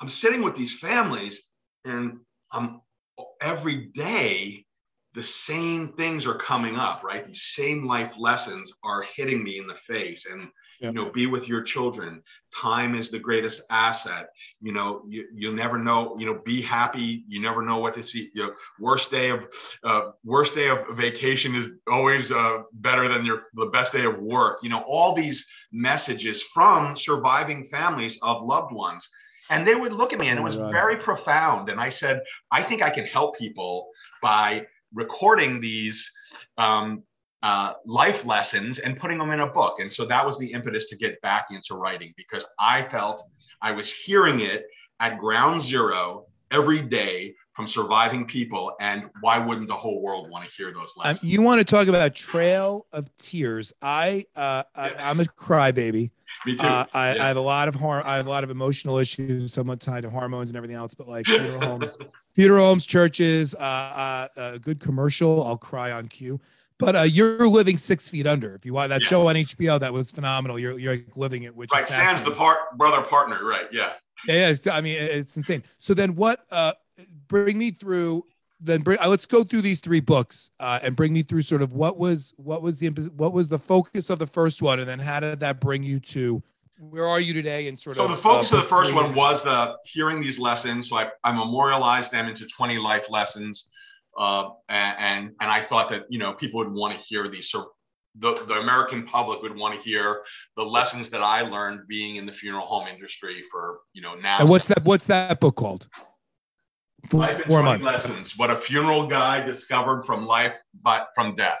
i'm 0.00 0.08
sitting 0.08 0.42
with 0.42 0.54
these 0.54 0.78
families 0.78 1.46
and 1.84 2.18
i'm 2.52 2.80
every 3.40 3.86
day 3.86 4.64
the 5.12 5.22
same 5.22 5.88
things 5.94 6.26
are 6.26 6.34
coming 6.34 6.76
up 6.76 7.02
right? 7.02 7.26
These 7.26 7.42
same 7.42 7.86
life 7.86 8.18
lessons 8.18 8.72
are 8.84 9.02
hitting 9.02 9.42
me 9.42 9.58
in 9.58 9.66
the 9.66 9.74
face. 9.74 10.26
And 10.30 10.48
you 10.80 10.92
know 10.92 11.10
be 11.10 11.26
with 11.26 11.46
your 11.48 11.62
children. 11.62 12.22
Time 12.54 12.94
is 12.94 13.10
the 13.10 13.18
greatest 13.18 13.62
asset. 13.70 14.30
You 14.60 14.72
know 14.72 15.02
you, 15.08 15.26
you'll 15.34 15.54
never 15.54 15.78
know 15.78 16.16
you 16.18 16.26
know 16.26 16.40
be 16.44 16.62
happy. 16.62 17.24
You 17.28 17.40
never 17.40 17.62
know 17.62 17.78
what 17.78 17.94
to 17.94 18.02
see. 18.02 18.30
You 18.34 18.46
know, 18.46 18.54
worst 18.78 19.10
day 19.10 19.30
of 19.30 19.40
uh, 19.84 20.10
worst 20.24 20.54
day 20.54 20.68
of 20.68 20.86
vacation 20.96 21.54
is 21.54 21.68
always 21.90 22.32
uh, 22.32 22.62
better 22.72 23.08
than 23.08 23.26
your 23.26 23.42
the 23.54 23.66
best 23.66 23.92
day 23.92 24.04
of 24.04 24.20
work. 24.20 24.60
You 24.62 24.70
know 24.70 24.84
all 24.86 25.12
these 25.14 25.46
messages 25.72 26.42
from 26.42 26.96
surviving 26.96 27.64
families 27.64 28.18
of 28.22 28.42
loved 28.44 28.72
ones. 28.72 29.08
And 29.50 29.66
they 29.66 29.74
would 29.74 29.92
look 29.92 30.12
at 30.12 30.20
me 30.20 30.28
and 30.28 30.38
it 30.38 30.42
Oh 30.42 30.44
was 30.44 30.54
very 30.54 30.96
profound. 30.96 31.68
And 31.68 31.80
i 31.80 31.90
said 31.90 32.22
i 32.52 32.62
think 32.62 32.82
i 32.82 32.90
can 32.90 33.04
help 33.04 33.36
people 33.36 33.88
by 34.22 34.64
recording 34.92 35.60
these 35.60 36.10
um, 36.58 37.02
uh, 37.42 37.72
life 37.86 38.24
lessons 38.26 38.78
and 38.78 38.98
putting 38.98 39.18
them 39.18 39.30
in 39.30 39.40
a 39.40 39.46
book. 39.46 39.80
And 39.80 39.90
so 39.92 40.04
that 40.06 40.24
was 40.24 40.38
the 40.38 40.52
impetus 40.52 40.88
to 40.90 40.96
get 40.96 41.20
back 41.22 41.46
into 41.50 41.74
writing 41.74 42.12
because 42.16 42.44
I 42.58 42.82
felt 42.82 43.22
I 43.62 43.72
was 43.72 43.92
hearing 43.92 44.40
it 44.40 44.66
at 45.00 45.18
ground 45.18 45.60
zero 45.62 46.26
every 46.50 46.80
day 46.82 47.34
from 47.54 47.66
surviving 47.66 48.26
people. 48.26 48.72
And 48.80 49.08
why 49.22 49.38
wouldn't 49.38 49.68
the 49.68 49.74
whole 49.74 50.02
world 50.02 50.28
want 50.30 50.48
to 50.48 50.54
hear 50.54 50.72
those 50.72 50.94
Um, 50.98 51.04
lessons? 51.06 51.24
you 51.30 51.40
want 51.42 51.58
to 51.60 51.64
talk 51.64 51.88
about 51.88 52.14
Trail 52.14 52.86
of 52.92 53.14
Tears? 53.16 53.72
I, 53.80 54.26
uh, 54.36 54.64
I. 54.74 54.90
I'm 54.98 55.20
a 55.20 55.24
crybaby. 55.24 56.10
Me 56.46 56.54
too. 56.54 56.66
Uh, 56.66 56.86
I, 56.92 57.14
Yeah. 57.14 57.24
I 57.24 57.28
have 57.28 57.36
a 57.36 57.40
lot 57.40 57.68
of 57.68 57.74
har- 57.74 58.06
I 58.06 58.16
have 58.16 58.26
a 58.26 58.30
lot 58.30 58.44
of 58.44 58.50
emotional 58.50 58.98
issues, 58.98 59.52
somewhat 59.52 59.80
tied 59.80 60.02
to 60.02 60.10
hormones 60.10 60.50
and 60.50 60.56
everything 60.56 60.76
else. 60.76 60.94
But 60.94 61.08
like 61.08 61.26
funeral 61.26 61.60
homes, 61.60 61.98
funeral 62.34 62.66
homes, 62.66 62.86
churches, 62.86 63.54
uh, 63.54 63.58
uh, 63.58 64.28
a 64.36 64.58
good 64.58 64.80
commercial, 64.80 65.46
I'll 65.46 65.56
cry 65.56 65.92
on 65.92 66.08
cue. 66.08 66.40
But 66.78 66.96
uh, 66.96 67.02
you're 67.02 67.46
living 67.46 67.76
six 67.76 68.08
feet 68.08 68.26
under. 68.26 68.54
If 68.54 68.64
you 68.64 68.72
want 68.72 68.88
that 68.88 69.02
Yeah. 69.02 69.08
show 69.08 69.28
on 69.28 69.36
HBO, 69.36 69.78
that 69.80 69.92
was 69.92 70.10
phenomenal. 70.10 70.58
You're 70.58 70.78
you're 70.78 70.94
like 70.96 71.14
living 71.14 71.42
it, 71.42 71.54
which 71.54 71.70
right. 71.72 71.86
Sans 71.86 72.22
the 72.22 72.30
part 72.30 72.58
brother 72.78 73.02
partner. 73.02 73.44
Right. 73.44 73.66
Yeah. 73.70 73.92
Yeah, 74.26 74.54
yeah, 74.64 74.74
I 74.74 74.80
mean, 74.82 74.96
it's 74.98 75.36
insane. 75.36 75.62
So 75.78 75.94
then, 75.94 76.14
what? 76.14 76.44
Uh, 76.50 76.72
bring 77.28 77.58
me 77.58 77.70
through. 77.70 78.24
Then 78.60 78.82
bring. 78.82 78.98
Uh, 78.98 79.08
let's 79.08 79.24
go 79.26 79.44
through 79.44 79.62
these 79.62 79.80
three 79.80 80.00
books 80.00 80.50
uh, 80.60 80.78
and 80.82 80.94
bring 80.94 81.12
me 81.14 81.22
through 81.22 81.42
sort 81.42 81.62
of 81.62 81.72
what 81.72 81.98
was 81.98 82.34
what 82.36 82.60
was 82.62 82.80
the 82.80 82.88
what 83.16 83.32
was 83.32 83.48
the 83.48 83.58
focus 83.58 84.08
of 84.10 84.18
the 84.18 84.26
first 84.26 84.60
one, 84.62 84.78
and 84.80 84.88
then 84.88 84.98
how 84.98 85.20
did 85.20 85.40
that 85.40 85.60
bring 85.60 85.82
you 85.82 86.00
to 86.00 86.42
where 86.80 87.06
are 87.06 87.20
you 87.20 87.34
today? 87.34 87.68
And 87.68 87.78
sort 87.78 87.96
So 87.96 88.04
of 88.04 88.10
the 88.10 88.16
focus 88.16 88.52
uh, 88.52 88.56
of 88.56 88.62
the 88.62 88.68
first 88.68 88.94
one 88.94 89.14
was 89.14 89.42
the 89.42 89.76
hearing 89.84 90.20
these 90.20 90.38
lessons. 90.38 90.88
So 90.88 90.96
I, 90.96 91.10
I 91.24 91.32
memorialized 91.32 92.10
them 92.10 92.26
into 92.26 92.46
20 92.46 92.78
life 92.78 93.10
lessons. 93.10 93.68
Uh, 94.16 94.50
and, 94.68 94.96
and 94.98 95.30
and 95.40 95.50
I 95.50 95.60
thought 95.60 95.88
that 95.90 96.04
you 96.08 96.18
know 96.18 96.32
people 96.32 96.58
would 96.58 96.72
want 96.72 96.96
to 96.98 97.04
hear 97.04 97.28
these. 97.28 97.50
So 97.50 97.70
the, 98.16 98.44
the 98.46 98.54
American 98.54 99.04
public 99.04 99.40
would 99.42 99.56
want 99.56 99.74
to 99.78 99.80
hear 99.88 100.22
the 100.56 100.64
lessons 100.64 101.10
that 101.10 101.20
I 101.22 101.42
learned 101.42 101.86
being 101.86 102.16
in 102.16 102.26
the 102.26 102.32
funeral 102.32 102.66
home 102.66 102.88
industry 102.88 103.42
for 103.50 103.80
you 103.92 104.02
know 104.02 104.14
now. 104.16 104.38
And 104.40 104.48
what's 104.48 104.66
that? 104.68 104.82
What's 104.84 105.06
that 105.06 105.38
book 105.38 105.56
called? 105.56 105.86
Four, 107.08 107.20
Life 107.20 107.36
four 107.46 107.60
20 107.62 107.64
months. 107.64 107.86
lessons. 107.86 108.36
What 108.36 108.50
a 108.50 108.56
funeral 108.56 109.06
guy 109.06 109.42
discovered 109.42 110.02
from 110.02 110.26
life, 110.26 110.58
but 110.82 111.08
from 111.14 111.34
death, 111.34 111.60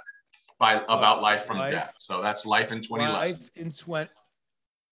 by 0.58 0.82
about 0.88 1.22
life 1.22 1.44
from 1.44 1.58
Life- 1.58 1.72
death. 1.72 1.94
So 1.96 2.20
that's 2.20 2.44
life 2.44 2.72
in 2.72 2.82
20 2.82 3.04
lessons. 3.06 3.40
Life 3.40 3.50
in 3.56 3.72
twenty. 3.72 4.10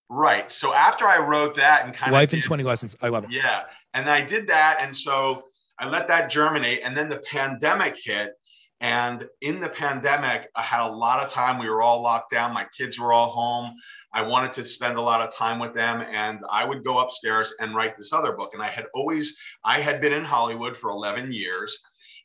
Right. 0.08 0.50
So 0.50 0.72
after 0.72 1.06
I 1.06 1.18
wrote 1.18 1.54
that 1.56 1.84
and 1.84 1.94
kind 1.94 2.10
of 2.10 2.14
Life 2.14 2.32
in 2.32 2.40
twenty 2.40 2.64
lessons. 2.64 2.96
I 3.02 3.08
love 3.08 3.24
it. 3.24 3.30
Yeah. 3.30 3.64
And 3.94 4.08
I 4.08 4.22
did 4.24 4.46
that. 4.46 4.78
And 4.80 4.96
so 4.96 5.44
I 5.78 5.88
let 5.88 6.06
that 6.08 6.30
germinate. 6.30 6.80
And 6.82 6.96
then 6.96 7.08
the 7.08 7.18
pandemic 7.18 7.96
hit. 8.02 8.32
And 8.80 9.26
in 9.40 9.60
the 9.60 9.68
pandemic, 9.68 10.50
I 10.54 10.62
had 10.62 10.86
a 10.86 10.92
lot 10.92 11.22
of 11.22 11.28
time. 11.28 11.58
We 11.58 11.68
were 11.68 11.82
all 11.82 12.00
locked 12.00 12.30
down. 12.30 12.54
My 12.54 12.66
kids 12.76 12.98
were 12.98 13.12
all 13.12 13.28
home. 13.28 13.74
I 14.14 14.22
wanted 14.22 14.52
to 14.54 14.64
spend 14.64 14.96
a 14.96 15.02
lot 15.02 15.20
of 15.20 15.34
time 15.34 15.58
with 15.58 15.74
them. 15.74 16.02
And 16.10 16.40
I 16.48 16.64
would 16.64 16.84
go 16.84 17.00
upstairs 17.00 17.52
and 17.60 17.74
write 17.74 17.98
this 17.98 18.12
other 18.12 18.32
book. 18.32 18.54
And 18.54 18.62
I 18.62 18.68
had 18.68 18.86
always, 18.94 19.36
I 19.64 19.80
had 19.80 20.00
been 20.00 20.12
in 20.12 20.24
Hollywood 20.24 20.76
for 20.76 20.90
11 20.90 21.32
years. 21.32 21.76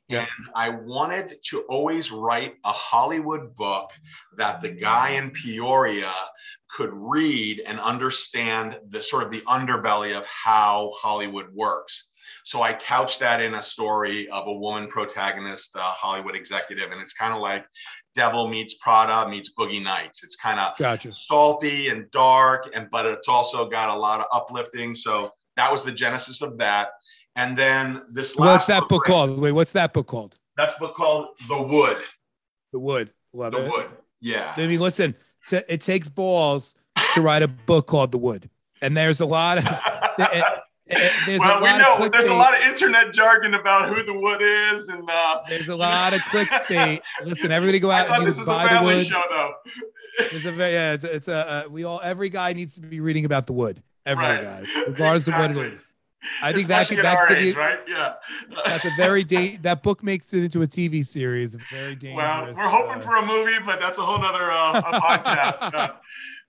Yeah. 0.10 0.26
And 0.38 0.50
I 0.56 0.70
wanted 0.70 1.34
to 1.50 1.62
always 1.62 2.12
write 2.12 2.56
a 2.66 2.72
Hollywood 2.72 3.56
book 3.56 3.92
that 4.38 4.62
the 4.62 4.70
guy 4.70 5.12
in 5.12 5.32
Peoria 5.32 6.12
could 6.70 6.92
read 6.94 7.62
and 7.66 7.80
understand 7.80 8.80
the 8.90 9.02
sort 9.02 9.24
of 9.24 9.32
the 9.32 9.42
underbelly 9.42 10.16
of 10.18 10.26
how 10.26 10.92
Hollywood 10.98 11.54
works. 11.54 12.10
So 12.46 12.62
I 12.62 12.74
couched 12.74 13.20
that 13.22 13.42
in 13.42 13.56
a 13.56 13.64
story 13.64 14.30
of 14.30 14.48
a 14.48 14.54
woman 14.54 14.88
protagonist, 14.88 15.76
a 15.76 15.80
Hollywood 15.80 16.36
executive, 16.36 16.92
and 16.92 17.02
it's 17.02 17.14
kind 17.14 17.34
of 17.34 17.40
like 17.40 17.66
Devil 18.16 18.50
meets 18.50 18.76
Prada 18.76 19.30
meets 19.30 19.52
Boogie 19.58 19.82
Nights. 19.82 20.24
It's 20.24 20.36
kind 20.36 20.60
of 20.60 20.78
Gotcha. 20.78 21.14
salty 21.30 21.88
and 21.88 22.10
dark, 22.12 22.70
and 22.74 22.90
but 22.92 23.06
it's 23.06 23.30
also 23.30 23.70
got 23.70 23.90
a 23.90 23.96
lot 23.98 24.20
of 24.20 24.26
uplifting. 24.34 24.94
So 24.94 25.32
that 25.56 25.72
was 25.72 25.84
the 25.84 25.92
genesis 25.92 26.42
of 26.42 26.58
that. 26.58 26.90
And 27.36 27.58
then 27.58 28.02
this 28.12 28.38
last 28.38 28.48
What's 28.54 28.66
that 28.68 28.88
book 28.90 29.06
called? 29.06 29.40
Wait, 29.40 29.52
what's 29.54 29.72
that 29.72 29.94
book 29.94 30.08
called? 30.08 30.36
That's 30.56 30.78
book 30.78 30.96
called 30.96 31.30
The 31.48 31.62
Wood. 31.62 31.98
The 32.72 32.80
Wood. 32.80 33.12
Love 33.34 33.54
The 33.54 33.66
it. 33.66 33.72
Wood. 33.72 33.88
Yeah. 34.22 34.54
I 34.56 34.68
mean, 34.68 34.80
listen, 34.80 35.16
t- 35.48 35.62
it 35.68 35.82
takes 35.82 36.08
balls 36.10 36.76
to 37.16 37.22
write 37.22 37.42
a 37.42 37.48
book 37.48 37.88
called 37.88 38.12
The 38.12 38.18
Wood, 38.20 38.50
and 38.82 38.96
there's 38.96 39.20
a 39.20 39.26
lot 39.26 39.58
of 39.58 39.66
it- 39.66 40.44
it- 40.86 41.12
there's 41.26 41.40
well, 41.40 41.58
a 41.58 41.62
we 41.62 41.78
know 41.80 42.08
there's 42.10 42.26
a 42.26 42.34
lot 42.34 42.54
of 42.60 42.64
internet 42.68 43.14
jargon 43.14 43.56
about 43.56 43.90
who 43.90 44.04
the 44.04 44.14
wood 44.14 44.42
is, 44.42 44.90
and 44.90 45.10
uh, 45.10 45.42
There's 45.50 45.70
a 45.70 45.76
lot 45.76 46.14
of 46.14 46.20
clickbait. 46.22 47.00
Listen, 47.24 47.52
everybody 47.52 47.80
go 47.80 47.90
out 47.98 48.10
and 48.12 48.28
this 48.28 48.36
use 48.38 48.42
is 48.42 48.44
a 48.44 48.46
buy 48.46 48.64
the 48.64 48.70
family 48.70 48.96
wood. 48.98 49.08
show, 49.08 49.24
though. 49.32 49.54
It's 50.20 50.46
a 50.46 50.52
very 50.52 50.74
yeah. 50.74 50.94
It's, 50.94 51.04
it's 51.04 51.28
a 51.28 51.66
uh, 51.66 51.70
we 51.70 51.84
all 51.84 52.00
every 52.04 52.30
guy 52.30 52.54
needs 52.54 52.76
to 52.76 52.82
be 52.82 53.00
reading 53.00 53.26
about 53.26 53.48
the 53.48 53.54
wood. 53.54 53.82
Every 54.06 54.24
Right. 54.24 54.44
guy, 54.44 54.64
regardless 54.88 55.28
of 55.30 55.34
what 55.36 55.50
it 55.52 55.58
Exactly. 55.58 55.68
is. 55.78 55.93
I 56.42 56.54
think 56.54 56.68
that 56.68 56.88
could 56.88 57.00
that 57.00 57.28
could 57.28 57.38
age, 57.38 57.54
be 57.54 57.60
right? 57.60 57.80
Yeah. 57.88 58.14
that's 58.66 58.86
a 58.86 58.92
very 58.98 59.24
da- 59.24 59.58
that 59.58 59.84
book 59.84 60.02
makes 60.04 60.34
it 60.34 60.44
into 60.44 60.62
a 60.62 60.68
TV 60.68 61.06
series. 61.06 61.56
A 61.56 61.60
very 61.72 61.96
dangerous. 61.96 62.16
well, 62.18 62.46
we're 62.56 62.70
hoping 62.70 63.02
uh, 63.02 63.06
for 63.06 63.16
a 63.18 63.26
movie, 63.26 63.58
but 63.66 63.80
that's 63.80 63.98
a 63.98 64.02
whole 64.02 64.20
nother 64.20 64.52
uh, 64.52 64.80
a 64.80 65.00
podcast. 65.00 65.94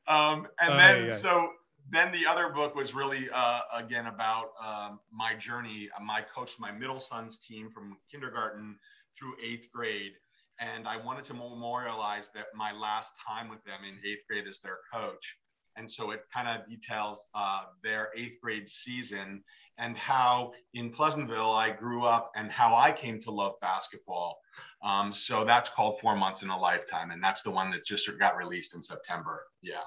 Uh, 0.06 0.12
um, 0.12 0.46
and 0.60 0.74
Oh, 0.74 0.76
then 0.76 1.00
yeah, 1.02 1.08
yeah. 1.08 1.14
so 1.14 1.48
then 1.90 2.12
the 2.12 2.26
other 2.26 2.50
book 2.50 2.74
was 2.74 2.94
really 2.94 3.28
uh, 3.32 3.60
again 3.74 4.06
about 4.06 4.50
um, 4.62 5.00
my 5.12 5.34
journey. 5.34 5.88
I 6.10 6.20
coached 6.34 6.60
my 6.60 6.70
middle 6.72 6.98
son's 6.98 7.38
team 7.38 7.70
from 7.70 7.96
kindergarten 8.10 8.76
through 9.18 9.34
eighth 9.42 9.68
grade, 9.72 10.12
and 10.60 10.86
I 10.86 10.96
wanted 10.98 11.24
to 11.24 11.34
memorialize 11.34 12.28
that 12.34 12.46
my 12.54 12.72
last 12.72 13.14
time 13.26 13.48
with 13.48 13.64
them 13.64 13.80
in 13.88 13.94
eighth 14.08 14.24
grade 14.28 14.44
as 14.48 14.60
their 14.60 14.78
coach. 14.92 15.36
And 15.76 15.90
so 15.90 16.10
it 16.10 16.22
kind 16.32 16.48
of 16.48 16.68
details 16.68 17.28
uh, 17.34 17.62
their 17.82 18.10
eighth 18.16 18.40
grade 18.40 18.68
season 18.68 19.42
and 19.78 19.96
how 19.96 20.52
in 20.74 20.90
Pleasantville 20.90 21.50
I 21.50 21.70
grew 21.70 22.04
up 22.04 22.30
and 22.36 22.50
how 22.50 22.76
I 22.76 22.92
came 22.92 23.20
to 23.20 23.30
love 23.30 23.54
basketball. 23.60 24.38
Um, 24.82 25.12
so 25.12 25.44
that's 25.44 25.70
called 25.70 25.98
Four 26.00 26.16
Months 26.16 26.42
in 26.42 26.50
a 26.50 26.58
Lifetime, 26.58 27.10
and 27.10 27.22
that's 27.22 27.42
the 27.42 27.50
one 27.50 27.70
that 27.72 27.84
just 27.84 28.08
got 28.18 28.36
released 28.36 28.74
in 28.74 28.82
September. 28.82 29.44
Yeah. 29.62 29.80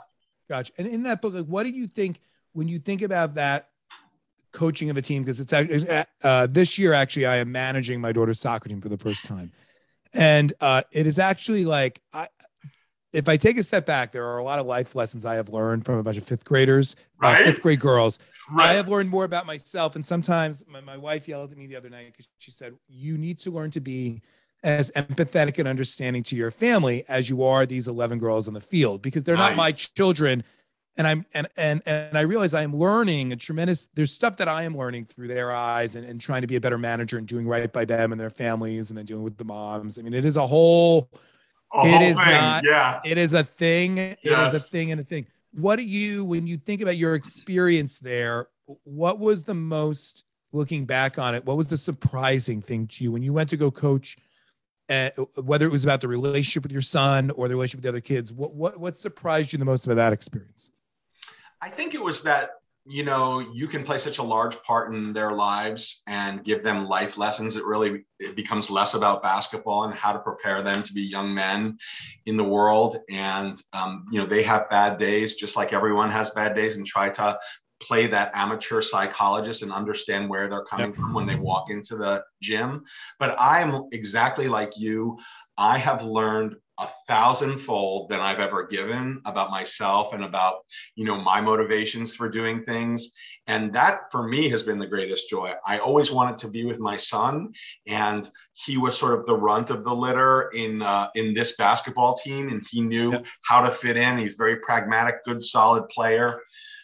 Gotcha. 0.49 0.73
And 0.77 0.87
in 0.87 1.03
that 1.03 1.21
book, 1.21 1.33
like, 1.33 1.45
what 1.45 1.63
do 1.63 1.69
you 1.69 1.87
think 1.87 2.19
when 2.53 2.67
you 2.67 2.79
think 2.79 3.01
about 3.01 3.35
that 3.35 3.69
coaching 4.51 4.89
of 4.89 4.97
a 4.97 5.01
team? 5.01 5.23
Because 5.23 5.39
it's 5.39 5.53
uh, 5.53 6.03
uh, 6.23 6.47
this 6.47 6.77
year, 6.77 6.93
actually, 6.93 7.25
I 7.25 7.37
am 7.37 7.51
managing 7.51 8.01
my 8.01 8.11
daughter's 8.11 8.39
soccer 8.39 8.69
team 8.69 8.81
for 8.81 8.89
the 8.89 8.97
first 8.97 9.25
time, 9.25 9.51
and 10.13 10.53
uh, 10.61 10.83
it 10.91 11.07
is 11.07 11.19
actually 11.19 11.65
like 11.65 12.01
I. 12.13 12.27
If 13.13 13.29
I 13.29 13.37
take 13.37 13.57
a 13.57 13.63
step 13.63 13.85
back, 13.85 14.11
there 14.11 14.25
are 14.25 14.37
a 14.37 14.43
lot 14.43 14.59
of 14.59 14.65
life 14.65 14.95
lessons 14.95 15.25
I 15.25 15.35
have 15.35 15.49
learned 15.49 15.85
from 15.85 15.95
a 15.95 16.03
bunch 16.03 16.17
of 16.17 16.23
fifth 16.25 16.43
graders, 16.43 16.95
uh, 17.21 17.35
fifth 17.43 17.61
grade 17.61 17.79
girls. 17.79 18.19
Right. 18.51 18.69
I 18.69 18.73
have 18.73 18.87
learned 18.87 19.09
more 19.09 19.23
about 19.23 19.45
myself. 19.45 19.95
And 19.95 20.05
sometimes 20.05 20.63
my, 20.67 20.81
my 20.81 20.97
wife 20.97 21.27
yelled 21.27 21.51
at 21.51 21.57
me 21.57 21.67
the 21.67 21.75
other 21.75 21.89
night 21.89 22.07
because 22.11 22.27
she 22.37 22.51
said, 22.51 22.75
You 22.87 23.17
need 23.17 23.39
to 23.39 23.51
learn 23.51 23.71
to 23.71 23.81
be 23.81 24.21
as 24.63 24.91
empathetic 24.91 25.59
and 25.59 25.67
understanding 25.67 26.23
to 26.23 26.35
your 26.35 26.51
family 26.51 27.03
as 27.07 27.29
you 27.29 27.43
are 27.43 27.65
these 27.65 27.87
11 27.87 28.19
girls 28.19 28.47
on 28.47 28.53
the 28.53 28.61
field 28.61 29.01
because 29.01 29.23
they're 29.23 29.35
nice. 29.37 29.49
not 29.49 29.55
my 29.55 29.71
children 29.71 30.43
and 30.97 31.05
i'm 31.05 31.25
and 31.33 31.47
and 31.55 31.81
and 31.85 32.17
i 32.17 32.21
realize 32.21 32.55
i 32.55 32.63
am 32.63 32.75
learning 32.75 33.31
a 33.31 33.35
tremendous 33.35 33.87
there's 33.93 34.11
stuff 34.11 34.37
that 34.37 34.47
i 34.47 34.63
am 34.63 34.75
learning 34.75 35.05
through 35.05 35.27
their 35.27 35.51
eyes 35.51 35.95
and, 35.95 36.05
and 36.05 36.19
trying 36.19 36.41
to 36.41 36.47
be 36.47 36.55
a 36.55 36.61
better 36.61 36.77
manager 36.77 37.19
and 37.19 37.27
doing 37.27 37.47
right 37.47 37.71
by 37.71 37.85
them 37.85 38.11
and 38.11 38.19
their 38.19 38.31
families 38.31 38.89
and 38.89 38.97
then 38.97 39.05
dealing 39.05 39.23
with 39.23 39.37
the 39.37 39.45
moms 39.45 39.99
i 39.99 40.01
mean 40.01 40.13
it 40.13 40.25
is 40.25 40.37
a 40.37 40.47
whole 40.47 41.07
a 41.73 41.85
it 41.85 42.15
thing. 42.15 42.15
not 42.15 42.63
yeah 42.63 42.99
it 43.05 43.17
is 43.17 43.33
a 43.33 43.43
thing 43.43 43.97
it 43.97 44.19
yes. 44.21 44.53
is 44.53 44.63
a 44.63 44.65
thing 44.65 44.91
and 44.91 45.01
a 45.01 45.03
thing 45.03 45.25
what 45.53 45.75
do 45.75 45.83
you 45.83 46.23
when 46.23 46.47
you 46.47 46.57
think 46.57 46.81
about 46.81 46.97
your 46.97 47.15
experience 47.15 47.99
there 47.99 48.47
what 48.83 49.19
was 49.19 49.43
the 49.43 49.53
most 49.53 50.25
looking 50.53 50.85
back 50.85 51.19
on 51.19 51.35
it 51.35 51.45
what 51.45 51.57
was 51.57 51.67
the 51.67 51.77
surprising 51.77 52.61
thing 52.61 52.87
to 52.87 53.03
you 53.03 53.11
when 53.11 53.21
you 53.21 53.33
went 53.33 53.49
to 53.49 53.57
go 53.57 53.69
coach 53.69 54.17
uh, 54.89 55.09
whether 55.35 55.65
it 55.65 55.71
was 55.71 55.83
about 55.83 55.99
the 55.99 56.07
relationship 56.07 56.63
with 56.63 56.71
your 56.71 56.81
son 56.81 57.29
or 57.31 57.49
the 57.49 57.55
relationship 57.55 57.79
with 57.79 57.83
the 57.83 57.89
other 57.89 58.01
kids 58.01 58.31
what, 58.31 58.53
what 58.53 58.79
what 58.79 58.95
surprised 58.95 59.51
you 59.51 59.59
the 59.59 59.65
most 59.65 59.85
about 59.85 59.95
that 59.95 60.13
experience 60.13 60.69
i 61.61 61.69
think 61.69 61.93
it 61.93 62.01
was 62.01 62.21
that 62.21 62.56
you 62.87 63.03
know 63.03 63.39
you 63.53 63.67
can 63.67 63.83
play 63.83 63.97
such 63.97 64.17
a 64.17 64.23
large 64.23 64.61
part 64.63 64.93
in 64.93 65.11
their 65.11 65.33
lives 65.33 66.01
and 66.07 66.43
give 66.43 66.63
them 66.63 66.87
life 66.87 67.17
lessons 67.17 67.55
it 67.55 67.65
really 67.65 68.05
it 68.19 68.35
becomes 68.35 68.69
less 68.69 68.93
about 68.93 69.21
basketball 69.21 69.83
and 69.83 69.93
how 69.93 70.13
to 70.13 70.19
prepare 70.19 70.61
them 70.61 70.81
to 70.81 70.93
be 70.93 71.01
young 71.01 71.33
men 71.33 71.77
in 72.25 72.37
the 72.37 72.43
world 72.43 72.97
and 73.09 73.61
um, 73.73 74.05
you 74.11 74.19
know 74.19 74.25
they 74.25 74.41
have 74.41 74.69
bad 74.69 74.97
days 74.97 75.35
just 75.35 75.55
like 75.55 75.73
everyone 75.73 76.09
has 76.09 76.31
bad 76.31 76.55
days 76.55 76.77
and 76.77 76.85
try 76.85 77.09
to 77.09 77.37
play 77.79 78.07
that 78.07 78.31
amateur 78.33 78.81
psychologist 78.81 79.61
and 79.61 79.71
understand 79.71 80.29
where 80.29 80.47
they're 80.47 80.63
coming 80.63 80.93
from 80.93 81.13
when 81.13 81.27
they 81.27 81.35
walk 81.35 81.69
into 81.69 81.95
the 81.95 82.23
gym. 82.41 82.83
But 83.19 83.35
I'm 83.39 83.83
exactly 83.91 84.47
like 84.47 84.77
you. 84.77 85.17
I 85.57 85.77
have 85.77 86.03
learned 86.03 86.55
a 86.79 86.87
thousandfold 87.07 88.09
than 88.09 88.19
I've 88.19 88.39
ever 88.39 88.67
given 88.67 89.21
about 89.25 89.49
myself 89.49 90.13
and 90.13 90.23
about, 90.23 90.59
you 90.95 91.05
know, 91.05 91.19
my 91.19 91.41
motivations 91.41 92.15
for 92.15 92.29
doing 92.29 92.63
things. 92.63 93.11
And 93.47 93.73
that 93.73 94.11
for 94.11 94.27
me 94.27 94.49
has 94.49 94.63
been 94.63 94.77
the 94.77 94.87
greatest 94.87 95.29
joy. 95.29 95.53
I 95.65 95.79
always 95.79 96.11
wanted 96.11 96.37
to 96.39 96.47
be 96.47 96.65
with 96.65 96.79
my 96.79 96.97
son 96.97 97.53
and 97.87 98.29
he 98.53 98.77
was 98.77 98.97
sort 98.97 99.13
of 99.13 99.25
the 99.25 99.35
runt 99.35 99.69
of 99.69 99.83
the 99.83 99.95
litter 99.95 100.49
in, 100.53 100.81
uh, 100.81 101.09
in 101.15 101.33
this 101.33 101.55
basketball 101.55 102.13
team. 102.13 102.49
And 102.49 102.65
he 102.69 102.81
knew 102.81 103.13
yep. 103.13 103.25
how 103.43 103.61
to 103.61 103.71
fit 103.71 103.97
in. 103.97 104.17
He's 104.17 104.35
very 104.35 104.57
pragmatic, 104.57 105.23
good, 105.25 105.41
solid 105.43 105.87
player 105.89 106.41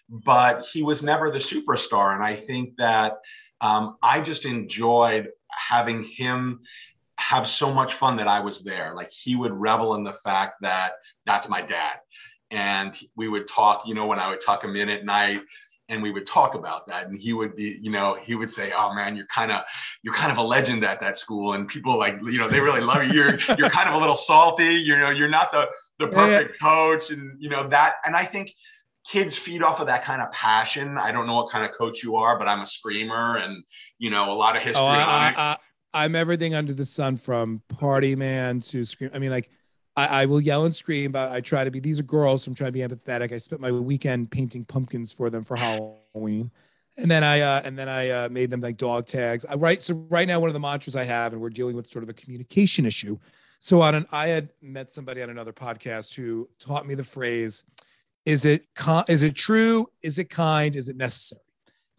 but 0.09 0.65
he 0.71 0.83
was 0.83 1.01
never 1.01 1.31
the 1.31 1.39
superstar. 1.39 2.13
And 2.13 2.23
I 2.23 2.35
think 2.35 2.75
that 2.77 3.13
um, 3.61 3.97
I 4.03 4.21
just 4.21 4.45
enjoyed 4.45 5.29
having 5.49 6.03
him 6.03 6.59
have 7.23 7.47
so 7.47 7.73
much 7.73 7.93
fun 7.93 8.17
that 8.17 8.27
I 8.27 8.39
was 8.39 8.63
there. 8.63 8.93
Like 8.95 9.09
he 9.09 9.35
would 9.35 9.53
revel 9.53 9.95
in 9.95 10.03
the 10.03 10.13
fact 10.13 10.55
that 10.61 10.93
that's 11.25 11.47
my 11.47 11.61
dad. 11.61 11.97
And 12.51 12.97
we 13.15 13.27
would 13.27 13.47
talk, 13.47 13.87
you 13.87 13.95
know, 13.95 14.05
when 14.05 14.19
I 14.19 14.29
would 14.29 14.41
tuck 14.41 14.63
him 14.63 14.75
in 14.75 14.89
at 14.89 15.05
night 15.05 15.41
and 15.89 16.03
we 16.03 16.11
would 16.11 16.27
talk 16.27 16.55
about 16.55 16.87
that 16.87 17.07
and 17.07 17.19
he 17.19 17.33
would 17.33 17.55
be 17.55 17.77
you 17.81 17.91
know 17.91 18.15
he 18.15 18.35
would 18.35 18.49
say 18.49 18.71
oh 18.71 18.93
man 18.95 19.17
you're 19.17 19.27
kind 19.27 19.51
of 19.51 19.63
you're 20.01 20.13
kind 20.13 20.31
of 20.31 20.37
a 20.37 20.41
legend 20.41 20.81
at 20.85 20.97
that 21.01 21.17
school 21.17 21.53
and 21.53 21.67
people 21.67 21.99
like 21.99 22.15
you 22.21 22.39
know 22.39 22.47
they 22.47 22.61
really 22.61 22.79
love 22.79 23.03
you 23.03 23.11
you're 23.11 23.37
you're 23.57 23.69
kind 23.69 23.89
of 23.89 23.95
a 23.95 23.97
little 23.97 24.15
salty 24.15 24.75
you 24.75 24.97
know 24.97 25.09
you're 25.09 25.27
not 25.27 25.51
the 25.51 25.69
the 25.99 26.07
perfect 26.07 26.59
coach 26.61 27.11
and 27.11 27.35
you 27.37 27.49
know 27.49 27.67
that 27.67 27.95
and 28.05 28.15
i 28.15 28.23
think 28.23 28.49
kids 29.05 29.37
feed 29.37 29.61
off 29.61 29.79
of 29.79 29.87
that 29.87 30.03
kind 30.03 30.21
of 30.21 30.31
passion. 30.31 30.97
I 30.97 31.11
don't 31.11 31.27
know 31.27 31.35
what 31.35 31.49
kind 31.49 31.65
of 31.65 31.75
coach 31.77 32.03
you 32.03 32.15
are, 32.15 32.37
but 32.37 32.47
I'm 32.47 32.61
a 32.61 32.65
screamer 32.65 33.37
and, 33.37 33.63
you 33.99 34.09
know, 34.09 34.31
a 34.31 34.33
lot 34.33 34.55
of 34.55 34.63
history. 34.63 34.85
Oh, 34.85 34.89
I, 34.89 35.57
am 35.93 36.15
everything 36.15 36.55
under 36.55 36.73
the 36.73 36.85
sun 36.85 37.17
from 37.17 37.61
party 37.67 38.15
man 38.15 38.61
to 38.61 38.85
scream. 38.85 39.11
I 39.13 39.19
mean, 39.19 39.31
like, 39.31 39.49
I, 39.95 40.23
I, 40.23 40.25
will 40.25 40.41
yell 40.41 40.65
and 40.65 40.73
scream, 40.73 41.11
but 41.11 41.31
I 41.31 41.41
try 41.41 41.63
to 41.63 41.69
be, 41.69 41.79
these 41.79 41.99
are 41.99 42.03
girls, 42.03 42.43
so 42.43 42.49
I'm 42.49 42.55
trying 42.55 42.69
to 42.69 42.71
be 42.71 42.79
empathetic. 42.79 43.31
I 43.31 43.37
spent 43.37 43.61
my 43.61 43.71
weekend 43.71 44.31
painting 44.31 44.65
pumpkins 44.65 45.13
for 45.13 45.29
them 45.29 45.43
for 45.43 45.55
Halloween. 45.55 46.51
And 46.97 47.09
then 47.09 47.23
I, 47.23 47.41
uh, 47.41 47.61
and 47.63 47.77
then 47.77 47.89
I 47.89 48.09
uh, 48.09 48.29
made 48.29 48.49
them 48.49 48.59
like 48.59 48.77
dog 48.77 49.05
tags. 49.05 49.45
I 49.45 49.55
write. 49.55 49.81
So 49.81 49.95
right 50.09 50.27
now, 50.27 50.39
one 50.39 50.49
of 50.49 50.53
the 50.53 50.59
mantras 50.59 50.95
I 50.95 51.03
have, 51.03 51.33
and 51.33 51.41
we're 51.41 51.49
dealing 51.49 51.75
with 51.75 51.87
sort 51.87 52.03
of 52.03 52.09
a 52.09 52.13
communication 52.13 52.85
issue. 52.85 53.17
So 53.59 53.81
on 53.81 53.95
an, 53.95 54.05
I 54.11 54.27
had 54.27 54.49
met 54.61 54.91
somebody 54.91 55.21
on 55.21 55.29
another 55.29 55.53
podcast 55.53 56.13
who 56.13 56.49
taught 56.59 56.85
me 56.85 56.95
the 56.95 57.03
phrase, 57.03 57.63
is 58.25 58.45
it 58.45 58.65
con- 58.75 59.05
is 59.07 59.23
it 59.23 59.35
true? 59.35 59.87
Is 60.01 60.19
it 60.19 60.29
kind? 60.29 60.75
Is 60.75 60.89
it 60.89 60.97
necessary? 60.97 61.41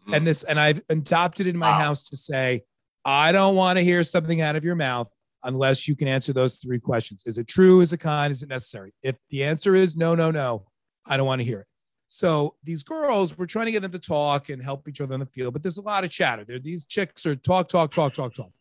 Mm. 0.07 0.17
And 0.17 0.27
this, 0.27 0.43
and 0.43 0.59
I've 0.59 0.81
adopted 0.89 1.47
in 1.47 1.57
my 1.57 1.69
wow. 1.69 1.85
house 1.85 2.03
to 2.05 2.17
say, 2.17 2.61
I 3.05 3.31
don't 3.31 3.55
want 3.55 3.77
to 3.77 3.83
hear 3.83 4.03
something 4.03 4.41
out 4.41 4.55
of 4.55 4.65
your 4.65 4.75
mouth 4.75 5.09
unless 5.43 5.87
you 5.87 5.95
can 5.95 6.07
answer 6.07 6.33
those 6.33 6.55
three 6.55 6.79
questions. 6.79 7.23
Is 7.27 7.37
it 7.37 7.47
true? 7.47 7.81
Is 7.81 7.93
it 7.93 7.99
kind? 7.99 8.31
Is 8.31 8.41
it 8.41 8.49
necessary? 8.49 8.93
If 9.03 9.15
the 9.29 9.43
answer 9.43 9.75
is 9.75 9.95
no, 9.95 10.15
no, 10.15 10.31
no, 10.31 10.65
I 11.05 11.15
don't 11.15 11.27
want 11.27 11.39
to 11.39 11.45
hear 11.45 11.61
it. 11.61 11.67
So 12.07 12.55
these 12.63 12.81
girls, 12.81 13.37
we're 13.37 13.45
trying 13.45 13.65
to 13.65 13.71
get 13.71 13.81
them 13.81 13.91
to 13.91 13.99
talk 13.99 14.49
and 14.49 14.61
help 14.61 14.87
each 14.87 15.01
other 15.01 15.13
on 15.13 15.19
the 15.19 15.25
field, 15.27 15.53
but 15.53 15.61
there's 15.61 15.77
a 15.77 15.83
lot 15.83 16.03
of 16.03 16.09
chatter. 16.09 16.43
There, 16.43 16.59
these 16.59 16.85
chicks 16.85 17.25
are 17.25 17.35
talk, 17.35 17.69
talk, 17.69 17.91
talk, 17.91 18.13
talk, 18.13 18.33
talk. 18.33 18.51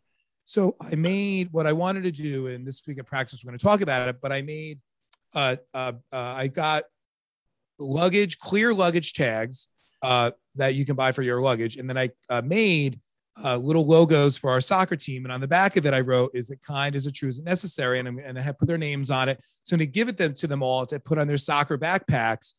So 0.44 0.76
I 0.80 0.94
made 0.94 1.52
what 1.52 1.66
I 1.66 1.72
wanted 1.72 2.02
to 2.02 2.10
do, 2.10 2.48
and 2.48 2.66
this 2.66 2.86
week 2.86 2.98
at 2.98 3.06
practice 3.06 3.42
we're 3.42 3.50
going 3.50 3.58
to 3.58 3.64
talk 3.64 3.80
about 3.80 4.08
it. 4.08 4.20
But 4.20 4.32
I 4.32 4.42
made, 4.42 4.80
uh, 5.34 5.56
uh, 5.72 5.92
uh, 6.12 6.16
I 6.16 6.48
got 6.48 6.84
luggage, 7.78 8.38
clear 8.38 8.74
luggage 8.74 9.14
tags 9.14 9.68
uh, 10.02 10.32
that 10.56 10.74
you 10.74 10.84
can 10.84 10.96
buy 10.96 11.12
for 11.12 11.22
your 11.22 11.40
luggage. 11.40 11.76
And 11.76 11.88
then 11.88 11.96
I 11.96 12.10
uh, 12.28 12.42
made 12.44 13.00
uh, 13.42 13.56
little 13.56 13.86
logos 13.86 14.36
for 14.36 14.50
our 14.50 14.60
soccer 14.60 14.96
team. 14.96 15.24
And 15.24 15.32
on 15.32 15.40
the 15.40 15.48
back 15.48 15.76
of 15.76 15.86
it, 15.86 15.94
I 15.94 16.00
wrote, 16.00 16.30
is 16.34 16.50
it 16.50 16.60
kind, 16.62 16.94
is 16.94 17.06
it 17.06 17.14
true, 17.14 17.28
is 17.28 17.38
it 17.38 17.44
necessary? 17.44 17.98
And, 17.98 18.20
and 18.20 18.38
I 18.38 18.42
have 18.42 18.58
put 18.58 18.68
their 18.68 18.78
names 18.78 19.10
on 19.10 19.28
it. 19.28 19.42
So 19.62 19.76
to 19.76 19.86
give 19.86 20.08
it 20.08 20.16
them 20.16 20.34
to 20.34 20.46
them 20.46 20.62
all 20.62 20.86
to 20.86 21.00
put 21.00 21.18
on 21.18 21.26
their 21.26 21.38
soccer 21.38 21.76
backpacks. 21.76 22.54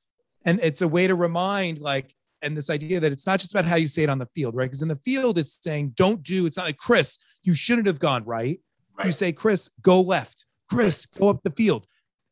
And 0.45 0.59
it's 0.61 0.81
a 0.81 0.87
way 0.87 1.07
to 1.07 1.15
remind 1.15 1.79
like, 1.79 2.13
and 2.41 2.55
this 2.55 2.69
idea 2.69 2.99
that 2.99 3.11
it's 3.11 3.25
not 3.25 3.39
just 3.39 3.51
about 3.51 3.65
how 3.65 3.77
you 3.77 3.87
say 3.87 4.03
it 4.03 4.09
on 4.09 4.19
the 4.19 4.29
field, 4.35 4.55
right? 4.55 4.65
Because 4.65 4.81
in 4.81 4.87
the 4.87 4.97
field, 4.97 5.37
it's 5.37 5.59
saying, 5.63 5.93
don't 5.95 6.21
do, 6.21 6.45
it's 6.45 6.57
not 6.57 6.65
like, 6.65 6.77
Chris, 6.77 7.17
you 7.43 7.53
shouldn't 7.53 7.87
have 7.87 7.99
gone 7.99 8.23
right. 8.25 8.59
right. 8.97 9.07
You 9.07 9.11
say, 9.11 9.31
Chris, 9.31 9.69
go 9.81 10.01
left. 10.01 10.45
Chris, 10.69 11.05
go 11.05 11.29
up 11.29 11.41
the 11.43 11.51
field. 11.51 11.87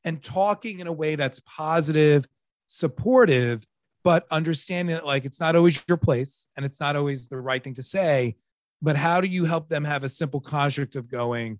And 0.05 0.21
talking 0.21 0.79
in 0.79 0.87
a 0.87 0.91
way 0.91 1.15
that's 1.15 1.39
positive 1.39 2.25
supportive, 2.73 3.65
but 4.03 4.25
understanding 4.31 4.95
that 4.95 5.05
like 5.05 5.25
it's 5.25 5.39
not 5.39 5.55
always 5.55 5.83
your 5.87 5.97
place 5.97 6.47
and 6.55 6.65
it's 6.65 6.79
not 6.79 6.95
always 6.95 7.27
the 7.27 7.37
right 7.37 7.63
thing 7.63 7.73
to 7.75 7.83
say. 7.83 8.35
But 8.81 8.97
how 8.97 9.21
do 9.21 9.27
you 9.27 9.45
help 9.45 9.69
them 9.69 9.85
have 9.85 10.03
a 10.03 10.09
simple 10.09 10.41
construct 10.41 10.95
of 10.95 11.09
going, 11.09 11.59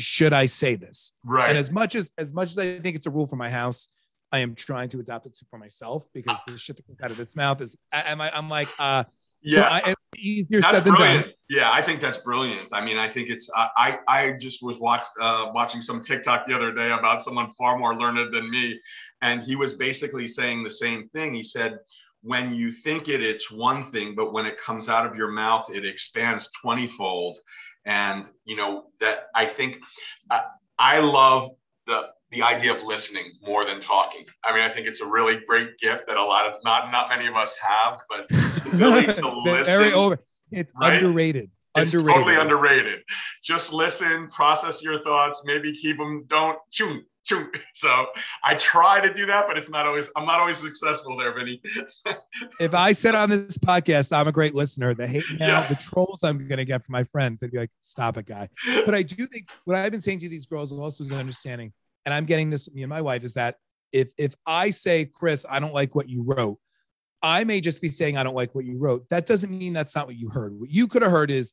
should 0.00 0.32
I 0.32 0.46
say 0.46 0.74
this? 0.74 1.12
Right. 1.24 1.48
And 1.48 1.56
as 1.56 1.70
much 1.70 1.94
as 1.94 2.12
as 2.18 2.32
much 2.32 2.50
as 2.50 2.58
I 2.58 2.80
think 2.80 2.96
it's 2.96 3.06
a 3.06 3.10
rule 3.10 3.26
for 3.26 3.36
my 3.36 3.48
house, 3.48 3.88
I 4.32 4.40
am 4.40 4.56
trying 4.56 4.88
to 4.90 5.00
adopt 5.00 5.26
it 5.26 5.38
for 5.48 5.58
myself 5.58 6.06
because 6.12 6.36
the 6.46 6.56
shit 6.56 6.76
that 6.76 6.86
comes 6.86 7.00
out 7.00 7.12
of 7.12 7.16
this 7.16 7.36
mouth 7.36 7.60
is 7.60 7.76
am 7.92 8.20
I 8.20 8.36
I'm 8.36 8.48
like 8.48 8.68
uh 8.78 9.04
yeah 9.44 9.80
so 9.80 9.90
I, 9.90 9.94
easier 10.16 10.60
that's 10.60 10.72
said 10.72 10.84
than 10.84 10.94
brilliant. 10.94 11.26
done. 11.26 11.34
Yeah, 11.50 11.70
I 11.70 11.82
think 11.82 12.00
that's 12.00 12.16
brilliant. 12.18 12.68
I 12.72 12.82
mean, 12.84 12.96
I 12.96 13.08
think 13.08 13.28
it's 13.28 13.50
I 13.54 13.98
I 14.08 14.32
just 14.40 14.62
was 14.62 14.78
watch, 14.78 15.04
uh, 15.20 15.50
watching 15.54 15.82
some 15.82 16.00
TikTok 16.00 16.46
the 16.46 16.54
other 16.54 16.72
day 16.72 16.90
about 16.90 17.20
someone 17.20 17.50
far 17.50 17.78
more 17.78 17.94
learned 17.94 18.32
than 18.32 18.50
me, 18.50 18.80
and 19.20 19.42
he 19.42 19.54
was 19.54 19.74
basically 19.74 20.26
saying 20.26 20.64
the 20.64 20.70
same 20.70 21.08
thing. 21.10 21.34
He 21.34 21.44
said, 21.44 21.78
when 22.24 22.54
you 22.54 22.72
think 22.72 23.08
it, 23.08 23.22
it's 23.22 23.50
one 23.50 23.82
thing, 23.82 24.14
but 24.14 24.32
when 24.32 24.46
it 24.46 24.58
comes 24.58 24.88
out 24.88 25.04
of 25.04 25.14
your 25.14 25.30
mouth, 25.30 25.68
it 25.70 25.84
expands 25.84 26.50
20 26.62 26.88
fold. 26.88 27.38
And, 27.84 28.30
you 28.46 28.56
know, 28.56 28.86
that 29.00 29.26
I 29.34 29.44
think 29.44 29.78
uh, 30.30 30.40
I 30.78 31.00
love 31.00 31.50
the, 31.86 32.06
the 32.34 32.42
idea 32.42 32.72
of 32.72 32.82
listening 32.82 33.32
more 33.42 33.64
than 33.64 33.80
talking. 33.80 34.24
I 34.44 34.52
mean, 34.52 34.62
I 34.62 34.68
think 34.68 34.86
it's 34.86 35.00
a 35.00 35.06
really 35.06 35.40
great 35.46 35.78
gift 35.78 36.06
that 36.06 36.16
a 36.16 36.22
lot 36.22 36.46
of 36.46 36.54
not 36.64 36.90
not 36.90 37.08
many 37.08 37.26
of 37.26 37.36
us 37.36 37.56
have, 37.56 38.02
but 38.08 38.28
the 38.28 39.14
to 39.18 39.28
listen. 39.40 39.78
Very 39.78 39.92
over. 39.92 40.18
It's 40.50 40.72
right? 40.80 40.94
underrated. 40.94 41.50
It's 41.76 41.94
underrated. 41.94 42.24
totally 42.24 42.36
underrated. 42.40 43.00
Just 43.42 43.72
listen, 43.72 44.28
process 44.28 44.82
your 44.82 45.02
thoughts, 45.02 45.42
maybe 45.44 45.72
keep 45.72 45.96
them. 45.96 46.24
Don't 46.28 46.58
chew 46.70 47.02
so 47.72 48.06
I 48.42 48.54
try 48.56 49.00
to 49.06 49.12
do 49.12 49.26
that, 49.26 49.46
but 49.46 49.56
it's 49.56 49.70
not 49.70 49.86
always. 49.86 50.10
I'm 50.16 50.26
not 50.26 50.40
always 50.40 50.58
successful 50.58 51.16
there, 51.16 51.34
Vinny. 51.34 51.60
if 52.60 52.74
I 52.74 52.92
said 52.92 53.14
on 53.14 53.30
this 53.30 53.56
podcast 53.56 54.14
I'm 54.16 54.28
a 54.28 54.32
great 54.32 54.54
listener, 54.54 54.94
the 54.94 55.06
hate 55.06 55.24
now, 55.38 55.60
yeah. 55.60 55.68
the 55.68 55.74
trolls 55.74 56.22
I'm 56.22 56.46
going 56.46 56.58
to 56.58 56.64
get 56.64 56.84
from 56.84 56.92
my 56.92 57.04
friends, 57.04 57.40
they'd 57.40 57.50
be 57.50 57.58
like, 57.58 57.70
"Stop 57.80 58.18
it, 58.18 58.26
guy." 58.26 58.48
But 58.84 58.94
I 58.94 59.02
do 59.02 59.26
think 59.26 59.48
what 59.64 59.76
I've 59.76 59.92
been 59.92 60.00
saying 60.00 60.18
to 60.20 60.28
these 60.28 60.46
girls 60.46 60.72
also 60.72 61.04
is 61.04 61.10
an 61.10 61.18
understanding, 61.18 61.72
and 62.04 62.14
I'm 62.14 62.24
getting 62.24 62.50
this. 62.50 62.66
With 62.66 62.74
me 62.74 62.82
and 62.82 62.90
my 62.90 63.02
wife 63.02 63.24
is 63.24 63.34
that 63.34 63.56
if 63.92 64.12
if 64.18 64.34
I 64.46 64.70
say, 64.70 65.06
Chris, 65.06 65.46
I 65.48 65.60
don't 65.60 65.74
like 65.74 65.94
what 65.94 66.08
you 66.08 66.22
wrote, 66.22 66.58
I 67.22 67.44
may 67.44 67.60
just 67.60 67.80
be 67.80 67.88
saying 67.88 68.16
I 68.16 68.22
don't 68.22 68.34
like 68.34 68.54
what 68.54 68.64
you 68.64 68.78
wrote. 68.78 69.08
That 69.10 69.26
doesn't 69.26 69.50
mean 69.50 69.72
that's 69.72 69.94
not 69.94 70.06
what 70.06 70.16
you 70.16 70.28
heard. 70.30 70.58
What 70.58 70.70
you 70.70 70.86
could 70.86 71.02
have 71.02 71.10
heard 71.10 71.30
is, 71.30 71.52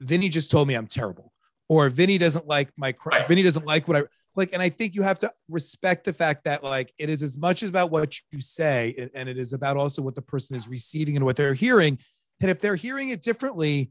Vinny 0.00 0.28
just 0.28 0.50
told 0.50 0.68
me 0.68 0.74
I'm 0.74 0.86
terrible, 0.86 1.32
or 1.68 1.88
Vinny 1.88 2.18
doesn't 2.18 2.46
like 2.46 2.70
my. 2.76 2.94
Right. 3.04 3.26
Vinny 3.28 3.42
doesn't 3.42 3.66
like 3.66 3.88
what 3.88 3.96
I 3.96 4.02
like 4.36 4.52
and 4.52 4.62
i 4.62 4.68
think 4.68 4.94
you 4.94 5.02
have 5.02 5.18
to 5.18 5.30
respect 5.48 6.04
the 6.04 6.12
fact 6.12 6.44
that 6.44 6.62
like 6.62 6.92
it 6.98 7.08
is 7.08 7.22
as 7.22 7.36
much 7.38 7.62
about 7.62 7.90
what 7.90 8.14
you 8.30 8.40
say 8.40 8.94
and, 8.98 9.10
and 9.14 9.28
it 9.28 9.38
is 9.38 9.52
about 9.52 9.76
also 9.76 10.02
what 10.02 10.14
the 10.14 10.22
person 10.22 10.54
is 10.54 10.68
receiving 10.68 11.16
and 11.16 11.24
what 11.24 11.36
they're 11.36 11.54
hearing 11.54 11.98
and 12.40 12.50
if 12.50 12.60
they're 12.60 12.76
hearing 12.76 13.08
it 13.08 13.22
differently 13.22 13.90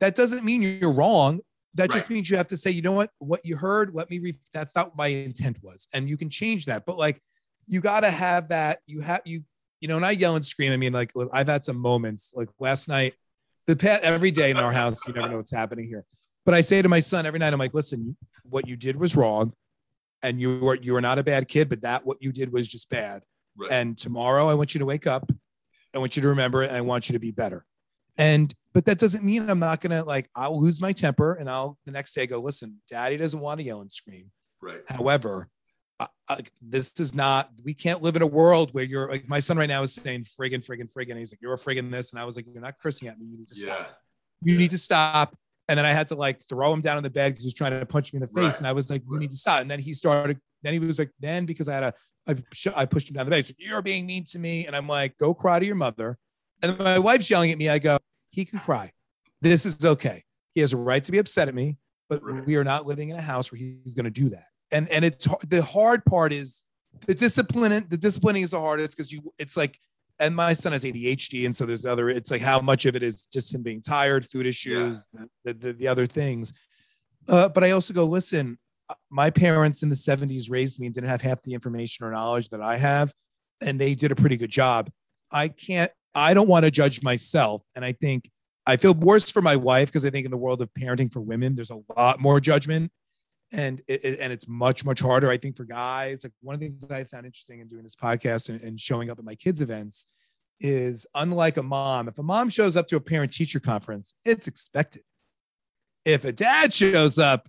that 0.00 0.14
doesn't 0.14 0.44
mean 0.44 0.62
you're 0.62 0.92
wrong 0.92 1.40
that 1.74 1.84
right. 1.84 1.90
just 1.90 2.10
means 2.10 2.28
you 2.30 2.36
have 2.36 2.48
to 2.48 2.56
say 2.56 2.70
you 2.70 2.82
know 2.82 2.92
what 2.92 3.10
what 3.18 3.40
you 3.44 3.56
heard 3.56 3.94
let 3.94 4.10
me 4.10 4.18
re- 4.18 4.38
that's 4.52 4.74
not 4.74 4.88
what 4.88 4.96
my 4.96 5.06
intent 5.08 5.58
was 5.62 5.88
and 5.94 6.08
you 6.08 6.16
can 6.16 6.28
change 6.28 6.66
that 6.66 6.84
but 6.86 6.98
like 6.98 7.20
you 7.66 7.80
got 7.80 8.00
to 8.00 8.10
have 8.10 8.48
that 8.48 8.80
you 8.86 9.00
have 9.00 9.22
you 9.24 9.42
you 9.80 9.88
know 9.88 9.96
and 9.96 10.04
i 10.04 10.10
yell 10.10 10.36
and 10.36 10.44
scream 10.44 10.72
i 10.72 10.76
mean 10.76 10.92
like 10.92 11.12
i've 11.32 11.48
had 11.48 11.64
some 11.64 11.78
moments 11.78 12.32
like 12.34 12.48
last 12.58 12.88
night 12.88 13.14
the 13.66 13.76
pet 13.76 14.02
every 14.02 14.30
day 14.30 14.50
in 14.50 14.56
our 14.56 14.72
house 14.72 15.06
you 15.06 15.12
never 15.14 15.28
know 15.28 15.36
what's 15.36 15.52
happening 15.52 15.86
here 15.86 16.04
but 16.44 16.54
I 16.54 16.60
say 16.60 16.82
to 16.82 16.88
my 16.88 17.00
son 17.00 17.26
every 17.26 17.38
night, 17.38 17.52
I'm 17.52 17.58
like, 17.58 17.74
listen, 17.74 18.16
what 18.44 18.66
you 18.66 18.76
did 18.76 18.96
was 18.96 19.14
wrong, 19.16 19.52
and 20.22 20.40
you 20.40 20.60
were 20.60 20.74
you 20.74 20.92
were 20.92 21.00
not 21.00 21.18
a 21.18 21.22
bad 21.22 21.48
kid, 21.48 21.68
but 21.68 21.82
that 21.82 22.04
what 22.04 22.18
you 22.20 22.32
did 22.32 22.52
was 22.52 22.66
just 22.66 22.90
bad. 22.90 23.22
Right. 23.56 23.70
And 23.70 23.96
tomorrow, 23.96 24.48
I 24.48 24.54
want 24.54 24.74
you 24.74 24.80
to 24.80 24.86
wake 24.86 25.06
up. 25.06 25.30
I 25.94 25.98
want 25.98 26.16
you 26.16 26.22
to 26.22 26.28
remember 26.28 26.62
it, 26.62 26.68
and 26.68 26.76
I 26.76 26.80
want 26.80 27.08
you 27.08 27.12
to 27.12 27.18
be 27.18 27.30
better. 27.30 27.64
And 28.16 28.52
but 28.74 28.86
that 28.86 28.98
doesn't 28.98 29.24
mean 29.24 29.48
I'm 29.48 29.58
not 29.58 29.80
gonna 29.80 30.04
like 30.04 30.28
I'll 30.34 30.60
lose 30.60 30.80
my 30.80 30.92
temper, 30.92 31.34
and 31.34 31.48
I'll 31.48 31.78
the 31.86 31.92
next 31.92 32.12
day 32.14 32.26
go, 32.26 32.38
listen, 32.40 32.80
Daddy 32.88 33.16
doesn't 33.16 33.40
want 33.40 33.60
to 33.60 33.64
yell 33.64 33.80
and 33.80 33.90
scream. 33.90 34.30
Right. 34.60 34.82
However, 34.88 35.48
I, 35.98 36.06
I, 36.28 36.40
this 36.60 36.92
is 36.98 37.14
not. 37.14 37.50
We 37.64 37.74
can't 37.74 38.02
live 38.02 38.16
in 38.16 38.22
a 38.22 38.26
world 38.26 38.72
where 38.72 38.84
you're 38.84 39.08
like 39.08 39.28
my 39.28 39.40
son 39.40 39.56
right 39.56 39.68
now 39.68 39.82
is 39.82 39.94
saying 39.94 40.24
friggin' 40.24 40.64
friggin' 40.64 40.92
friggin'. 40.92 41.10
And 41.10 41.18
he's 41.18 41.32
like, 41.32 41.40
you're 41.42 41.54
a 41.54 41.58
friggin' 41.58 41.90
this, 41.90 42.12
and 42.12 42.20
I 42.20 42.24
was 42.24 42.36
like, 42.36 42.46
you're 42.52 42.62
not 42.62 42.74
cursing 42.80 43.08
at 43.08 43.18
me. 43.18 43.26
You 43.26 43.38
need 43.38 43.48
to 43.48 43.54
yeah. 43.58 43.74
stop. 43.74 43.98
You 44.42 44.52
yeah. 44.54 44.58
need 44.58 44.70
to 44.70 44.78
stop 44.78 45.36
and 45.68 45.78
then 45.78 45.86
I 45.86 45.92
had 45.92 46.08
to 46.08 46.14
like 46.14 46.40
throw 46.48 46.72
him 46.72 46.80
down 46.80 46.98
in 46.98 47.02
the 47.02 47.10
bed 47.10 47.32
because 47.32 47.44
he 47.44 47.46
was 47.46 47.54
trying 47.54 47.78
to 47.78 47.86
punch 47.86 48.12
me 48.12 48.18
in 48.18 48.20
the 48.20 48.26
face. 48.26 48.36
Right. 48.36 48.58
And 48.58 48.66
I 48.66 48.72
was 48.72 48.90
like, 48.90 49.02
you 49.08 49.18
need 49.18 49.30
to 49.30 49.36
stop. 49.36 49.60
And 49.60 49.70
then 49.70 49.78
he 49.78 49.94
started, 49.94 50.38
then 50.62 50.72
he 50.72 50.78
was 50.78 50.98
like, 50.98 51.10
then 51.20 51.46
because 51.46 51.68
I 51.68 51.74
had 51.74 51.82
a, 51.84 51.94
I, 52.28 52.36
I 52.76 52.86
pushed 52.86 53.08
him 53.08 53.14
down 53.14 53.26
the 53.26 53.30
bed. 53.30 53.46
Like, 53.46 53.56
You're 53.58 53.82
being 53.82 54.06
mean 54.06 54.24
to 54.26 54.38
me. 54.38 54.66
And 54.66 54.76
I'm 54.76 54.88
like, 54.88 55.16
go 55.18 55.34
cry 55.34 55.58
to 55.58 55.66
your 55.66 55.76
mother. 55.76 56.18
And 56.62 56.78
my 56.78 56.98
wife's 56.98 57.30
yelling 57.30 57.50
at 57.50 57.58
me. 57.58 57.68
I 57.68 57.78
go, 57.78 57.98
he 58.30 58.44
can 58.44 58.58
cry. 58.58 58.90
This 59.40 59.66
is 59.66 59.84
okay. 59.84 60.22
He 60.54 60.60
has 60.60 60.72
a 60.72 60.76
right 60.76 61.02
to 61.02 61.12
be 61.12 61.18
upset 61.18 61.48
at 61.48 61.54
me, 61.54 61.76
but 62.08 62.22
we 62.46 62.56
are 62.56 62.64
not 62.64 62.86
living 62.86 63.10
in 63.10 63.16
a 63.16 63.22
house 63.22 63.50
where 63.50 63.58
he's 63.58 63.94
going 63.94 64.04
to 64.04 64.10
do 64.10 64.28
that. 64.30 64.44
And 64.70 64.88
and 64.90 65.04
it's 65.04 65.26
the 65.48 65.62
hard 65.62 66.04
part 66.04 66.32
is 66.32 66.62
the 67.06 67.14
discipline. 67.14 67.86
The 67.88 67.96
disciplining 67.96 68.42
is 68.42 68.50
the 68.50 68.60
hardest 68.60 68.96
because 68.96 69.12
you. 69.12 69.32
It's 69.38 69.56
like 69.56 69.78
and 70.18 70.36
my 70.36 70.52
son 70.52 70.72
has 70.72 70.84
ADHD, 70.84 71.46
and 71.46 71.54
so 71.54 71.66
there's 71.66 71.84
other. 71.84 72.08
It's 72.08 72.30
like 72.30 72.42
how 72.42 72.60
much 72.60 72.86
of 72.86 72.94
it 72.94 73.02
is 73.02 73.26
just 73.26 73.52
him 73.52 73.62
being 73.62 73.82
tired, 73.82 74.24
food 74.24 74.46
issues, 74.46 75.06
yeah. 75.12 75.24
the, 75.44 75.54
the, 75.54 75.72
the 75.72 75.88
other 75.88 76.06
things. 76.06 76.52
Uh, 77.28 77.48
but 77.48 77.64
I 77.64 77.72
also 77.72 77.92
go, 77.92 78.04
listen, 78.04 78.58
uh, 78.88 78.94
my 79.10 79.30
parents 79.30 79.82
in 79.82 79.88
the 79.88 79.96
70s 79.96 80.50
raised 80.50 80.78
me 80.78 80.86
and 80.86 80.94
didn't 80.94 81.10
have 81.10 81.22
half 81.22 81.42
the 81.42 81.54
information 81.54 82.06
or 82.06 82.12
knowledge 82.12 82.48
that 82.50 82.60
I 82.60 82.76
have, 82.76 83.12
and 83.60 83.80
they 83.80 83.94
did 83.94 84.12
a 84.12 84.14
pretty 84.14 84.36
good 84.36 84.50
job. 84.50 84.90
I 85.30 85.48
can't. 85.48 85.90
I 86.14 86.34
don't 86.34 86.48
want 86.48 86.64
to 86.64 86.70
judge 86.70 87.02
myself, 87.02 87.62
and 87.74 87.84
I 87.84 87.92
think 87.92 88.30
I 88.66 88.76
feel 88.76 88.94
worse 88.94 89.30
for 89.30 89.42
my 89.42 89.56
wife 89.56 89.88
because 89.88 90.04
I 90.04 90.10
think 90.10 90.24
in 90.24 90.30
the 90.30 90.36
world 90.36 90.62
of 90.62 90.70
parenting 90.78 91.12
for 91.12 91.20
women, 91.20 91.54
there's 91.54 91.70
a 91.70 91.80
lot 91.96 92.20
more 92.20 92.40
judgment 92.40 92.92
and 93.52 93.82
it, 93.86 94.18
and 94.18 94.32
it's 94.32 94.48
much 94.48 94.84
much 94.84 95.00
harder 95.00 95.30
i 95.30 95.36
think 95.36 95.56
for 95.56 95.64
guys. 95.64 96.24
Like 96.24 96.32
one 96.40 96.54
of 96.54 96.60
the 96.60 96.68
things 96.68 96.90
i 96.90 97.04
found 97.04 97.26
interesting 97.26 97.60
in 97.60 97.68
doing 97.68 97.82
this 97.82 97.96
podcast 97.96 98.48
and, 98.48 98.60
and 98.62 98.80
showing 98.80 99.10
up 99.10 99.18
at 99.18 99.24
my 99.24 99.34
kids 99.34 99.60
events 99.60 100.06
is 100.60 101.06
unlike 101.14 101.56
a 101.56 101.62
mom 101.62 102.08
if 102.08 102.18
a 102.18 102.22
mom 102.22 102.48
shows 102.48 102.76
up 102.76 102.88
to 102.88 102.96
a 102.96 103.00
parent 103.00 103.32
teacher 103.32 103.60
conference 103.60 104.14
it's 104.24 104.48
expected. 104.48 105.02
If 106.04 106.24
a 106.24 106.32
dad 106.32 106.74
shows 106.74 107.18
up 107.18 107.48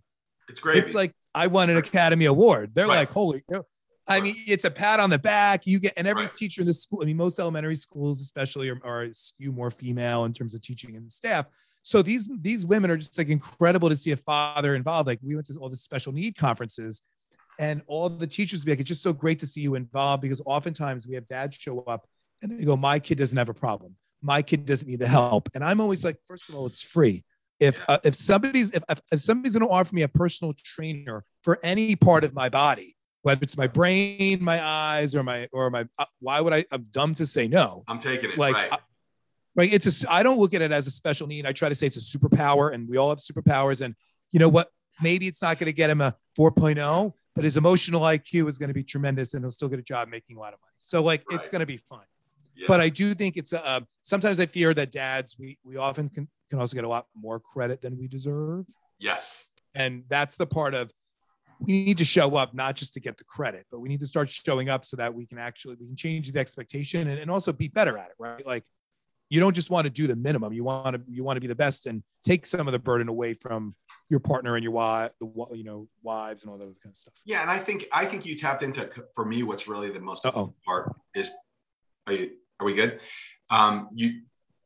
it's 0.49 0.60
great 0.60 0.78
it's 0.78 0.93
like 0.93 1.13
i 1.34 1.47
won 1.47 1.69
an 1.69 1.78
academy 1.78 2.26
award. 2.26 2.71
They're 2.73 2.88
right. 2.88 2.99
like 2.99 3.12
holy 3.12 3.43
I 4.08 4.20
mean, 4.20 4.36
it's 4.48 4.66
a 4.66 4.72
pat 4.72 5.00
on 5.00 5.10
the 5.10 5.20
back. 5.20 5.66
You 5.66 5.80
get, 5.80 5.94
and 5.96 6.08
every 6.08 6.24
right. 6.24 6.36
teacher 6.36 6.62
in 6.62 6.68
the 6.68 6.74
school, 6.74 7.02
I 7.02 7.06
mean, 7.06 7.18
most 7.18 7.39
elementary 7.39 7.76
schools, 7.76 8.22
especially, 8.22 8.70
are, 8.70 8.80
are 8.84 9.08
skew 9.13 9.52
more 9.52 9.72
female 9.72 10.26
in 10.26 10.34
terms 10.34 10.54
of 10.54 10.62
teaching 10.62 10.96
and 10.96 11.12
staff. 11.12 11.46
So 11.84 12.02
these 12.02 12.30
these 12.42 12.66
women 12.66 12.92
are 12.92 12.98
just 12.98 13.18
like 13.18 13.30
incredible 13.30 13.89
to 13.89 13.96
see 13.96 14.12
a 14.12 14.18
father 14.18 14.76
involved. 14.76 15.08
Like 15.08 15.20
we 15.22 15.36
went 15.36 15.48
to 15.48 15.58
all 15.58 15.70
the 15.70 15.76
special 15.76 16.13
need 16.13 16.38
conferences, 16.38 17.02
and 17.60 17.82
all 17.88 18.10
the 18.10 18.28
teachers 18.28 18.62
would 18.62 18.66
be 18.66 18.72
like, 18.72 18.80
"It's 18.80 18.89
just 18.89 19.04
so 19.04 19.13
great 19.13 19.39
to 19.39 19.48
see 19.48 19.62
you 19.62 19.76
involved." 19.76 20.22
Because 20.22 20.42
oftentimes 20.46 21.08
we 21.08 21.16
have 21.16 21.26
dads 21.26 21.58
show 21.58 21.80
up 21.82 22.08
and 22.42 22.52
they 22.52 22.66
go, 22.66 22.76
"My 22.76 23.00
kid 23.00 23.18
doesn't 23.18 23.38
have 23.38 23.50
a 23.50 23.54
problem. 23.54 23.96
My 24.22 24.42
kid 24.42 24.66
doesn't 24.66 24.88
need 24.88 25.00
the 25.00 25.08
help." 25.08 25.50
And 25.54 25.63
I'm 25.63 25.82
always 25.82 26.06
like, 26.06 26.18
first 26.26 26.48
of 26.50 26.56
all, 26.56 26.66
it's 26.66 26.82
free. 26.82 27.26
If 27.60 27.82
uh, 27.89 28.00
if 28.04 28.16
somebody's 28.16 28.72
if, 28.72 28.84
if 29.12 29.20
somebody's 29.20 29.54
going 29.54 29.68
to 29.68 29.74
offer 29.74 29.94
me 29.94 30.02
a 30.02 30.08
personal 30.08 30.54
trainer 30.63 31.26
for 31.44 31.60
any 31.63 31.98
part 31.98 32.24
of 32.24 32.34
my 32.34 32.48
body, 32.48 32.96
whether 33.24 33.42
it's 33.42 33.58
my 33.58 33.68
brain, 33.68 34.44
my 34.44 34.64
eyes, 34.64 35.16
or 35.16 35.24
my 35.24 35.50
or 35.52 35.70
my, 35.70 35.88
uh, 35.98 36.06
why 36.20 36.40
would 36.40 36.54
I? 36.54 36.66
I'm 36.72 36.88
dumb 36.92 37.16
to 37.16 37.26
say 37.26 37.48
no. 37.48 37.84
I'm 37.88 38.00
taking 38.00 38.32
it. 38.32 38.38
Like 38.38 38.56
right. 38.56 38.74
I, 38.74 38.80
right 39.56 39.72
it's 39.74 40.04
a 40.04 40.12
i 40.12 40.24
don't 40.24 40.38
look 40.38 40.54
at 40.54 40.62
it 40.62 40.72
as 40.72 40.88
a 40.88 40.92
special 40.92 41.28
need 41.28 41.46
i 41.46 41.52
try 41.52 41.70
to 41.70 41.76
say 41.76 41.88
it's 41.88 41.98
a 41.98 42.18
superpower 42.18 42.74
and 42.74 42.88
we 42.88 42.98
all 42.98 43.10
have 43.10 43.20
superpowers 43.20 43.82
and 43.82 43.96
you 44.32 44.40
know 44.40 44.50
what 44.50 44.70
maybe 45.02 45.28
it's 45.28 45.42
not 45.42 45.58
going 45.58 45.66
to 45.66 45.74
get 45.74 45.90
him 45.90 46.02
a 46.02 46.16
4.0 46.38 47.14
but 47.36 47.44
his 47.44 47.58
emotional 47.58 48.02
iq 48.02 48.50
is 48.50 48.58
going 48.58 48.70
to 48.70 48.74
be 48.74 48.84
tremendous 48.84 49.34
and 49.34 49.44
he'll 49.44 49.52
still 49.52 49.70
get 49.70 49.80
a 49.80 49.84
job 49.84 50.08
making 50.10 50.38
a 50.38 50.40
lot 50.40 50.54
of 50.54 50.60
money 50.62 50.74
so 50.80 51.04
like 51.04 51.24
right. 51.30 51.40
it's 51.40 51.50
going 51.50 51.60
to 51.60 51.66
be 51.66 51.78
fun 51.78 52.02
yeah. 52.56 52.66
but 52.68 52.80
i 52.80 52.90
do 52.90 53.14
think 53.14 53.38
it's 53.38 53.54
uh, 53.54 53.80
sometimes 54.02 54.40
i 54.40 54.46
fear 54.46 54.74
that 54.74 54.92
dads 54.92 55.38
we 55.38 55.58
we 55.64 55.78
often 55.78 56.10
can, 56.10 56.28
can 56.50 56.60
also 56.60 56.76
get 56.76 56.84
a 56.84 56.90
lot 56.90 57.08
more 57.16 57.40
credit 57.40 57.82
than 57.82 57.98
we 57.98 58.08
deserve 58.08 58.66
yes 59.00 59.46
and 59.76 60.04
that's 60.08 60.36
the 60.38 60.46
part 60.46 60.74
of 60.74 60.92
we 61.60 61.86
need 61.86 61.98
to 61.98 62.06
show 62.06 62.36
up 62.36 62.54
not 62.54 62.76
just 62.76 62.94
to 62.94 63.00
get 63.00 63.18
the 63.18 63.24
credit 63.24 63.66
but 63.72 63.80
we 63.80 63.89
need 63.89 64.00
to 64.00 64.08
start 64.08 64.30
showing 64.30 64.70
up 64.70 64.86
so 64.86 64.98
that 64.98 65.13
we 65.13 65.26
can 65.26 65.38
actually 65.38 65.76
we 65.80 65.88
can 65.88 65.96
change 65.96 66.32
the 66.32 66.39
expectation 66.39 67.08
and, 67.08 67.20
and 67.20 67.32
also 67.32 67.54
be 67.54 67.68
better 67.68 67.98
at 67.98 68.08
it 68.10 68.16
right 68.20 68.46
like 68.46 68.63
you 69.34 69.39
don't 69.39 69.56
just 69.56 69.72
want 69.72 69.86
to 69.86 69.89
do 69.89 70.06
the 70.06 70.16
minimum. 70.16 70.54
You 70.54 70.63
want 70.63 70.96
to 70.96 71.02
you 71.08 71.24
want 71.24 71.38
to 71.38 71.42
be 71.42 71.48
the 71.48 71.56
best 71.56 71.88
and 71.88 72.04
take 72.24 72.46
some 72.46 72.68
of 72.68 72.72
the 72.72 72.78
burden 72.78 73.08
away 73.10 73.34
from 73.34 73.74
your 74.08 74.20
partner 74.20 74.54
and 74.54 74.63
your 74.63 74.74
wife, 74.74 75.12
the 75.20 75.26
you 75.56 75.63
know, 75.63 75.88
wives 76.04 76.44
and 76.44 76.52
all 76.52 76.58
that 76.60 76.66
other 76.66 76.76
kind 76.84 76.94
of 76.94 76.98
stuff. 76.98 77.16
Yeah, 77.26 77.42
and 77.42 77.50
I 77.50 77.58
think 77.58 77.88
I 77.92 78.06
think 78.06 78.28
you 78.28 78.38
tapped 78.38 78.62
into 78.62 78.88
for 79.16 79.26
me 79.26 79.42
what's 79.42 79.68
really 79.68 79.89
the 79.89 80.00
most 80.00 80.24
part 80.66 80.96
is 81.16 81.32
are, 82.06 82.13
you, 82.13 82.30
are 82.60 82.66
we 82.68 82.76
good? 82.76 83.00
Um, 83.50 83.89
you 83.96 84.22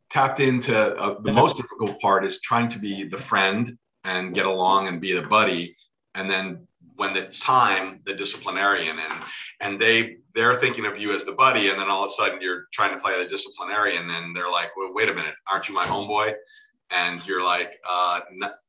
tapped 0.09 0.41
into 0.41 0.77
uh, 0.77 1.21
the 1.21 1.31
most 1.31 1.55
difficult 1.55 1.97
part 2.01 2.25
is 2.25 2.41
trying 2.41 2.67
to 2.67 2.79
be 2.79 3.07
the 3.07 3.17
friend 3.17 3.77
and 4.03 4.33
get 4.33 4.45
along 4.45 4.89
and 4.89 4.99
be 4.99 5.13
the 5.13 5.27
buddy, 5.27 5.77
and 6.13 6.29
then 6.29 6.67
when 6.97 7.15
it's 7.15 7.39
time, 7.39 8.01
the 8.05 8.13
disciplinarian, 8.13 8.99
and 8.99 9.13
and 9.61 9.79
they 9.79 10.17
they're 10.33 10.59
thinking 10.59 10.85
of 10.85 10.97
you 10.97 11.15
as 11.15 11.23
the 11.23 11.31
buddy, 11.31 11.69
and 11.69 11.79
then 11.79 11.89
all 11.89 12.03
of 12.03 12.09
a 12.09 12.13
sudden 12.13 12.41
you're 12.41 12.65
trying 12.73 12.93
to 12.93 12.99
play 12.99 13.21
the 13.23 13.29
disciplinarian, 13.29 14.09
and 14.09 14.35
they're 14.35 14.49
like, 14.49 14.75
well, 14.75 14.93
wait 14.93 15.07
a 15.07 15.13
minute, 15.13 15.35
aren't 15.49 15.69
you 15.69 15.75
my 15.75 15.85
homeboy? 15.85 16.33
And 16.89 17.25
you're 17.27 17.43
like, 17.43 17.79
uh, 17.87 18.21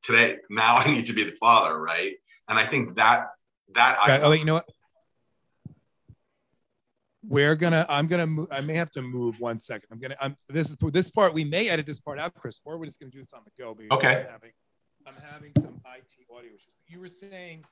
today 0.03 0.37
now 0.51 0.77
I 0.77 0.91
need 0.91 1.07
to 1.07 1.13
be 1.13 1.25
the 1.25 1.33
father, 1.33 1.81
right? 1.81 2.13
And 2.49 2.59
I 2.59 2.67
think 2.67 2.95
that 2.97 3.29
that. 3.75 3.99
I, 4.01 4.21
oh, 4.21 4.31
wait, 4.31 4.41
you 4.41 4.47
know 4.47 4.55
what? 4.55 4.69
We're 7.27 7.57
gonna. 7.57 7.85
I'm 7.89 8.07
gonna. 8.07 8.27
Move, 8.27 8.49
I 8.51 8.61
may 8.61 8.75
have 8.75 8.91
to 8.93 9.03
move 9.03 9.41
one 9.41 9.59
second. 9.59 9.89
I'm 9.91 9.99
gonna. 9.99 10.17
I'm. 10.21 10.37
This 10.49 10.71
is 10.71 10.77
this 10.93 11.11
part. 11.11 11.35
We 11.35 11.45
may 11.45 11.69
edit 11.69 11.87
this 11.87 12.01
part 12.01 12.19
out, 12.19 12.35
Chris, 12.35 12.61
or 12.65 12.79
we're 12.79 12.87
just 12.87 13.01
gonna 13.01 13.11
do 13.11 13.21
this 13.21 13.33
on 13.33 13.43
the 13.45 13.51
go. 13.63 13.77
Okay. 13.93 14.21
I'm 14.21 14.27
having, 14.27 14.51
I'm 15.07 15.15
having 15.33 15.53
some 15.61 15.81
IT 15.97 16.13
audio 16.31 16.51
issues. 16.51 16.69
You 16.87 17.01
were 17.01 17.09
saying 17.09 17.65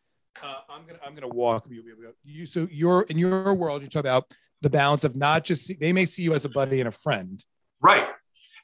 uh, 0.43 0.61
I'm 0.69 0.87
gonna 0.87 0.99
I'm 1.05 1.15
gonna 1.15 1.29
walk 1.29 1.67
you. 1.69 1.83
You 2.25 2.47
so 2.47 2.69
you're 2.71 3.03
in 3.03 3.19
your 3.19 3.55
world. 3.55 3.83
You 3.83 3.89
talk 3.89 4.01
about 4.01 4.33
the 4.63 4.71
balance 4.71 5.05
of 5.05 5.17
not 5.17 5.45
just 5.45 5.67
see, 5.67 5.75
they 5.75 5.93
may 5.93 6.05
see 6.05 6.23
you 6.23 6.35
as 6.35 6.45
a 6.45 6.49
buddy 6.49 6.81
and 6.81 6.89
a 6.89 6.93
friend, 6.93 7.45
right? 7.81 8.07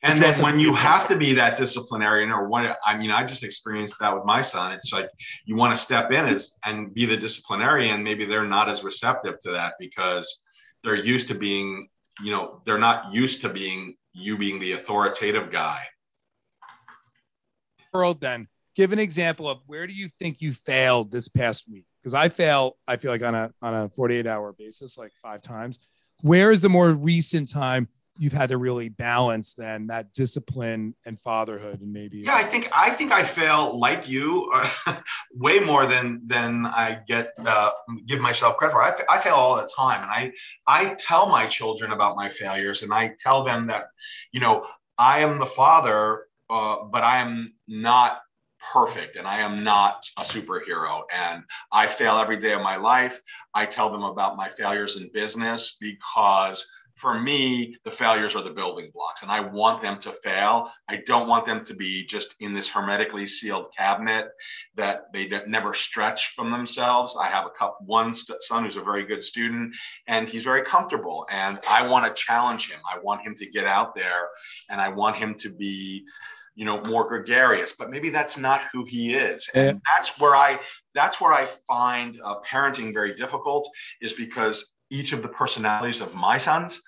And 0.05 0.19
then 0.19 0.43
when 0.43 0.59
you 0.59 0.75
have 0.75 1.07
to 1.09 1.17
be 1.17 1.33
that 1.35 1.57
disciplinarian, 1.57 2.33
or 2.33 2.49
what 2.49 2.77
I 2.85 2.99
mean, 2.99 3.13
I 3.13 3.25
just 3.25 3.45
experienced 3.45 4.01
that 4.01 4.13
with 4.13 4.25
my 4.25 4.43
son. 4.43 4.73
It's 4.73 4.93
like 4.93 5.09
you 5.45 5.55
want 5.55 5.77
to 5.77 5.83
step 5.83 6.11
in 6.11 6.27
as 6.27 6.59
and 6.65 6.93
be 6.93 7.07
the 7.07 7.17
disciplinarian. 7.17 8.03
Maybe 8.03 8.25
they're 8.25 8.43
not 8.43 8.69
as 8.69 8.83
receptive 8.83 9.39
to 9.41 9.53
that 9.53 9.75
because 9.79 10.43
they're 10.83 10.97
used 10.97 11.29
to 11.29 11.35
being, 11.35 11.89
you 12.21 12.33
know, 12.33 12.63
they're 12.67 12.79
not 12.79 13.15
used 13.15 13.43
to 13.43 13.49
being 13.49 13.95
you 14.13 14.37
being 14.37 14.59
the 14.59 14.73
authoritative 14.73 15.53
guy. 15.53 15.81
World 17.93 18.21
then 18.21 18.49
give 18.75 18.93
an 18.93 18.99
example 18.99 19.49
of 19.49 19.59
where 19.67 19.87
do 19.87 19.93
you 19.93 20.09
think 20.09 20.41
you 20.41 20.53
failed 20.53 21.11
this 21.11 21.29
past 21.29 21.65
week? 21.71 21.87
Because 22.01 22.15
I 22.15 22.29
fail, 22.29 22.77
I 22.87 22.97
feel 22.97 23.11
like 23.11 23.23
on 23.23 23.35
a 23.35 23.51
on 23.63 23.75
a 23.75 23.89
48 23.89 24.27
hour 24.27 24.53
basis, 24.53 24.99
like 24.99 25.13
five 25.23 25.43
times. 25.43 25.79
Where 26.23 26.51
is 26.51 26.61
the 26.61 26.69
more 26.69 26.91
recent 26.91 27.51
time 27.51 27.89
you've 28.19 28.33
had 28.33 28.51
to 28.51 28.59
really 28.59 28.89
balance 28.89 29.55
then 29.55 29.87
that 29.87 30.13
discipline 30.13 30.95
and 31.07 31.19
fatherhood 31.19 31.81
and 31.81 31.93
maybe 31.93 32.19
yeah 32.19 32.35
i 32.35 32.43
think 32.43 32.69
i 32.73 32.91
think 32.91 33.11
i 33.13 33.23
fail 33.23 33.79
like 33.79 34.09
you 34.09 34.53
way 35.35 35.59
more 35.59 35.87
than 35.87 36.21
than 36.27 36.67
i 36.67 36.99
get 37.09 37.33
uh, 37.47 37.71
give 38.07 38.21
myself 38.21 38.57
credit 38.57 38.75
for 38.75 38.83
I, 38.83 38.93
I 39.09 39.19
fail 39.19 39.35
all 39.35 39.57
the 39.57 39.69
time 39.75 40.03
and 40.03 40.11
i 40.11 40.33
i 40.67 40.95
tell 40.95 41.27
my 41.27 41.47
children 41.47 41.93
about 41.93 42.17
my 42.17 42.29
failures 42.29 42.83
and 42.83 42.93
i 42.93 43.15
tell 43.23 43.45
them 43.45 43.67
that 43.69 43.87
you 44.31 44.41
know 44.41 44.67
i 44.99 45.21
am 45.21 45.39
the 45.39 45.47
father 45.47 46.27
uh, 46.51 46.85
but 46.85 47.03
i 47.03 47.19
am 47.19 47.55
not 47.67 48.21
perfect 48.73 49.17
and 49.17 49.27
I 49.27 49.41
am 49.41 49.65
not 49.65 50.09
a 50.19 50.23
superhero. 50.23 51.03
And 51.13 51.43
I 51.73 51.87
fail 51.87 52.19
every 52.19 52.37
day 52.37 52.53
of 52.53 52.63
my 52.63 52.77
life. 52.77 53.21
I 53.55 53.67
tell 53.67 53.91
them 53.91 54.05
about 54.05 54.37
my 54.37 54.49
failures 54.49 54.97
in 54.97 55.11
business 55.13 55.77
because 55.81 56.67
for 56.97 57.19
me, 57.19 57.77
the 57.85 57.91
failures 57.91 58.37
are 58.37 58.45
the 58.45 58.51
building 58.51 58.91
blocks, 58.95 59.23
and 59.23 59.31
I 59.31 59.41
want 59.41 59.81
them 59.81 59.99
to 59.99 60.13
fail. 60.13 60.71
I 60.89 60.99
don't 60.99 61.27
want 61.27 61.47
them 61.47 61.65
to 61.65 61.75
be 61.75 62.05
just 62.05 62.37
in 62.39 62.55
this 62.55 62.69
hermetically 62.69 63.27
sealed 63.27 63.75
cabinet 63.77 64.29
that 64.77 65.13
they 65.13 65.29
never 65.49 65.75
stretch 65.75 66.29
from 66.35 66.51
themselves. 66.51 67.17
I 67.21 67.27
have 67.27 67.47
a 67.47 67.51
couple, 67.51 67.87
one 67.87 68.15
son 68.15 68.65
who's 68.65 68.77
a 68.77 68.83
very 68.83 69.05
good 69.05 69.25
student, 69.25 69.75
and 70.07 70.29
he's 70.29 70.45
very 70.45 70.63
comfortable, 70.63 71.27
and 71.29 71.59
I 71.69 71.87
want 71.89 72.07
to 72.07 72.23
challenge 72.23 72.71
him. 72.71 72.79
I 72.89 72.99
want 73.01 73.27
him 73.27 73.35
to 73.37 73.51
get 73.51 73.65
out 73.65 73.97
there, 73.97 74.29
and 74.69 74.81
I 74.81 74.89
want 74.89 75.17
him 75.17 75.35
to 75.37 75.51
be 75.51 76.05
you 76.55 76.65
know 76.65 76.83
more 76.83 77.07
gregarious 77.09 77.75
but 77.79 77.91
maybe 77.91 78.11
that's 78.11 78.37
not 78.37 78.63
who 78.73 78.85
he 78.85 79.15
is. 79.15 79.49
And 79.55 79.81
that's 79.87 80.19
where 80.21 80.37
i 80.37 80.59
that's 80.95 81.21
where 81.21 81.33
i 81.33 81.47
find 81.67 82.21
uh, 82.25 82.41
parenting 82.41 82.93
very 82.93 83.15
difficult 83.15 83.69
is 84.01 84.13
because 84.13 84.73
each 84.91 85.13
of 85.13 85.23
the 85.23 85.29
personalities 85.29 86.01
of 86.01 86.15
my 86.15 86.39
sons 86.39 86.83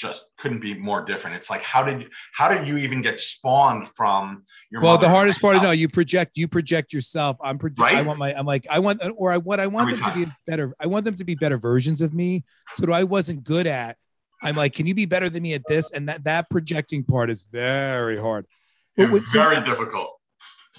just 0.00 0.24
couldn't 0.38 0.60
be 0.60 0.72
more 0.72 1.04
different. 1.04 1.36
It's 1.36 1.50
like 1.50 1.62
how 1.62 1.84
did 1.84 2.08
how 2.32 2.48
did 2.48 2.66
you 2.66 2.78
even 2.78 3.02
get 3.02 3.20
spawned 3.20 3.88
from 3.90 4.44
your 4.70 4.80
well 4.80 4.96
the 4.96 5.08
hardest 5.08 5.42
part 5.42 5.62
no 5.62 5.72
you 5.72 5.88
project 5.88 6.38
you 6.38 6.48
project 6.48 6.92
yourself. 6.92 7.36
I'm 7.42 7.58
project 7.58 7.80
right? 7.80 7.96
I 7.96 8.02
want 8.02 8.18
my 8.18 8.34
I'm 8.34 8.46
like 8.46 8.66
I 8.70 8.78
want 8.78 9.02
or 9.16 9.30
I 9.30 9.36
what 9.36 9.60
I 9.60 9.66
want 9.66 9.88
Every 9.88 10.00
them 10.00 10.10
time. 10.10 10.20
to 10.20 10.26
be 10.26 10.32
better 10.46 10.74
I 10.80 10.86
want 10.86 11.04
them 11.04 11.16
to 11.16 11.24
be 11.24 11.34
better 11.34 11.58
versions 11.58 12.00
of 12.00 12.14
me. 12.14 12.44
So 12.72 12.90
I 12.90 13.04
wasn't 13.04 13.44
good 13.44 13.66
at 13.66 13.98
I'm 14.42 14.56
like 14.56 14.72
can 14.72 14.86
you 14.86 14.94
be 14.94 15.04
better 15.04 15.28
than 15.28 15.42
me 15.42 15.52
at 15.52 15.62
this? 15.68 15.90
And 15.90 16.08
that 16.08 16.24
that 16.24 16.48
projecting 16.48 17.04
part 17.04 17.28
is 17.28 17.42
very 17.42 18.18
hard 18.18 18.46
yeah, 18.96 19.06
very 19.32 19.56
so, 19.56 19.64
difficult 19.64 20.16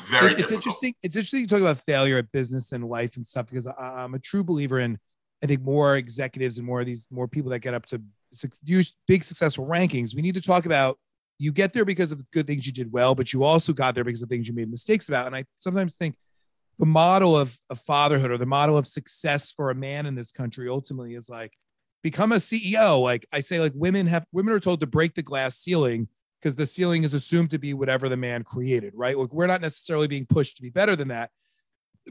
very 0.10 0.34
it, 0.34 0.40
it's 0.40 0.52
interesting 0.52 0.94
it's 1.04 1.16
interesting 1.16 1.42
you 1.42 1.48
talk 1.48 1.62
about 1.62 1.78
failure 1.78 2.18
at 2.18 2.32
business 2.32 2.72
and 2.72 2.84
life 2.84 3.16
and 3.16 3.26
stuff 3.26 3.48
because 3.48 3.68
I, 3.68 3.74
I'm 3.78 4.14
a 4.14 4.20
true 4.20 4.44
believer 4.44 4.80
in 4.80 4.98
I 5.44 5.48
think 5.48 5.62
more 5.62 5.98
executives 5.98 6.58
and 6.58 6.68
more 6.68 6.82
of 6.82 6.86
these 6.86 7.08
more 7.12 7.28
people 7.28 7.52
that 7.52 7.60
get 7.60 7.74
up 7.74 7.86
to 7.88 8.02
use 8.64 8.94
big 9.08 9.24
successful 9.24 9.66
rankings, 9.66 10.16
we 10.16 10.22
need 10.22 10.36
to 10.36 10.42
talk 10.42 10.66
about 10.66 10.98
you 11.38 11.52
get 11.52 11.74
there 11.74 11.86
because 11.86 12.12
of 12.12 12.22
good 12.32 12.46
things 12.46 12.68
you 12.68 12.74
did 12.74 12.92
well, 12.92 13.16
but 13.16 13.34
you 13.34 13.44
also 13.44 13.74
got 13.74 13.96
there 13.96 14.04
because 14.04 14.22
of 14.22 14.30
things 14.30 14.48
you 14.48 14.54
made 14.54 14.70
mistakes 14.70 15.10
about. 15.10 15.26
And 15.26 15.36
I 15.36 15.46
sometimes 15.58 15.96
think 15.96 16.16
the 16.78 16.86
model 16.86 17.36
of, 17.36 17.58
of 17.70 17.80
fatherhood 17.80 18.30
or 18.30 18.38
the 18.38 18.46
model 18.46 18.78
of 18.78 18.86
success 18.86 19.52
for 19.52 19.72
a 19.72 19.76
man 19.76 20.06
in 20.06 20.14
this 20.14 20.32
country 20.32 20.70
ultimately 20.70 21.16
is 21.16 21.30
like 21.30 21.54
become 22.04 22.32
a 22.32 22.36
CEO. 22.36 23.02
Like 23.02 23.26
I 23.32 23.40
say, 23.40 23.60
like 23.60 23.74
women 23.76 24.06
have 24.08 24.26
women 24.32 24.54
are 24.54 24.60
told 24.60 24.82
to 24.82 24.88
break 24.88 25.16
the 25.16 25.24
glass 25.24 25.58
ceiling 25.58 26.08
because 26.42 26.56
the 26.56 26.66
ceiling 26.66 27.04
is 27.04 27.14
assumed 27.14 27.52
to 27.52 27.60
be 27.60 27.74
whatever 27.74 28.10
the 28.10 28.18
man 28.18 28.44
created, 28.44 28.94
right? 28.96 29.18
Like 29.18 29.32
we're 29.32 29.48
not 29.48 29.62
necessarily 29.62 30.08
being 30.08 30.26
pushed 30.26 30.56
to 30.58 30.62
be 30.62 30.70
better 30.70 30.96
than 30.96 31.10
that. 31.10 31.30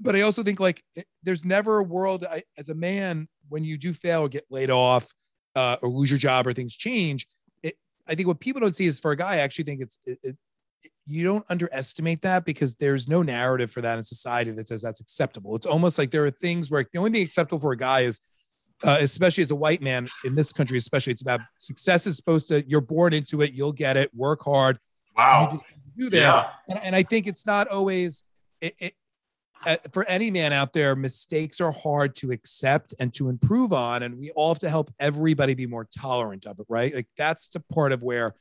But 0.01 0.15
I 0.15 0.21
also 0.21 0.43
think 0.43 0.61
like 0.61 0.85
it, 0.95 1.07
there's 1.23 1.45
never 1.45 1.79
a 1.79 1.83
world 1.83 2.25
I, 2.25 2.45
as 2.57 2.69
a 2.69 2.75
man 2.75 3.29
when 3.49 3.65
you 3.65 3.77
do 3.77 3.93
fail 3.93 4.23
or 4.23 4.29
get 4.29 4.45
laid 4.49 4.71
off 4.71 5.13
uh, 5.57 5.77
or 5.83 5.89
lose 5.89 6.11
your 6.11 6.19
job 6.19 6.47
or 6.47 6.53
things 6.53 6.77
change. 6.77 7.27
It, 7.63 7.77
I 8.07 8.15
think 8.15 8.29
what 8.29 8.39
people 8.39 8.61
don't 8.61 8.77
see 8.77 8.87
is 8.87 9.01
for 9.01 9.11
a 9.11 9.17
guy, 9.17 9.35
I 9.35 9.39
actually 9.39 9.65
think 9.65 9.81
it's 9.81 9.99
it, 10.05 10.37
you 11.07 11.25
don't 11.25 11.45
underestimate 11.51 12.23
that 12.23 12.45
because 12.45 12.75
there's 12.77 13.09
no 13.09 13.23
narrative 13.23 13.73
for 13.73 13.81
that 13.81 13.99
in 13.99 14.05
society 14.05 14.53
that 14.53 14.69
says 14.69 14.81
that's 14.81 15.01
acceptable. 15.01 15.57
It's 15.57 15.67
almost 15.67 15.99
like 15.99 16.13
there 16.13 16.25
are 16.25 16.31
things 16.31 16.71
where 16.71 16.87
the 16.93 16.99
only 16.99 17.11
thing 17.11 17.23
acceptable 17.23 17.61
for 17.61 17.73
a 17.73 17.77
guy 17.77 18.01
is, 18.01 18.21
uh, 18.85 18.99
especially 19.01 19.43
as 19.43 19.51
a 19.51 19.57
white 19.57 19.83
man 19.83 20.09
in 20.25 20.35
this 20.35 20.53
country, 20.53 20.79
especially 20.79 21.13
it's 21.13 21.23
about 21.23 21.41
success 21.57 22.07
is 22.07 22.17
supposed 22.17 22.49
to 22.49 22.67
you're 22.69 22.81
born 22.81 23.13
into 23.13 23.43
it, 23.43 23.53
you'll 23.53 23.73
get 23.73 23.97
it, 23.97 24.15
work 24.15 24.43
hard. 24.43 24.79
Wow. 25.17 25.61
do 25.99 26.09
there. 26.09 26.23
Yeah. 26.23 26.49
And, 26.69 26.79
and 26.85 26.97
I 26.97 27.03
think 27.03 27.27
it's 27.27 27.45
not 27.45 27.69
always 27.69 28.25
it, 28.61 28.75
it, 28.79 28.95
uh, 29.67 29.77
for 29.93 30.05
any 30.07 30.31
man 30.31 30.53
out 30.53 30.73
there, 30.73 30.97
mistakes 30.97 31.61
are 31.61 31.71
hard 31.71 32.15
to 32.17 32.31
accept 32.31 32.95
and 32.99 33.13
to 33.15 33.29
improve 33.29 33.73
on. 33.73 34.03
And 34.03 34.19
we 34.19 34.31
all 34.31 34.55
have 34.55 34.61
to 34.61 34.71
help 34.71 34.91
everybody 34.99 35.55
be 35.55 35.67
more 35.67 35.87
tolerant 35.99 36.47
of 36.47 36.59
it, 36.61 36.67
right? 36.69 36.95
Like 36.95 37.09
that's 37.19 37.49
the 37.49 37.61
part 37.61 37.93
of 37.93 38.03
where 38.03 38.35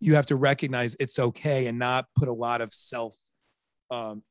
you 0.00 0.16
have 0.16 0.26
to 0.26 0.36
recognize 0.36 0.96
it's 0.98 1.18
okay 1.18 1.66
and 1.66 1.78
not 1.78 2.06
put 2.16 2.26
a 2.26 2.32
lot 2.32 2.60
of 2.60 2.72
self 2.72 3.16
um, 3.90 4.22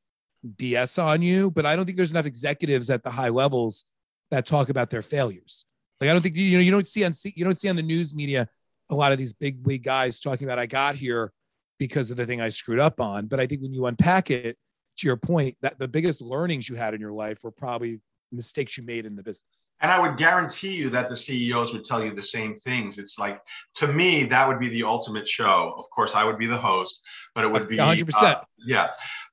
BS 0.56 1.02
on 1.02 1.22
you. 1.22 1.50
But 1.50 1.64
I 1.64 1.74
don't 1.74 1.86
think 1.86 1.96
there's 1.96 2.10
enough 2.10 2.26
executives 2.26 2.90
at 2.90 3.02
the 3.02 3.10
high 3.10 3.28
levels 3.30 3.86
that 4.30 4.46
talk 4.46 4.68
about 4.68 4.90
their 4.90 5.02
failures. 5.02 5.64
Like 6.00 6.10
I 6.10 6.12
don't 6.12 6.22
think 6.22 6.36
you 6.36 6.56
know 6.56 6.62
you 6.62 6.70
don't 6.70 6.88
see 6.88 7.04
on 7.04 7.14
you 7.24 7.44
don't 7.44 7.58
see 7.58 7.68
on 7.68 7.76
the 7.76 7.82
news 7.82 8.14
media 8.14 8.48
a 8.88 8.94
lot 8.94 9.12
of 9.12 9.18
these 9.18 9.32
big 9.32 9.64
wig 9.66 9.84
guys 9.84 10.18
talking 10.18 10.46
about 10.46 10.58
I 10.58 10.66
got 10.66 10.96
here 10.96 11.32
because 11.78 12.10
of 12.10 12.16
the 12.16 12.26
thing 12.26 12.40
I 12.40 12.48
screwed 12.48 12.80
up 12.80 13.00
on. 13.00 13.26
But 13.26 13.40
I 13.40 13.46
think 13.46 13.62
when 13.62 13.72
you 13.72 13.86
unpack 13.86 14.30
it, 14.30 14.56
to 15.00 15.06
your 15.06 15.16
point, 15.16 15.56
that 15.62 15.78
the 15.78 15.88
biggest 15.88 16.20
learnings 16.20 16.68
you 16.68 16.76
had 16.76 16.94
in 16.94 17.00
your 17.00 17.12
life 17.12 17.42
were 17.42 17.50
probably 17.50 18.00
mistakes 18.32 18.76
you 18.76 18.84
made 18.84 19.06
in 19.06 19.16
the 19.16 19.22
business. 19.22 19.70
And 19.80 19.90
I 19.90 19.98
would 19.98 20.16
guarantee 20.16 20.74
you 20.74 20.88
that 20.90 21.08
the 21.08 21.16
CEOs 21.16 21.72
would 21.72 21.84
tell 21.84 22.04
you 22.04 22.14
the 22.14 22.22
same 22.22 22.54
things. 22.54 22.98
It's 22.98 23.18
like, 23.18 23.40
to 23.76 23.88
me, 23.88 24.24
that 24.24 24.46
would 24.46 24.60
be 24.60 24.68
the 24.68 24.84
ultimate 24.84 25.26
show. 25.26 25.74
Of 25.76 25.90
course, 25.90 26.14
I 26.14 26.24
would 26.24 26.38
be 26.38 26.46
the 26.46 26.56
host, 26.56 27.02
but 27.34 27.44
it 27.44 27.50
would 27.50 27.66
be 27.66 27.78
100%. 27.78 28.10
Uh, 28.22 28.40
yeah, 28.64 28.90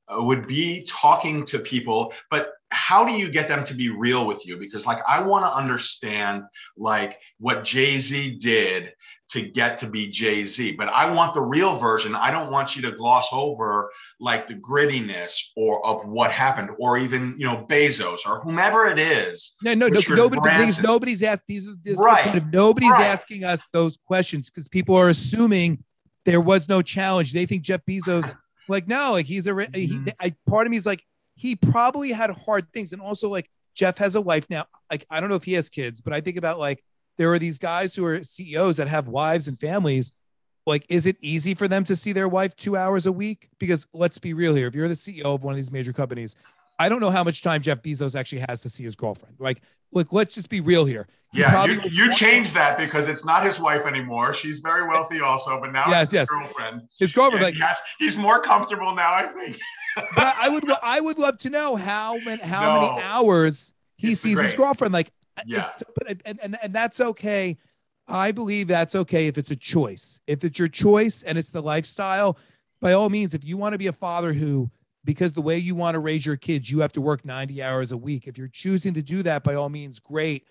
would 0.09 0.47
be 0.47 0.87
talking 0.89 1.45
to 1.45 1.59
people. 1.59 2.13
But 2.31 2.53
how 2.69 3.05
do 3.05 3.11
you 3.11 3.29
get 3.29 3.47
them 3.47 3.63
to 3.65 3.73
be 3.73 3.89
real 3.89 4.25
with 4.25 4.45
you? 4.45 4.57
Because, 4.57 4.85
like, 4.85 4.99
I 5.07 5.23
want 5.23 5.45
to 5.45 5.55
understand, 5.55 6.43
like, 6.75 7.19
what 7.39 7.63
Jay 7.63 7.99
Z 7.99 8.37
did 8.39 8.93
to 9.29 9.41
get 9.41 9.77
to 9.79 9.87
be 9.87 10.07
Jay 10.07 10.45
Z. 10.45 10.73
But 10.73 10.87
I 10.89 11.11
want 11.11 11.33
the 11.33 11.41
real 11.41 11.75
version. 11.77 12.15
I 12.15 12.31
don't 12.31 12.51
want 12.51 12.75
you 12.75 12.81
to 12.83 12.91
gloss 12.91 13.27
over 13.31 13.91
like 14.19 14.47
the 14.47 14.55
grittiness 14.55 15.33
or 15.55 15.85
of 15.85 16.07
what 16.07 16.31
happened, 16.31 16.69
or 16.79 16.97
even 16.97 17.35
you 17.37 17.45
know 17.45 17.65
Bezos 17.69 18.19
or 18.25 18.39
whomever 18.41 18.87
it 18.87 18.99
is. 18.99 19.55
No, 19.63 19.73
no, 19.73 19.87
no. 19.87 19.99
Nobody, 20.09 20.57
things, 20.57 20.81
nobody's 20.81 21.23
asked 21.23 21.43
these. 21.47 21.67
are 21.67 21.75
This 21.83 21.99
right. 21.99 22.43
nobody's 22.51 22.91
right. 22.91 23.07
asking 23.07 23.43
us 23.43 23.65
those 23.73 23.97
questions 23.97 24.49
because 24.49 24.67
people 24.67 24.95
are 24.95 25.09
assuming 25.09 25.83
there 26.25 26.41
was 26.41 26.69
no 26.69 26.81
challenge. 26.81 27.33
They 27.33 27.45
think 27.45 27.63
Jeff 27.63 27.81
Bezos, 27.85 28.33
like 28.69 28.87
no, 28.87 29.11
like 29.11 29.25
he's 29.25 29.47
a. 29.47 29.51
Mm-hmm. 29.51 30.09
I, 30.21 30.33
part 30.47 30.67
of 30.67 30.71
me 30.71 30.77
is 30.77 30.85
like 30.85 31.03
he 31.37 31.55
probably 31.55 32.11
had 32.11 32.31
hard 32.31 32.71
things, 32.73 32.91
and 32.91 33.01
also 33.01 33.29
like 33.29 33.49
Jeff 33.75 33.97
has 33.99 34.15
a 34.15 34.21
wife 34.21 34.49
now. 34.49 34.65
Like 34.91 35.05
I 35.09 35.19
don't 35.19 35.29
know 35.29 35.35
if 35.35 35.45
he 35.45 35.53
has 35.53 35.69
kids, 35.69 36.01
but 36.01 36.11
I 36.11 36.19
think 36.19 36.35
about 36.35 36.59
like 36.59 36.83
there 37.17 37.31
are 37.31 37.39
these 37.39 37.57
guys 37.57 37.95
who 37.95 38.03
are 38.05 38.23
CEOs 38.23 38.77
that 38.77 38.87
have 38.87 39.07
wives 39.07 39.47
and 39.47 39.57
families. 39.59 40.13
Like, 40.65 40.85
is 40.89 41.05
it 41.05 41.15
easy 41.21 41.53
for 41.53 41.67
them 41.69 41.85
to 41.85 41.95
see 41.95 42.11
their 42.11 42.27
wife 42.27 42.53
two 42.55 42.75
hours 42.75 43.05
a 43.05 43.11
week? 43.11 43.47
Because 43.57 43.87
let's 43.93 44.17
be 44.17 44.33
real 44.33 44.53
here. 44.53 44.67
If 44.67 44.75
you're 44.75 44.89
the 44.89 44.95
CEO 44.95 45.23
of 45.23 45.41
one 45.41 45.53
of 45.53 45.55
these 45.55 45.71
major 45.71 45.93
companies, 45.93 46.35
I 46.79 46.89
don't 46.89 46.99
know 46.99 47.09
how 47.09 47.23
much 47.23 47.41
time 47.41 47.61
Jeff 47.61 47.81
Bezos 47.81 48.17
actually 48.17 48.43
has 48.47 48.61
to 48.61 48.69
see 48.69 48.83
his 48.83 48.95
girlfriend. 48.95 49.35
Like, 49.39 49.61
look, 49.91 50.13
let's 50.13 50.35
just 50.35 50.49
be 50.49 50.61
real 50.61 50.85
here. 50.85 51.07
He 51.33 51.39
yeah, 51.39 51.65
you, 51.65 51.81
you 51.89 52.15
changed 52.15 52.53
that 52.53 52.77
because 52.77 53.07
it's 53.07 53.25
not 53.25 53.43
his 53.43 53.59
wife 53.59 53.85
anymore. 53.85 54.33
She's 54.33 54.59
very 54.59 54.87
wealthy 54.87 55.19
also, 55.19 55.59
but 55.59 55.71
now 55.71 55.89
yes, 55.89 56.03
it's 56.03 56.11
his 56.11 56.19
yes. 56.19 56.27
girlfriend. 56.29 56.81
His 56.99 57.13
girlfriend, 57.13 57.43
like, 57.43 57.55
has, 57.55 57.81
he's 57.99 58.17
more 58.17 58.41
comfortable 58.41 58.95
now, 58.95 59.13
I 59.13 59.27
think. 59.27 59.57
but 60.15 60.35
I 60.39 60.49
would, 60.49 60.63
I 60.81 61.01
would 61.01 61.17
love 61.17 61.37
to 61.39 61.49
know 61.49 61.75
how 61.75 62.17
many, 62.19 62.41
how 62.41 62.75
no. 62.75 62.81
many 62.81 63.01
hours 63.01 63.73
he 63.97 64.15
sees 64.15 64.35
great. 64.35 64.45
his 64.45 64.53
girlfriend. 64.53 64.93
Like, 64.93 65.11
yeah. 65.45 65.71
but 65.95 66.21
and, 66.25 66.39
and 66.41 66.57
and 66.61 66.73
that's 66.73 67.01
okay. 67.01 67.57
I 68.07 68.31
believe 68.31 68.67
that's 68.67 68.95
okay 68.95 69.27
if 69.27 69.37
it's 69.37 69.51
a 69.51 69.55
choice. 69.55 70.19
If 70.27 70.43
it's 70.43 70.57
your 70.57 70.69
choice 70.69 71.23
and 71.23 71.37
it's 71.37 71.49
the 71.49 71.61
lifestyle, 71.61 72.37
by 72.79 72.93
all 72.93 73.09
means, 73.09 73.33
if 73.33 73.43
you 73.43 73.57
want 73.57 73.73
to 73.73 73.77
be 73.77 73.87
a 73.87 73.93
father 73.93 74.33
who, 74.33 74.69
because 75.07 75.31
the 75.31 75.41
way 75.41 75.57
you 75.57 75.73
want 75.73 75.95
to 75.95 75.99
raise 75.99 76.25
your 76.25 76.35
kids, 76.35 76.69
you 76.69 76.81
have 76.81 76.91
to 76.91 76.99
work 76.99 77.23
90 77.23 77.63
hours 77.63 77.93
a 77.93 77.97
week. 77.97 78.27
If 78.27 78.37
you're 78.37 78.49
choosing 78.49 78.93
to 78.93 79.01
do 79.01 79.23
that, 79.23 79.41
by 79.41 79.55
all 79.55 79.69
means, 79.69 80.01
great. 80.01 80.45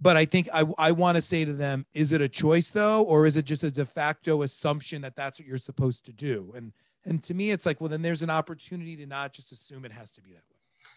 But 0.00 0.16
I 0.16 0.24
think 0.24 0.48
I, 0.54 0.64
I 0.78 0.92
want 0.92 1.16
to 1.16 1.20
say 1.20 1.44
to 1.44 1.52
them, 1.52 1.84
is 1.92 2.14
it 2.14 2.22
a 2.22 2.28
choice 2.28 2.70
though, 2.70 3.02
or 3.02 3.26
is 3.26 3.36
it 3.36 3.44
just 3.44 3.62
a 3.62 3.70
de 3.70 3.84
facto 3.84 4.40
assumption 4.40 5.02
that 5.02 5.16
that's 5.16 5.38
what 5.38 5.46
you're 5.46 5.58
supposed 5.58 6.06
to 6.06 6.12
do? 6.14 6.54
And 6.56 6.72
and 7.04 7.22
to 7.24 7.34
me, 7.34 7.50
it's 7.50 7.66
like, 7.66 7.78
well, 7.82 7.90
then 7.90 8.00
there's 8.00 8.22
an 8.22 8.30
opportunity 8.30 8.96
to 8.96 9.06
not 9.06 9.34
just 9.34 9.52
assume 9.52 9.84
it 9.84 9.92
has 9.92 10.10
to 10.12 10.22
be 10.22 10.30
that 10.30 10.36
way. 10.36 10.54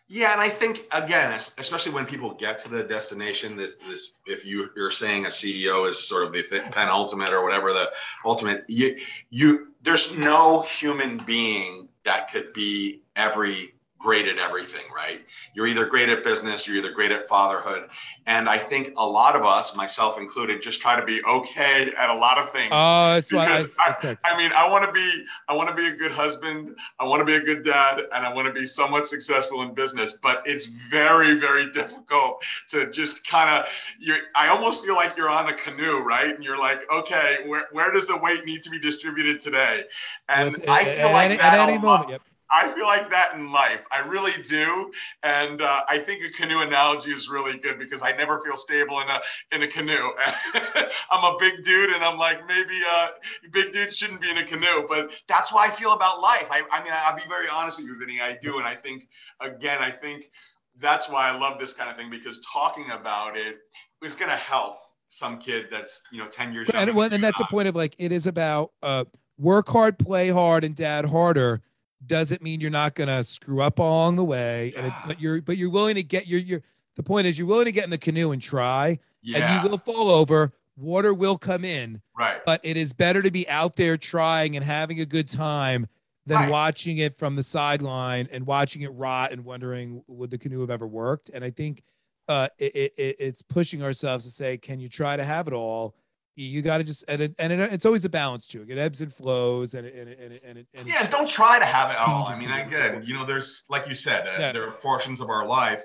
Yeah, 0.07 0.31
and 0.31 0.39
I 0.39 0.47
think 0.47 0.85
again, 0.93 1.33
especially 1.33 1.91
when 1.91 2.05
people 2.05 2.33
get 2.33 2.57
to 2.59 2.69
the 2.69 2.83
destination, 2.83 3.57
this 3.57 3.75
this 3.87 4.19
if 4.25 4.45
you 4.45 4.69
you're 4.77 4.91
saying 4.91 5.25
a 5.25 5.29
CEO 5.29 5.87
is 5.87 6.01
sort 6.01 6.23
of 6.23 6.31
the 6.31 6.43
penultimate 6.71 7.33
or 7.33 7.43
whatever 7.43 7.73
the 7.73 7.91
ultimate, 8.23 8.63
you 8.69 8.97
you 9.29 9.73
there's 9.81 10.17
no 10.17 10.61
human 10.61 11.17
being 11.25 11.86
that 12.07 12.31
could 12.31 12.53
be 12.53 13.01
every 13.17 13.73
great 13.99 14.27
at 14.27 14.37
everything, 14.37 14.83
right? 14.95 15.21
You're 15.53 15.67
either 15.67 15.85
great 15.85 16.09
at 16.09 16.23
business, 16.23 16.67
you're 16.67 16.77
either 16.77 16.91
great 16.91 17.11
at 17.11 17.27
fatherhood. 17.27 17.89
And 18.25 18.47
I 18.47 18.57
think 18.57 18.93
a 18.97 19.05
lot 19.05 19.35
of 19.35 19.45
us, 19.45 19.75
myself 19.75 20.17
included, 20.17 20.61
just 20.61 20.81
try 20.81 20.99
to 20.99 21.05
be 21.05 21.23
okay 21.23 21.93
at 21.97 22.09
a 22.09 22.13
lot 22.13 22.37
of 22.37 22.51
things. 22.51 22.69
Oh, 22.71 23.15
that's 23.15 23.31
why 23.31 23.47
I, 23.47 23.63
I, 23.79 24.17
I, 24.23 24.37
mean, 24.37 24.51
I 24.53 24.69
want 24.69 24.85
to 24.85 24.91
be, 24.91 25.25
I 25.47 25.55
want 25.55 25.69
to 25.69 25.75
be 25.75 25.87
a 25.87 25.95
good 25.95 26.11
husband, 26.11 26.75
I 26.99 27.05
want 27.05 27.21
to 27.21 27.25
be 27.25 27.35
a 27.35 27.41
good 27.41 27.63
dad, 27.63 28.01
and 28.13 28.25
I 28.25 28.33
want 28.33 28.47
to 28.47 28.53
be 28.53 28.67
somewhat 28.67 29.07
successful 29.07 29.61
in 29.63 29.73
business. 29.73 30.13
But 30.13 30.43
it's 30.45 30.65
very, 30.65 31.39
very 31.39 31.71
difficult 31.71 32.43
to 32.69 32.89
just 32.91 33.27
kind 33.27 33.49
of, 33.49 33.71
you're, 33.99 34.19
I 34.35 34.49
almost 34.49 34.85
feel 34.85 34.95
like 34.95 35.17
you're 35.17 35.29
on 35.29 35.49
a 35.49 35.53
canoe, 35.53 35.99
right? 35.99 36.33
And 36.33 36.43
you're 36.43 36.59
like, 36.59 36.81
okay, 36.91 37.37
where, 37.45 37.67
where 37.71 37.91
does 37.91 38.07
the 38.07 38.17
weight 38.17 38.45
need 38.45 38.63
to 38.63 38.69
be 38.69 38.79
distributed 38.79 39.41
today? 39.41 39.85
And 40.29 40.55
I 40.67 40.83
feel 40.83 41.07
at 41.07 41.13
like 41.13 41.25
any, 41.25 41.37
that 41.37 41.53
at 41.53 41.69
any 41.69 41.77
moment. 41.77 42.09
Yep. 42.11 42.21
I 42.49 42.67
feel 42.73 42.85
like 42.85 43.09
that 43.09 43.33
in 43.35 43.51
life. 43.51 43.81
I 43.91 43.99
really 43.99 44.41
do, 44.43 44.91
and 45.23 45.61
uh, 45.61 45.81
I 45.89 45.99
think 45.99 46.23
a 46.23 46.29
canoe 46.29 46.61
analogy 46.61 47.11
is 47.11 47.29
really 47.29 47.57
good 47.57 47.77
because 47.77 48.01
I 48.01 48.11
never 48.13 48.39
feel 48.39 48.55
stable 48.55 49.01
in 49.01 49.09
a 49.09 49.19
in 49.51 49.63
a 49.63 49.67
canoe. 49.67 50.11
I'm 51.11 51.23
a 51.23 51.37
big 51.39 51.63
dude, 51.63 51.91
and 51.91 52.03
I'm 52.03 52.17
like 52.17 52.47
maybe 52.47 52.81
uh, 52.89 53.09
big 53.51 53.71
dude 53.71 53.93
shouldn't 53.93 54.21
be 54.21 54.29
in 54.29 54.37
a 54.37 54.45
canoe, 54.45 54.85
but 54.87 55.11
that's 55.27 55.51
why 55.51 55.67
I 55.67 55.69
feel 55.69 55.93
about 55.93 56.21
life. 56.21 56.47
I, 56.49 56.63
I 56.71 56.83
mean, 56.83 56.93
I'll 56.93 57.15
be 57.15 57.23
very 57.27 57.47
honest 57.49 57.77
with 57.77 57.87
you, 57.87 57.97
Vinny. 57.99 58.21
I 58.21 58.37
do, 58.41 58.57
and 58.57 58.67
I 58.67 58.75
think 58.75 59.07
again, 59.41 59.79
I 59.81 59.91
think 59.91 60.31
that's 60.79 61.09
why 61.09 61.29
I 61.29 61.37
love 61.37 61.59
this 61.59 61.73
kind 61.73 61.89
of 61.89 61.97
thing 61.97 62.09
because 62.09 62.39
talking 62.41 62.91
about 62.91 63.35
it 63.35 63.57
is 64.03 64.15
going 64.15 64.29
to 64.29 64.37
help 64.37 64.77
some 65.09 65.39
kid 65.39 65.67
that's 65.71 66.03
you 66.11 66.21
know 66.21 66.27
10 66.27 66.53
years 66.53 66.69
and, 66.73 66.93
well, 66.93 67.11
and 67.11 67.23
that's 67.23 67.37
the 67.37 67.45
point 67.45 67.67
of 67.67 67.75
like 67.75 67.95
it 67.97 68.11
is 68.11 68.27
about 68.27 68.71
uh 68.83 69.05
work 69.37 69.69
hard 69.69 69.97
play 69.97 70.27
hard 70.29 70.65
and 70.65 70.75
dad 70.75 71.05
harder 71.05 71.61
doesn't 72.05 72.41
mean 72.41 72.61
you're 72.61 72.69
not 72.69 72.95
gonna 72.95 73.23
screw 73.23 73.61
up 73.61 73.79
along 73.79 74.15
the 74.15 74.23
way 74.23 74.73
and 74.77 74.85
it, 74.87 74.93
but 75.05 75.19
you're 75.19 75.41
but 75.41 75.57
you're 75.57 75.69
willing 75.69 75.95
to 75.95 76.03
get 76.03 76.27
your 76.27 76.39
your 76.39 76.61
the 76.95 77.03
point 77.03 77.25
is 77.27 77.37
you're 77.39 77.47
willing 77.47 77.65
to 77.65 77.71
get 77.71 77.83
in 77.83 77.89
the 77.89 77.97
canoe 77.97 78.31
and 78.31 78.41
try 78.41 78.99
yeah, 79.21 79.37
and 79.57 79.65
you 79.65 79.69
will 79.71 79.77
fall 79.77 80.09
over 80.09 80.53
water 80.77 81.13
will 81.13 81.37
come 81.37 81.65
in 81.65 82.01
right. 82.17 82.39
but 82.45 82.61
it 82.63 82.77
is 82.77 82.93
better 82.93 83.21
to 83.23 83.31
be 83.31 83.47
out 83.49 83.75
there 83.75 83.97
trying 83.97 84.55
and 84.55 84.63
having 84.63 84.99
a 84.99 85.05
good 85.05 85.27
time 85.27 85.87
than 86.27 86.37
Right. 86.41 86.49
watching 86.51 86.97
it 86.99 87.17
from 87.17 87.35
the 87.35 87.43
sideline 87.43 88.27
and 88.31 88.45
watching 88.45 88.83
it 88.83 88.89
rot 88.89 89.31
and 89.31 89.43
wondering 89.43 90.03
would 90.07 90.29
the 90.29 90.37
canoe 90.37 90.61
have 90.61 90.69
ever 90.69 90.85
worked 90.85 91.29
and 91.33 91.43
i 91.43 91.49
think 91.49 91.81
uh 92.27 92.47
it, 92.59 92.93
it- 92.97 93.15
it's 93.19 93.41
pushing 93.41 93.81
ourselves 93.81 94.23
to 94.25 94.31
say 94.31 94.57
can 94.57 94.79
you 94.79 94.87
try 94.87 95.17
to 95.17 95.23
have 95.23 95.47
it 95.47 95.53
all 95.53 95.95
you 96.37 96.61
got 96.61 96.77
to 96.77 96.83
just 96.83 97.03
and, 97.07 97.21
it, 97.21 97.35
and 97.39 97.51
it, 97.51 97.59
it's 97.73 97.85
always 97.85 98.05
a 98.05 98.09
balance 98.09 98.47
too 98.47 98.63
it 98.67 98.77
ebbs 98.77 99.01
and 99.01 99.11
flows 99.11 99.73
and 99.73 99.87
it, 99.87 99.95
and 99.95 100.07
it, 100.09 100.19
and 100.21 100.33
it, 100.33 100.43
and 100.45 100.57
it, 100.59 100.67
and 100.75 100.87
Yeah, 100.87 101.07
don't 101.09 101.27
try 101.27 101.57
to 101.57 101.65
have 101.65 101.89
it 101.89 101.97
all. 101.97 102.27
I 102.27 102.37
mean, 102.37 102.49
to 102.49 102.69
get 102.69 103.05
you 103.07 103.13
know, 103.13 103.25
there's 103.25 103.65
like 103.69 103.87
you 103.87 103.95
said, 103.95 104.27
uh, 104.27 104.35
Yeah. 104.39 104.51
there 104.51 104.67
are 104.67 104.71
portions 104.71 105.19
of 105.19 105.29
our 105.29 105.45
life 105.45 105.83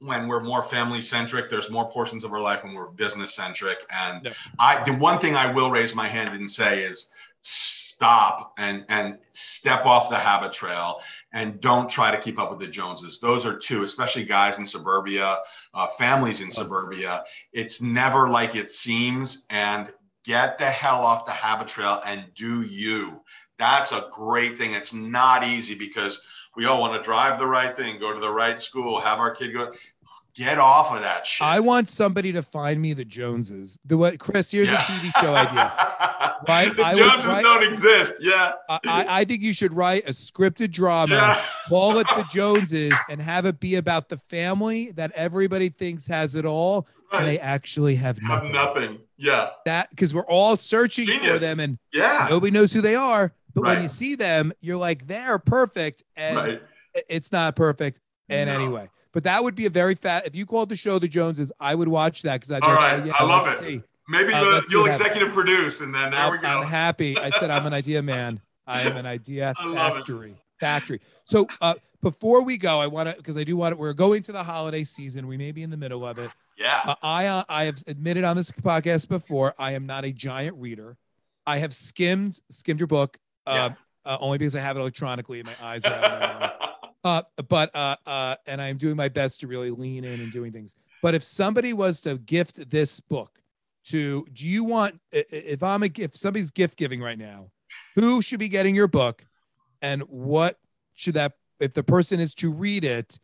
when 0.00 0.28
we're 0.28 0.42
more 0.42 0.62
family 0.62 1.00
centric. 1.00 1.50
There's 1.50 1.70
more 1.70 1.90
portions 1.90 2.22
of 2.22 2.32
our 2.32 2.40
life 2.40 2.62
when 2.62 2.74
we're 2.74 2.88
business 2.88 3.34
centric. 3.34 3.78
And 3.90 4.26
Yeah. 4.26 4.32
I, 4.58 4.84
the 4.84 4.92
one 4.92 5.18
thing 5.18 5.34
I 5.34 5.50
will 5.50 5.70
raise 5.70 5.94
my 5.94 6.06
hand 6.06 6.34
and 6.34 6.48
say 6.50 6.82
is 6.82 7.08
stop 7.40 8.52
and 8.58 8.84
and 8.88 9.18
step 9.32 9.84
off 9.86 10.10
the 10.10 10.16
habit 10.16 10.52
trail 10.52 11.00
and 11.32 11.60
don't 11.60 11.90
try 11.90 12.10
to 12.10 12.20
keep 12.20 12.38
up 12.38 12.50
with 12.50 12.60
the 12.60 12.66
Joneses. 12.66 13.18
Those 13.20 13.44
are 13.46 13.56
two, 13.56 13.82
especially 13.82 14.24
guys 14.24 14.58
in 14.58 14.66
suburbia, 14.66 15.38
uh, 15.74 15.86
families 15.98 16.40
in 16.40 16.50
suburbia. 16.50 17.24
It's 17.52 17.82
never 17.82 18.28
like 18.28 18.54
it 18.54 18.70
seems. 18.70 19.46
And 19.50 19.92
get 20.24 20.58
the 20.58 20.70
hell 20.70 21.04
off 21.04 21.24
the 21.24 21.32
habit 21.32 21.68
trail 21.68 22.02
and 22.04 22.24
do 22.34 22.62
you. 22.62 23.22
That's 23.58 23.92
a 23.92 24.08
great 24.12 24.58
thing. 24.58 24.72
It's 24.72 24.92
not 24.92 25.42
easy 25.42 25.74
because 25.74 26.22
we 26.54 26.66
all 26.66 26.80
want 26.80 26.94
to 26.94 27.02
drive 27.02 27.38
the 27.38 27.46
right 27.46 27.76
thing, 27.76 27.98
go 27.98 28.12
to 28.12 28.20
the 28.20 28.30
right 28.30 28.60
school, 28.60 29.00
have 29.00 29.18
our 29.18 29.34
kid 29.34 29.52
go. 29.52 29.72
Get 30.38 30.58
off 30.58 30.94
of 30.94 31.00
that 31.00 31.26
shit. 31.26 31.44
i 31.44 31.58
want 31.58 31.88
somebody 31.88 32.30
to 32.32 32.42
find 32.42 32.80
me 32.80 32.92
the 32.92 33.04
joneses 33.04 33.76
the 33.84 33.96
what 33.98 34.18
chris 34.20 34.50
here's 34.52 34.68
Yeah. 34.68 34.76
a 34.76 34.78
tv 34.78 35.20
show 35.20 35.34
idea 35.34 35.72
Right? 36.46 36.74
The 36.74 36.84
I 36.84 36.94
Joneses 36.94 37.26
write- 37.26 37.42
don't 37.42 37.64
exist. 37.64 38.14
Yeah. 38.20 38.52
I, 38.70 38.78
I 38.86 39.06
I 39.20 39.24
think 39.24 39.42
you 39.42 39.52
should 39.52 39.74
write 39.74 40.08
a 40.08 40.12
scripted 40.12 40.70
drama 40.70 41.14
Yeah. 41.16 41.44
call 41.68 41.98
it 41.98 42.06
the 42.14 42.24
joneses 42.30 42.94
and 43.10 43.20
have 43.20 43.44
it 43.44 43.58
be 43.58 43.74
about 43.74 44.08
the 44.08 44.16
family 44.18 44.92
that 44.92 45.10
everybody 45.16 45.68
thinks 45.68 46.06
has 46.06 46.36
it 46.36 46.46
all 46.46 46.86
and 47.12 47.26
they 47.26 47.38
actually 47.40 47.96
have 47.96 48.18
Have 48.18 48.28
nothing 48.44 48.52
nothing. 48.52 48.98
Yeah. 49.16 49.48
that 49.64 49.90
because 49.90 50.14
we're 50.14 50.26
all 50.26 50.56
searching 50.56 51.06
for 51.08 51.12
Genius. 51.14 51.40
them 51.40 51.58
and 51.58 51.78
Yeah. 51.92 52.28
nobody 52.30 52.52
knows 52.52 52.72
who 52.72 52.80
they 52.82 52.94
are 52.94 53.32
but 53.54 53.64
when 53.64 53.82
you 53.82 53.88
see 53.88 54.14
them 54.14 54.52
you're 54.60 54.76
like 54.76 55.08
they're 55.08 55.40
perfect 55.40 56.04
and 56.16 56.36
Right. 56.36 56.62
it's 57.08 57.32
not 57.32 57.56
perfect 57.56 57.98
in 58.28 58.46
No. 58.46 58.54
any 58.54 58.68
way 58.68 58.90
but 59.18 59.24
that 59.24 59.42
would 59.42 59.56
be 59.56 59.66
a 59.66 59.70
very 59.70 59.96
fat 59.96 60.24
if 60.28 60.36
you 60.36 60.46
called 60.46 60.68
the 60.68 60.76
show 60.76 60.96
the 61.00 61.08
joneses 61.08 61.50
i 61.58 61.74
would 61.74 61.88
watch 61.88 62.22
that 62.22 62.40
because 62.40 62.60
be 62.60 62.64
All 62.64 62.72
right. 62.72 63.04
yeah, 63.04 63.14
I 63.18 63.24
love 63.24 63.48
it. 63.48 63.58
see. 63.58 63.82
Maybe 64.08 64.32
Uh, 64.32 64.44
the, 64.44 64.66
you'll 64.70 64.86
executive 64.86 65.32
produce, 65.32 65.80
and 65.80 65.92
then 65.92 66.12
there 66.12 66.20
I'm, 66.20 66.30
we 66.30 66.38
go. 66.38 66.46
I'm 66.46 66.64
happy 66.64 67.18
i 67.18 67.30
said 67.30 67.50
i'm 67.50 67.66
an 67.66 67.72
idea 67.82 68.00
man 68.00 68.40
i 68.64 68.82
am 68.82 68.96
an 68.96 69.06
idea 69.06 69.54
I 69.56 69.66
love 69.66 69.96
it. 69.96 69.98
factory 69.98 70.36
factory 70.60 71.00
so 71.24 71.48
uh 71.60 71.74
before 72.00 72.44
we 72.44 72.58
go 72.58 72.78
i 72.78 72.86
want 72.86 73.08
to 73.08 73.16
because 73.16 73.36
i 73.36 73.42
do 73.42 73.56
want 73.56 73.72
to 73.72 73.76
we're 73.76 73.92
going 73.92 74.22
to 74.22 74.30
the 74.32 74.44
holiday 74.44 74.84
season 74.84 75.26
we 75.26 75.36
may 75.36 75.50
be 75.50 75.64
in 75.64 75.70
the 75.70 75.76
middle 75.76 76.06
of 76.06 76.18
it 76.18 76.30
yeah. 76.56 76.82
Uh, 76.84 76.94
I 77.02 77.26
uh, 77.26 77.44
I 77.48 77.64
have 77.64 77.82
admitted 77.86 78.24
on 78.24 78.36
this 78.36 78.50
podcast 78.50 79.08
before 79.08 79.54
I 79.58 79.72
am 79.72 79.86
not 79.86 80.04
a 80.04 80.10
giant 80.10 80.56
reader. 80.56 80.96
I 81.46 81.58
have 81.58 81.72
skimmed 81.72 82.40
skimmed 82.50 82.80
your 82.80 82.88
book 82.88 83.16
uh, 83.46 83.70
uh, 84.04 84.16
only 84.20 84.38
because 84.38 84.56
I 84.56 84.60
have 84.60 84.76
it 84.76 84.80
electronically 84.80 85.38
and 85.38 85.46
my 85.46 85.54
eyes 85.62 85.84
are 85.84 85.92
out 85.92 86.04
of 86.04 86.20
my 86.20 86.40
mind. 86.40 86.52
Uh, 87.04 87.22
but 87.48 87.74
uh, 87.74 87.96
uh, 88.06 88.36
and 88.46 88.60
I'm 88.60 88.76
doing 88.76 88.96
my 88.96 89.08
best 89.08 89.40
to 89.40 89.46
really 89.46 89.70
lean 89.70 90.04
in 90.04 90.20
and 90.20 90.32
doing 90.32 90.52
things. 90.52 90.74
But 91.02 91.14
if 91.14 91.22
somebody 91.22 91.72
was 91.72 92.00
to 92.02 92.18
gift 92.18 92.70
this 92.70 93.00
book 93.00 93.40
to, 93.86 94.26
do 94.32 94.46
you 94.46 94.64
want 94.64 95.00
if 95.12 95.62
I'm 95.62 95.82
a 95.84 95.90
if 95.96 96.16
somebody's 96.16 96.50
gift 96.50 96.76
giving 96.76 97.00
right 97.00 97.18
now, 97.18 97.50
who 97.94 98.20
should 98.20 98.40
be 98.40 98.48
getting 98.48 98.74
your 98.74 98.88
book, 98.88 99.24
and 99.80 100.02
what 100.02 100.58
should 100.94 101.14
that 101.14 101.34
if 101.60 101.74
the 101.74 101.84
person 101.84 102.20
is 102.20 102.34
to 102.36 102.52
read 102.52 102.84
it, 102.84 103.18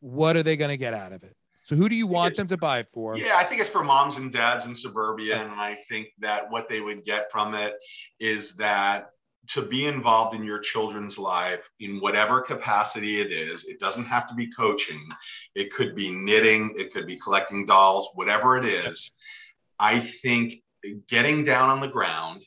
what 0.00 0.36
are 0.36 0.42
they 0.42 0.56
going 0.56 0.70
to 0.70 0.76
get 0.76 0.94
out 0.94 1.12
of 1.12 1.22
it? 1.22 1.34
So 1.64 1.76
who 1.76 1.90
do 1.90 1.94
you 1.94 2.06
want 2.06 2.34
them 2.34 2.46
to 2.46 2.56
buy 2.56 2.78
it 2.78 2.88
for? 2.88 3.14
Yeah, 3.18 3.36
I 3.36 3.44
think 3.44 3.60
it's 3.60 3.68
for 3.68 3.84
moms 3.84 4.16
and 4.16 4.32
dads 4.32 4.64
in 4.64 4.74
suburbia. 4.74 5.36
And 5.36 5.50
I 5.52 5.76
think 5.86 6.08
that 6.18 6.50
what 6.50 6.66
they 6.66 6.80
would 6.80 7.04
get 7.04 7.30
from 7.30 7.52
it 7.52 7.74
is 8.18 8.54
that 8.54 9.10
to 9.48 9.62
be 9.62 9.86
involved 9.86 10.34
in 10.34 10.44
your 10.44 10.58
children's 10.58 11.18
life 11.18 11.68
in 11.80 12.00
whatever 12.00 12.40
capacity 12.40 13.20
it 13.20 13.32
is, 13.32 13.64
it 13.64 13.80
doesn't 13.80 14.04
have 14.04 14.26
to 14.28 14.34
be 14.34 14.50
coaching, 14.52 15.02
it 15.54 15.72
could 15.72 15.94
be 15.94 16.10
knitting, 16.10 16.74
it 16.76 16.92
could 16.92 17.06
be 17.06 17.18
collecting 17.18 17.64
dolls, 17.64 18.10
whatever 18.14 18.56
it 18.58 18.64
is. 18.64 19.10
I 19.78 20.00
think 20.00 20.54
getting 21.08 21.44
down 21.44 21.70
on 21.70 21.80
the 21.80 21.88
ground 21.88 22.44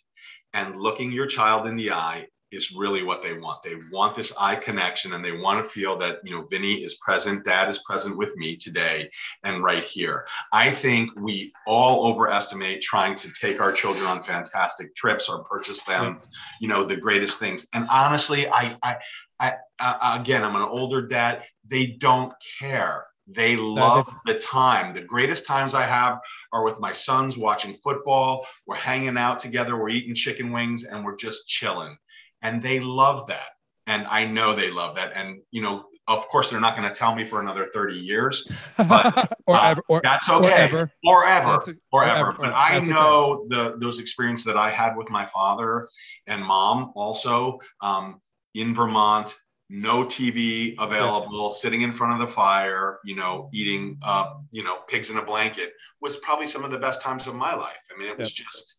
and 0.54 0.76
looking 0.76 1.12
your 1.12 1.28
child 1.28 1.68
in 1.68 1.76
the 1.76 1.92
eye 1.92 2.28
is 2.52 2.72
really 2.72 3.04
what 3.04 3.24
they 3.24 3.34
want. 3.34 3.64
They 3.64 3.76
want 3.92 4.16
this 4.16 4.34
eye 4.38 4.56
connection 4.56 5.14
and 5.14 5.24
they 5.24 5.32
want 5.32 5.64
to 5.64 5.70
feel 5.70 5.98
that, 6.00 6.20
you 6.24 6.32
know, 6.32 6.44
Vinny 6.44 6.84
is 6.84 6.96
present, 6.96 7.46
dad 7.46 7.70
is 7.70 7.80
present 7.80 8.18
with 8.18 8.36
me 8.36 8.58
today 8.58 9.10
and 9.44 9.64
right 9.64 9.84
here. 9.84 10.28
I 10.52 10.72
think 10.72 11.12
we 11.18 11.54
all 11.66 12.06
overestimate 12.08 12.82
trying 12.82 13.16
to 13.16 13.32
take 13.40 13.62
our 13.62 13.72
children 13.72 14.06
on 14.06 14.24
fantastic 14.24 14.96
trips 14.96 15.30
or 15.30 15.44
purchase 15.44 15.84
them, 15.86 16.20
you 16.60 16.68
know, 16.68 16.84
the 16.86 16.98
greatest 16.98 17.40
things. 17.40 17.68
And 17.74 17.88
honestly, 17.90 18.48
I, 18.48 18.78
I, 18.84 18.98
I, 19.40 19.54
I 19.80 20.18
again, 20.20 20.44
I'm 20.44 20.56
an 20.56 20.62
older 20.62 21.08
dad. 21.08 21.44
They 21.68 21.86
don't 21.88 22.34
care. 22.60 23.06
They 23.28 23.56
love 23.56 24.14
the 24.26 24.34
time. 24.36 24.94
The 24.94 25.02
greatest 25.02 25.46
times 25.46 25.74
I 25.74 25.84
have 25.84 26.20
are 26.52 26.66
with 26.66 26.80
my 26.80 26.92
sons 26.92 27.38
watching 27.38 27.74
football. 27.74 28.46
We're 28.66 28.76
hanging 28.76 29.18
out 29.18 29.40
together. 29.40 29.78
We're 29.78 29.90
eating 29.90 30.16
chicken 30.16 30.52
wings 30.52 30.84
and 30.84 31.06
we're 31.06 31.16
just 31.16 31.48
chilling. 31.48 31.96
And 32.42 32.62
they 32.62 32.80
love 32.80 33.28
that. 33.28 33.50
And 33.88 34.08
I 34.08 34.26
know 34.26 34.56
they 34.56 34.72
love 34.72 34.96
that. 34.96 35.12
And, 35.16 35.42
you 35.52 35.62
know, 35.62 35.86
of 36.08 36.28
course, 36.28 36.50
they're 36.50 36.60
not 36.60 36.76
going 36.76 36.88
to 36.88 36.94
tell 36.94 37.14
me 37.16 37.26
for 37.26 37.40
another 37.42 37.68
30 37.74 37.96
years. 37.96 38.48
But, 38.78 39.38
or 39.48 39.56
uh, 39.56 39.70
ever, 39.72 39.84
or 39.88 40.02
That's 40.04 40.30
or 40.30 40.44
okay. 40.44 40.52
ever. 40.54 40.92
Or 41.06 41.26
ever. 41.26 41.50
A- 41.50 41.76
or 41.92 42.02
or 42.02 42.04
ever. 42.06 42.20
ever. 42.32 42.34
But 42.40 42.54
I 42.54 42.74
that's 42.74 42.86
okay. 42.90 42.94
know 42.94 43.46
the 43.48 43.78
those 43.78 44.00
experiences 44.00 44.46
that 44.46 44.58
I 44.58 44.70
had 44.72 44.96
with 44.96 45.10
my 45.10 45.26
father 45.26 45.88
and 46.28 46.44
mom 46.44 46.92
also 46.96 47.60
um, 47.82 48.20
in 48.56 48.74
Vermont. 48.76 49.36
No 49.74 50.04
TV 50.04 50.76
available, 50.80 51.50
sitting 51.52 51.82
in 51.84 51.94
front 51.94 52.12
of 52.22 52.28
the 52.28 52.34
fire, 52.34 53.00
you 53.06 53.16
know, 53.16 53.50
eating, 53.54 53.98
uh, 54.04 54.34
you 54.52 54.66
know, 54.66 54.80
pigs 54.90 55.10
in 55.12 55.18
a 55.18 55.24
blanket 55.24 55.72
was 56.02 56.18
probably 56.18 56.46
some 56.48 56.66
of 56.66 56.72
the 56.72 56.78
best 56.78 57.02
times 57.02 57.26
of 57.26 57.36
my 57.36 57.56
life. 57.56 57.78
I 57.90 57.98
mean, 57.98 58.10
it 58.10 58.18
was 58.18 58.30
just, 58.32 58.76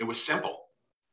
it 0.00 0.04
was 0.04 0.20
simple. 0.20 0.58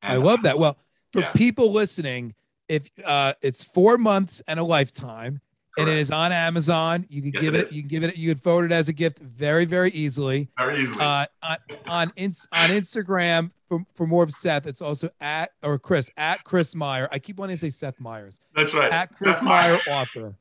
I 0.02 0.16
And, 0.16 0.24
love 0.24 0.41
that. 0.43 0.58
Well, 0.58 0.78
for 1.14 1.22
Yeah. 1.22 1.32
people 1.32 1.72
listening, 1.72 2.34
if 2.68 2.89
uh, 3.05 3.34
it's 3.41 3.64
four 3.64 3.97
months 3.97 4.41
and 4.47 4.60
a 4.60 4.64
lifetime, 4.64 5.41
and 5.78 5.88
it 5.88 5.97
is 5.97 6.12
on 6.12 6.32
Amazon. 6.34 7.05
You 7.10 7.22
can 7.22 7.32
Yes, 7.34 7.41
give 7.43 7.55
it 7.55 7.68
it, 7.68 7.72
you 7.72 7.82
can 7.84 7.88
give 7.88 8.03
it, 8.03 8.18
you 8.18 8.30
can 8.34 8.38
forward 8.38 8.66
it 8.66 8.76
as 8.76 8.89
a 8.89 8.93
gift 8.93 9.20
very, 9.20 9.64
very 9.66 9.89
easily. 9.91 10.49
Very 10.57 10.82
easily. 10.84 10.99
Uh, 11.01 11.26
on 11.41 11.57
on, 11.88 12.12
ins, 12.18 12.45
on 12.51 12.70
Instagram 12.70 13.51
for, 13.68 13.84
for 13.95 14.05
more 14.05 14.24
of 14.24 14.32
Seth, 14.32 14.68
it's 14.68 14.82
also 14.82 15.10
at 15.22 15.51
or 15.64 15.80
Chris 15.80 16.10
at 16.18 16.43
Chris 16.43 16.76
Meyer. 16.76 17.07
I 17.12 17.20
keep 17.20 17.38
wanting 17.38 17.55
to 17.55 17.60
say 17.62 17.70
Seth 17.70 17.99
Meyers 17.99 18.41
That's 18.55 18.74
right. 18.74 18.91
at 18.91 19.16
Chris 19.16 19.36
Seth 19.38 19.45
Meyer 19.45 19.80
Meyer. 19.88 19.95
author. 20.01 20.36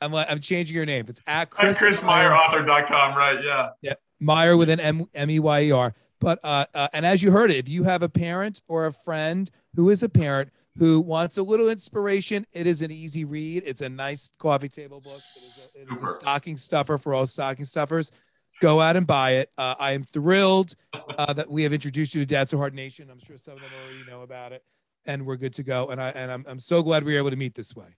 I'm 0.00 0.10
like 0.10 0.26
I'm 0.28 0.40
changing 0.40 0.74
your 0.76 0.86
name. 0.86 1.04
It's 1.08 1.20
at 1.28 1.42
At 1.42 1.50
Chris, 1.50 1.78
ChrisMeyerAuthor.com, 1.78 3.14
right? 3.16 3.42
Yeah. 3.44 3.70
Yeah. 3.82 3.94
Meyer 4.20 4.56
with 4.56 4.68
an 4.70 4.80
M 4.80 5.06
M 5.14 5.30
E 5.30 5.38
Y 5.38 5.62
E 5.64 5.70
R. 5.72 5.94
But 6.22 6.38
uh, 6.44 6.66
uh, 6.72 6.86
and 6.92 7.04
as 7.04 7.20
you 7.20 7.32
heard 7.32 7.50
it, 7.50 7.56
if 7.56 7.68
you 7.68 7.82
have 7.82 8.04
a 8.04 8.08
parent 8.08 8.62
or 8.68 8.86
a 8.86 8.92
friend 8.92 9.50
who 9.74 9.90
is 9.90 10.04
a 10.04 10.08
parent 10.08 10.50
who 10.78 11.00
wants 11.00 11.36
a 11.36 11.42
little 11.42 11.68
inspiration, 11.68 12.46
it 12.52 12.68
is 12.68 12.80
an 12.80 12.92
easy 12.92 13.24
read. 13.24 13.64
It's 13.66 13.80
a 13.80 13.88
nice 13.88 14.30
coffee 14.38 14.68
table 14.68 15.00
book. 15.00 15.14
It 15.14 15.42
is 15.42 15.74
a, 15.74 15.82
it 15.82 15.88
is 15.90 16.00
a 16.00 16.06
stocking 16.14 16.56
stuffer 16.56 16.96
for 16.96 17.12
all 17.12 17.26
stocking 17.26 17.66
stuffers. 17.66 18.12
Go 18.60 18.80
out 18.80 18.96
and 18.96 19.04
buy 19.04 19.32
it. 19.32 19.50
Uh, 19.58 19.74
I 19.80 19.92
am 19.92 20.04
thrilled 20.04 20.76
uh, 20.94 21.32
that 21.32 21.50
we 21.50 21.64
have 21.64 21.72
introduced 21.72 22.14
you 22.14 22.20
to 22.20 22.26
Dad 22.26 22.48
So 22.48 22.56
Hard 22.56 22.72
Nation. 22.72 23.10
I'm 23.10 23.18
sure 23.18 23.36
some 23.36 23.54
of 23.54 23.60
them 23.60 23.70
already 23.84 24.08
know 24.08 24.22
about 24.22 24.52
it, 24.52 24.62
and 25.04 25.26
we're 25.26 25.34
good 25.34 25.54
to 25.54 25.64
go. 25.64 25.88
And 25.88 26.00
I 26.00 26.10
and 26.10 26.30
I'm, 26.30 26.44
I'm 26.46 26.60
so 26.60 26.84
glad 26.84 27.02
we 27.02 27.14
were 27.14 27.18
able 27.18 27.30
to 27.30 27.36
meet 27.36 27.56
this 27.56 27.74
way. 27.74 27.96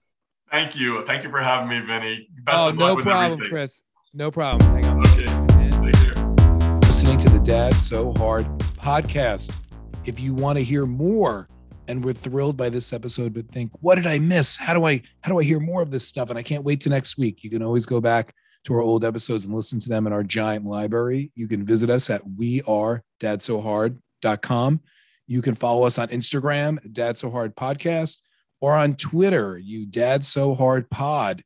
Thank 0.49 0.75
you. 0.75 1.05
Thank 1.05 1.23
you 1.23 1.29
for 1.29 1.41
having 1.41 1.69
me, 1.69 1.79
Vinny. 1.85 2.27
Best 2.43 2.65
oh, 2.65 2.69
of 2.69 2.77
luck 2.79 2.97
no 2.97 3.03
problem, 3.03 3.33
everything. 3.33 3.49
Chris. 3.51 3.83
No 4.15 4.31
problem. 4.31 4.67
Hang 4.71 4.85
on. 4.87 5.07
Okay. 5.07 5.44
Listening 7.05 7.33
to 7.33 7.37
the 7.37 7.45
Dad 7.45 7.73
So 7.75 8.13
Hard 8.13 8.47
podcast. 8.79 9.53
If 10.05 10.19
you 10.19 10.33
want 10.33 10.57
to 10.57 10.63
hear 10.63 10.87
more, 10.87 11.47
and 11.87 12.03
we're 12.03 12.13
thrilled 12.13 12.57
by 12.57 12.69
this 12.69 12.91
episode, 12.93 13.31
but 13.31 13.47
think, 13.51 13.69
what 13.79 13.93
did 13.93 14.07
I 14.07 14.17
miss? 14.17 14.57
How 14.57 14.73
do 14.73 14.85
I 14.85 15.03
how 15.21 15.31
do 15.31 15.37
I 15.37 15.43
hear 15.43 15.59
more 15.59 15.83
of 15.83 15.91
this 15.91 16.03
stuff? 16.03 16.31
And 16.31 16.39
I 16.39 16.41
can't 16.41 16.63
wait 16.63 16.81
to 16.81 16.89
next 16.89 17.15
week. 17.15 17.43
You 17.43 17.51
can 17.51 17.61
always 17.61 17.85
go 17.85 18.01
back 18.01 18.33
to 18.63 18.73
our 18.73 18.81
old 18.81 19.05
episodes 19.05 19.45
and 19.45 19.53
listen 19.53 19.77
to 19.81 19.87
them 19.87 20.07
in 20.07 20.13
our 20.13 20.23
giant 20.23 20.65
library. 20.65 21.31
You 21.35 21.47
can 21.47 21.63
visit 21.63 21.91
us 21.91 22.09
at 22.09 22.23
wearedadsohard.com. 22.25 24.79
You 25.27 25.41
can 25.43 25.53
follow 25.53 25.83
us 25.83 25.99
on 25.99 26.07
Instagram, 26.07 26.91
Dad 26.91 27.19
So 27.19 27.29
Hard 27.29 27.55
Podcast, 27.55 28.21
or 28.61 28.73
on 28.73 28.95
Twitter, 28.95 29.59
you 29.59 29.85
Dad 29.85 30.25
So 30.25 30.55
Hard 30.55 30.89
Pod. 30.89 31.43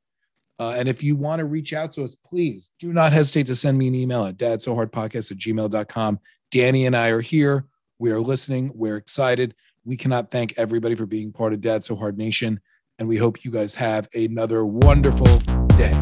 Uh, 0.60 0.72
and 0.72 0.90
if 0.90 1.02
you 1.02 1.16
want 1.16 1.40
to 1.40 1.46
reach 1.46 1.74
out 1.74 1.94
to 1.94 2.04
us, 2.04 2.16
please 2.16 2.74
do 2.80 2.92
not 2.92 3.14
hesitate 3.14 3.48
to 3.48 3.56
send 3.56 3.78
me 3.78 3.88
an 3.88 3.96
email 3.96 4.26
at 4.26 4.38
dadsohardpodcast 4.38 5.32
at 5.32 5.38
gmail.com. 5.38 6.20
Danny 6.52 6.86
and 6.86 6.96
I 6.96 7.10
are 7.10 7.22
here. 7.22 7.66
We 7.98 8.12
are 8.12 8.20
listening. 8.20 8.72
We're 8.76 8.98
excited. 8.98 9.56
We 9.86 9.96
cannot 9.96 10.32
thank 10.32 10.54
everybody 10.58 10.96
for 10.96 11.06
being 11.06 11.32
part 11.32 11.54
of 11.54 11.62
Dad 11.62 11.86
So 11.86 11.96
Hard 11.96 12.18
Nation. 12.18 12.60
And 12.98 13.08
we 13.08 13.18
hope 13.18 13.46
you 13.46 13.52
guys 13.52 13.76
have 13.76 14.10
another 14.14 14.66
wonderful 14.66 15.38
day. 15.78 15.94